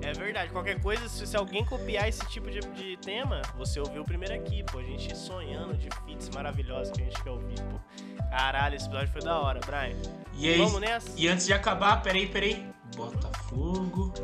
É 0.00 0.12
verdade, 0.12 0.52
qualquer 0.52 0.80
coisa, 0.80 1.08
se, 1.08 1.26
se 1.26 1.36
alguém 1.36 1.64
copiar 1.64 2.08
esse 2.08 2.24
tipo 2.28 2.48
de, 2.50 2.60
de 2.60 2.96
tema, 2.98 3.42
você 3.56 3.80
ouviu 3.80 4.02
o 4.02 4.04
primeiro 4.04 4.32
aqui, 4.32 4.62
pô. 4.62 4.78
A 4.78 4.82
gente 4.82 5.16
sonhando 5.16 5.76
de 5.76 5.88
feats 6.06 6.30
maravilhosos 6.30 6.92
que 6.92 7.02
a 7.02 7.04
gente 7.04 7.22
quer 7.22 7.30
ouvir, 7.30 7.60
pô. 7.62 7.78
Caralho, 8.30 8.76
esse 8.76 8.86
episódio 8.86 9.12
foi 9.12 9.22
da 9.22 9.38
hora, 9.40 9.58
Brian. 9.66 9.96
E 10.34 10.48
aí, 10.48 10.58
Vamos 10.58 10.80
nessa? 10.80 11.10
E 11.16 11.26
antes 11.26 11.46
de 11.46 11.52
acabar, 11.52 12.00
peraí, 12.02 12.28
peraí. 12.28 12.64
Botafogo 12.96 14.14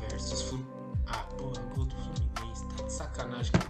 versus 0.00 0.42
Flu... 0.42 0.66
Ah, 1.06 1.24
porra, 1.38 1.62
gol 1.74 1.86
do 1.86 1.94
Fluminense. 1.94 2.68
Tá 2.76 2.82
de 2.84 2.92
sacanagem 2.92 3.52
comigo, 3.52 3.69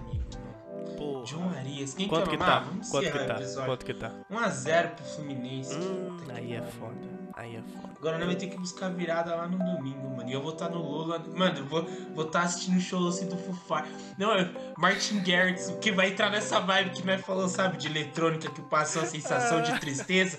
Pô. 1.00 1.24
João 1.24 1.50
português. 1.80 1.94
Quem 1.94 2.08
Quanto 2.08 2.30
que 2.30 2.36
mamar? 2.36 2.60
tá? 2.60 2.68
Vamos 2.68 2.88
Quanto 2.90 3.10
que 3.10 3.18
tá? 3.18 3.64
Quanto 3.64 3.86
que 3.86 3.94
tá? 3.94 4.12
1x0 4.30 4.90
pro 4.90 5.04
Fluminense. 5.04 5.74
Hum, 5.76 6.18
aí 6.34 6.54
é 6.54 6.62
foda. 6.62 7.20
Aí 7.32 7.56
é 7.56 7.62
foda. 7.62 7.94
Agora 7.98 8.18
nós 8.18 8.26
vamos 8.26 8.42
ter 8.42 8.48
que 8.48 8.56
buscar 8.56 8.90
virada 8.90 9.34
lá 9.34 9.46
no 9.46 9.58
domingo, 9.58 10.16
mano. 10.16 10.28
E 10.28 10.32
eu 10.32 10.42
vou 10.42 10.52
estar 10.52 10.68
no 10.68 10.82
Lula. 10.82 11.18
Mano, 11.34 11.58
eu 11.58 11.66
vou 11.66 11.82
estar 11.82 12.14
vou 12.14 12.24
tá 12.26 12.42
assistindo 12.42 12.76
o 12.76 12.80
show 12.80 13.08
assim 13.08 13.26
do 13.26 13.36
Fufar. 13.36 13.86
Não, 14.18 14.32
é 14.32 14.50
Martin 14.76 15.22
Garrix, 15.22 15.70
que 15.80 15.90
vai 15.90 16.10
entrar 16.10 16.30
nessa 16.30 16.60
vibe 16.60 16.90
que 16.90 17.06
nós 17.06 17.20
falou, 17.22 17.48
sabe, 17.48 17.78
de 17.78 17.88
eletrônica, 17.88 18.50
que 18.50 18.62
passou 18.62 19.02
a 19.02 19.06
sensação 19.06 19.62
de 19.62 19.78
tristeza. 19.80 20.38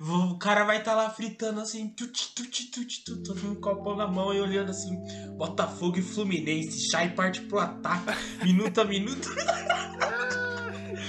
O 0.00 0.36
cara 0.38 0.64
vai 0.64 0.78
estar 0.78 0.94
lá 0.94 1.08
fritando 1.10 1.60
assim, 1.60 1.88
tuti, 1.88 2.32
tuti, 2.34 2.70
tuti, 2.70 3.04
tuti, 3.04 3.24
todo 3.24 3.50
um 3.50 3.54
copão 3.54 3.96
na 3.96 4.06
mão 4.06 4.34
e 4.34 4.40
olhando 4.40 4.70
assim, 4.70 4.96
Botafogo 5.36 5.98
e 5.98 6.02
Fluminense, 6.02 6.90
Chay 6.90 7.10
parte 7.10 7.40
pro 7.42 7.58
ataque, 7.58 8.12
minuto 8.42 8.80
a 8.80 8.84
minuto. 8.84 9.28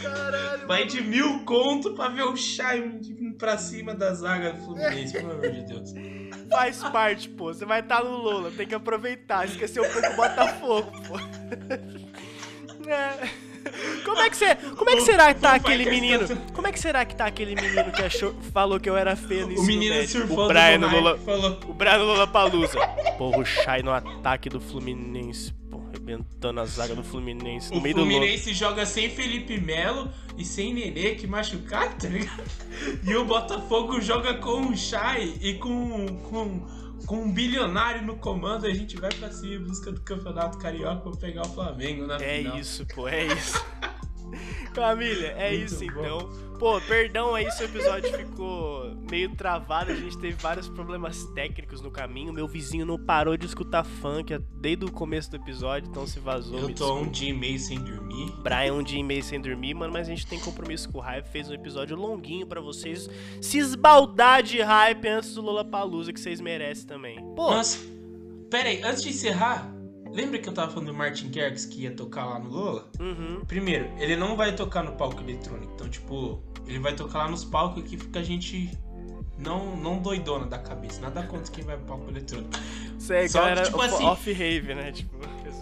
Caralho. 0.01 0.67
Vai 0.67 0.86
de 0.86 1.01
mil 1.01 1.43
conto 1.45 1.93
pra 1.93 2.09
ver 2.09 2.23
o 2.23 2.36
Chay 2.36 2.99
pra 3.38 3.57
cima 3.57 3.93
da 3.95 4.13
zaga 4.13 4.53
do 4.53 4.63
Fluminense, 4.63 5.13
pelo 5.13 5.31
amor 5.31 5.51
de 5.51 5.65
Deus. 5.65 5.93
Faz 6.49 6.83
parte, 6.83 7.29
pô. 7.29 7.53
Você 7.53 7.65
vai 7.65 7.79
estar 7.81 8.03
no 8.03 8.17
Lola, 8.17 8.51
tem 8.51 8.67
que 8.67 8.75
aproveitar. 8.75 9.45
Esqueceu 9.45 9.83
um 9.83 9.91
pouco 9.91 10.07
o 10.07 10.15
Botafogo, 10.15 10.91
pô. 11.07 11.15
É. 12.88 13.44
Como 14.03 14.20
é 14.20 14.30
que 14.30 14.38
você, 14.38 14.55
como 14.55 14.89
é 14.89 14.95
que 14.95 15.01
será 15.01 15.34
que 15.34 15.41
tá 15.41 15.53
aquele 15.55 15.86
menino? 15.89 16.28
Como 16.53 16.68
é 16.68 16.72
que 16.72 16.80
será 16.80 17.03
que 17.05 17.16
tá 17.16 17.26
aquele 17.26 17.55
menino 17.55 17.91
que 17.91 18.01
achou, 18.01 18.34
falou 18.53 18.80
que 18.80 18.89
eu 18.89 18.95
era 18.95 19.16
feio 19.16 19.47
no 19.47 19.59
O 19.59 19.63
menino 19.63 19.95
médio? 19.95 20.22
surfando 20.22 20.43
O 20.43 20.47
Brian 20.47 20.78
no 20.78 20.89
Lola, 20.89 21.18
falou, 21.18 21.59
o 21.68 21.74
Brian 21.74 21.97
no 21.97 22.05
Lola 22.05 22.28
Palusa. 22.28 22.80
Porra, 23.18 23.39
o 23.39 23.45
Shai 23.45 23.82
no 23.82 23.91
ataque 23.91 24.49
do 24.49 24.59
Fluminense, 24.61 25.53
pô, 25.70 25.82
arrebentando 25.89 26.61
a 26.61 26.66
zaga 26.66 26.93
do 26.95 27.03
Fluminense 27.03 27.72
no 27.72 27.80
o 27.80 27.82
meio 27.82 27.95
do 27.95 28.01
Lola. 28.01 28.11
Fluminense 28.13 28.53
joga 28.53 28.86
sem 28.86 29.09
Felipe 29.09 29.59
Melo 29.59 30.11
e 30.38 30.45
sem 30.45 30.74
Nenê, 30.74 31.16
que 31.16 31.26
machucado, 31.26 31.95
tá 32.01 32.07
ligado? 32.07 32.43
E 33.03 33.16
o 33.16 33.26
Botafogo 33.26 33.99
joga 33.99 34.36
com 34.36 34.68
o 34.68 34.78
Chay 34.78 35.34
e 35.41 35.55
com, 35.55 36.07
com, 36.30 36.59
com 37.05 37.17
um 37.17 37.31
bilionário 37.31 38.01
no 38.03 38.15
comando. 38.17 38.65
A 38.65 38.73
gente 38.73 38.95
vai 38.97 39.11
pra 39.11 39.31
cima 39.31 39.55
em 39.55 39.63
busca 39.63 39.91
do 39.91 40.01
Campeonato 40.01 40.57
Carioca 40.57 41.01
pra 41.01 41.11
pegar 41.19 41.41
o 41.43 41.49
Flamengo 41.49 42.05
na 42.07 42.15
É 42.15 42.37
final. 42.39 42.59
isso, 42.59 42.85
pô, 42.93 43.07
é 43.07 43.25
isso. 43.25 43.63
Família, 44.76 45.28
é 45.38 45.51
Muito 45.51 45.65
isso 45.65 45.86
bom. 45.93 46.01
então. 46.01 46.45
Pô, 46.59 46.80
perdão 46.80 47.36
aí 47.36 47.51
se 47.51 47.63
o 47.63 47.65
episódio 47.65 48.17
ficou 48.17 48.95
meio 49.11 49.36
travado, 49.36 49.91
a 49.91 49.95
gente 49.95 50.17
teve 50.17 50.36
vários 50.41 50.69
problemas 50.69 51.26
técnicos 51.36 51.82
no 51.82 51.91
caminho. 51.91 52.32
Meu 52.32 52.47
vizinho 52.47 52.86
não 52.86 52.97
parou 52.97 53.36
de 53.36 53.45
escutar 53.45 53.84
funk 53.84 54.38
desde 54.61 54.86
o 54.86 54.91
começo 54.91 55.30
do 55.30 55.36
episódio, 55.36 55.89
então 55.89 56.07
se 56.07 56.17
vazou. 56.17 56.57
Eu 56.57 56.73
tô 56.73 56.95
um 56.95 57.09
dia 57.09 57.30
e 57.30 57.34
meio 57.34 57.59
sem 57.59 57.78
dormir. 57.78 58.32
Brian 58.41 58.73
um 58.73 58.84
dia 58.84 58.99
e 58.99 59.03
meio 59.03 59.21
sem 59.21 59.41
dormir, 59.41 59.73
mano, 59.73 59.91
mas 59.91 60.07
a 60.07 60.09
gente 60.11 60.26
tem 60.26 60.39
compromisso 60.39 60.89
com 60.89 60.99
o 60.99 61.01
hype, 61.01 61.26
fez 61.26 61.49
um 61.49 61.53
episódio 61.53 61.97
longuinho 61.97 62.47
pra 62.47 62.61
vocês 62.61 63.09
se 63.41 63.57
esbaldar 63.57 64.41
de 64.41 64.61
hype 64.61 65.07
antes 65.09 65.36
do 65.36 65.41
Lollapalooza 65.41 66.13
que 66.13 66.19
vocês 66.21 66.39
merecem 66.39 66.88
também. 66.88 67.19
Pô, 67.36 67.51
Nossa, 67.51 67.80
pera 68.49 68.69
aí, 68.69 68.82
antes 68.82 69.03
de 69.03 69.09
encerrar, 69.09 69.74
lembra 70.16 70.39
que 70.39 70.47
eu 70.49 70.53
tava 70.53 70.72
falando 70.72 70.88
do 70.88 70.93
Martin 70.93 71.30
Garrix 71.30 71.66
que 71.66 71.82
ia 71.82 71.91
tocar 71.91 72.26
lá 72.26 72.39
no 72.39 72.49
Lola? 72.49 72.89
uhum. 72.99 73.41
Primeiro, 73.47 73.89
ele 73.99 74.16
não 74.16 74.36
vai 74.36 74.55
tocar 74.55 74.84
no 74.84 74.93
palco 74.93 75.22
eletrônico. 75.22 75.72
Então, 75.76 75.89
tipo, 75.89 76.41
ele 76.66 76.80
vai 76.80 76.95
tocar 76.95 77.20
lá 77.20 77.30
nos 77.30 77.43
palcos 77.43 77.84
que 77.84 77.97
fica 77.97 78.20
a 78.20 78.24
gente 78.24 78.72
não, 79.38 79.76
não 79.76 79.99
doidona 79.99 80.45
da 80.45 80.57
cabeça. 80.57 81.01
Nada 81.01 81.24
contra 81.24 81.51
quem 81.51 81.63
vai 81.63 81.76
pro 81.78 81.86
palco 81.86 82.09
eletrônico. 82.09 82.49
É 83.09 83.28
Só 83.28 83.39
que, 83.41 83.45
galera 83.47 83.63
tipo 83.63 83.78
off- 83.78 83.93
assim- 83.93 84.05
off-rave, 84.05 84.74
né? 84.74 84.91
Tipo, 84.91 85.16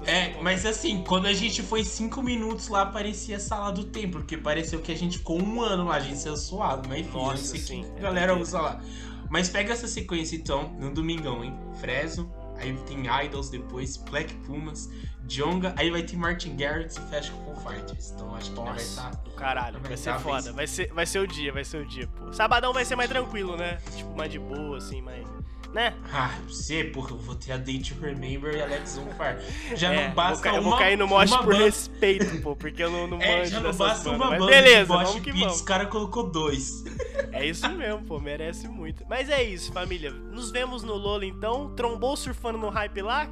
É, 0.06 0.30
que- 0.30 0.43
mas 0.43 0.66
assim, 0.66 1.04
quando 1.08 1.26
a 1.26 1.34
gente 1.34 1.62
foi 1.64 1.84
cinco 1.84 2.22
minutos 2.22 2.68
lá, 2.68 2.86
parecia 2.86 3.39
sala 3.39 3.72
do 3.72 3.84
tempo. 3.86 4.18
Porque 4.20 4.38
pareceu 4.38 4.80
que 4.80 4.91
a 4.91 4.95
gente 4.95 5.18
ficou 5.18 5.41
um 5.41 5.62
ano 5.62 5.86
lá, 5.86 5.95
a 5.95 5.99
gente 5.99 6.20
saiu 6.20 6.38
suado. 6.38 6.88
Mas 6.88 6.99
enfim, 6.99 7.10
eu 7.10 7.18
não 7.22 7.26
Nossa, 7.32 7.43
sei 7.43 7.60
sim, 7.60 7.82
que 7.84 7.89
é 7.95 7.99
a 7.99 8.01
galera 8.04 8.38
usa 8.38 8.62
lá. 8.62 8.82
Mas 9.30 9.49
pega 9.49 9.74
essa 9.74 9.88
sequência 9.88 10.36
então, 10.36 10.70
no 10.80 10.93
domingão, 10.93 11.43
hein? 11.43 11.56
Fresno, 11.80 12.32
aí 12.64 12.78
tem 12.86 13.03
Idols 13.26 13.49
depois, 13.49 13.97
Black 13.97 14.34
Pumas, 14.45 14.89
Jonga, 15.28 15.74
aí 15.78 15.89
vai 15.89 16.03
ter 16.03 16.18
Martin 16.18 16.55
Garrix 16.57 16.97
e 16.97 17.01
fecha 17.09 17.32
com 17.32 17.55
Fighters. 17.55 18.11
Então 18.11 18.36
acho 18.36 18.51
que 18.51 18.59
ainda 18.59 18.72
vai 18.72 18.74
Nossa, 18.74 18.86
estar. 19.01 19.09
do 19.24 19.32
caralho, 19.32 19.80
vai 19.80 19.88
Vai 19.89 19.97
ser 19.97 20.11
tá 20.11 20.20
foda. 20.20 20.43
bem- 20.43 20.53
Vai 20.53 20.68
ser, 20.68 20.93
vai 20.93 21.05
ser 21.05 21.20
o 21.20 21.28
dia, 21.28 21.53
vai 21.53 21.64
ser 21.64 21.78
o 21.78 21.86
dia, 21.88 22.07
pô. 22.07 22.34
Sabadão 22.34 22.74
vai 22.74 22.84
ser 22.86 22.95
mais 22.95 23.09
tranquilo, 23.09 23.55
né? 23.55 23.78
Tipo, 23.95 24.16
mais 24.16 24.32
de 24.32 24.39
boa, 24.39 24.78
assim, 24.78 25.01
mais. 25.01 25.26
Né? 25.74 25.95
Ah, 26.13 26.30
você, 26.47 26.84
porra, 26.84 27.09
eu 27.11 27.17
vou 27.17 27.34
ter 27.34 27.51
a 27.51 27.57
Date 27.57 27.95
Remember 27.99 28.55
e 28.55 28.61
Alex 28.61 28.95
on 28.99 29.07
Fire. 29.15 29.76
Já 29.76 29.91
É, 29.91 30.07
não 30.07 30.13
basta 30.13 30.36
vou, 30.36 30.43
ca- 30.43 30.49
eu 30.57 30.61
uma, 30.61 30.69
vou 30.69 30.80
cair 30.80 30.95
no 30.97 31.07
mosh 31.07 31.32
uma 31.32 31.43
por 31.43 31.53
banda. 31.53 31.65
respeito, 31.65 32.41
pô, 32.43 32.55
porque 32.55 32.84
eu 32.84 32.91
não, 32.91 33.07
não 33.07 33.19
É, 33.19 33.39
manjo 33.39 33.51
já 33.51 33.59
não 33.59 33.74
basta 33.74 34.03
bandas. 34.03 34.21
uma 34.21 34.30
Mas 34.30 34.39
banda 34.39 34.51
beleza, 34.51 34.86
vamos 34.86 35.11
que 35.15 35.32
Beats, 35.32 35.39
vamos. 35.41 35.61
o 35.61 35.65
cara 35.65 35.86
colocou 35.88 36.30
dois. 36.30 36.84
É 37.32 37.43
isso 37.43 37.67
mesmo, 37.69 38.03
pô, 38.03 38.19
merece 38.19 38.67
muito. 38.67 39.03
Mas 39.09 39.30
é 39.32 39.41
isso, 39.43 39.74
família. 39.74 40.11
Nos 40.11 40.51
vemos 40.51 40.84
no 40.84 40.93
Lola 40.93 41.26
então. 41.26 41.74
Trombou 41.76 42.15
surfando 42.15 42.59
no 42.59 42.69
hype 42.69 43.01
lá? 43.01 43.28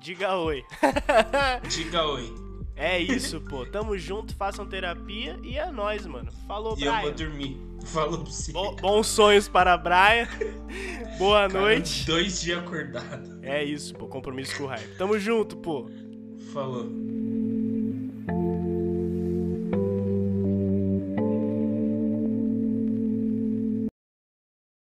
Diga 0.00 0.36
oi. 0.36 0.62
Diga 1.68 2.06
oi. 2.06 2.32
É 2.80 2.98
isso, 2.98 3.40
pô. 3.42 3.64
Tamo 3.66 3.96
junto, 3.98 4.34
façam 4.34 4.66
terapia 4.66 5.38
e 5.42 5.56
é 5.58 5.70
nóis, 5.70 6.06
mano. 6.06 6.30
Falou, 6.46 6.74
E 6.78 6.84
eu 6.84 6.92
vou 6.92 7.12
Brian. 7.12 7.14
dormir. 7.28 7.60
Falou 7.86 8.18
pra 8.22 8.30
você. 8.30 8.52
Bo- 8.52 8.76
bons 8.76 9.06
sonhos 9.06 9.48
para 9.48 9.76
Brian. 9.76 10.28
Boa 11.18 11.48
Cara, 11.48 11.60
noite. 11.60 12.04
Dois 12.06 12.40
dias 12.40 12.58
acordado. 12.58 13.38
É 13.42 13.62
isso, 13.64 13.94
pô. 13.94 14.06
Compromisso 14.06 14.56
com 14.56 14.64
o 14.64 14.66
hype. 14.66 14.96
Tamo 14.96 15.18
junto, 15.18 15.56
pô. 15.56 15.90
Falou. 16.52 16.86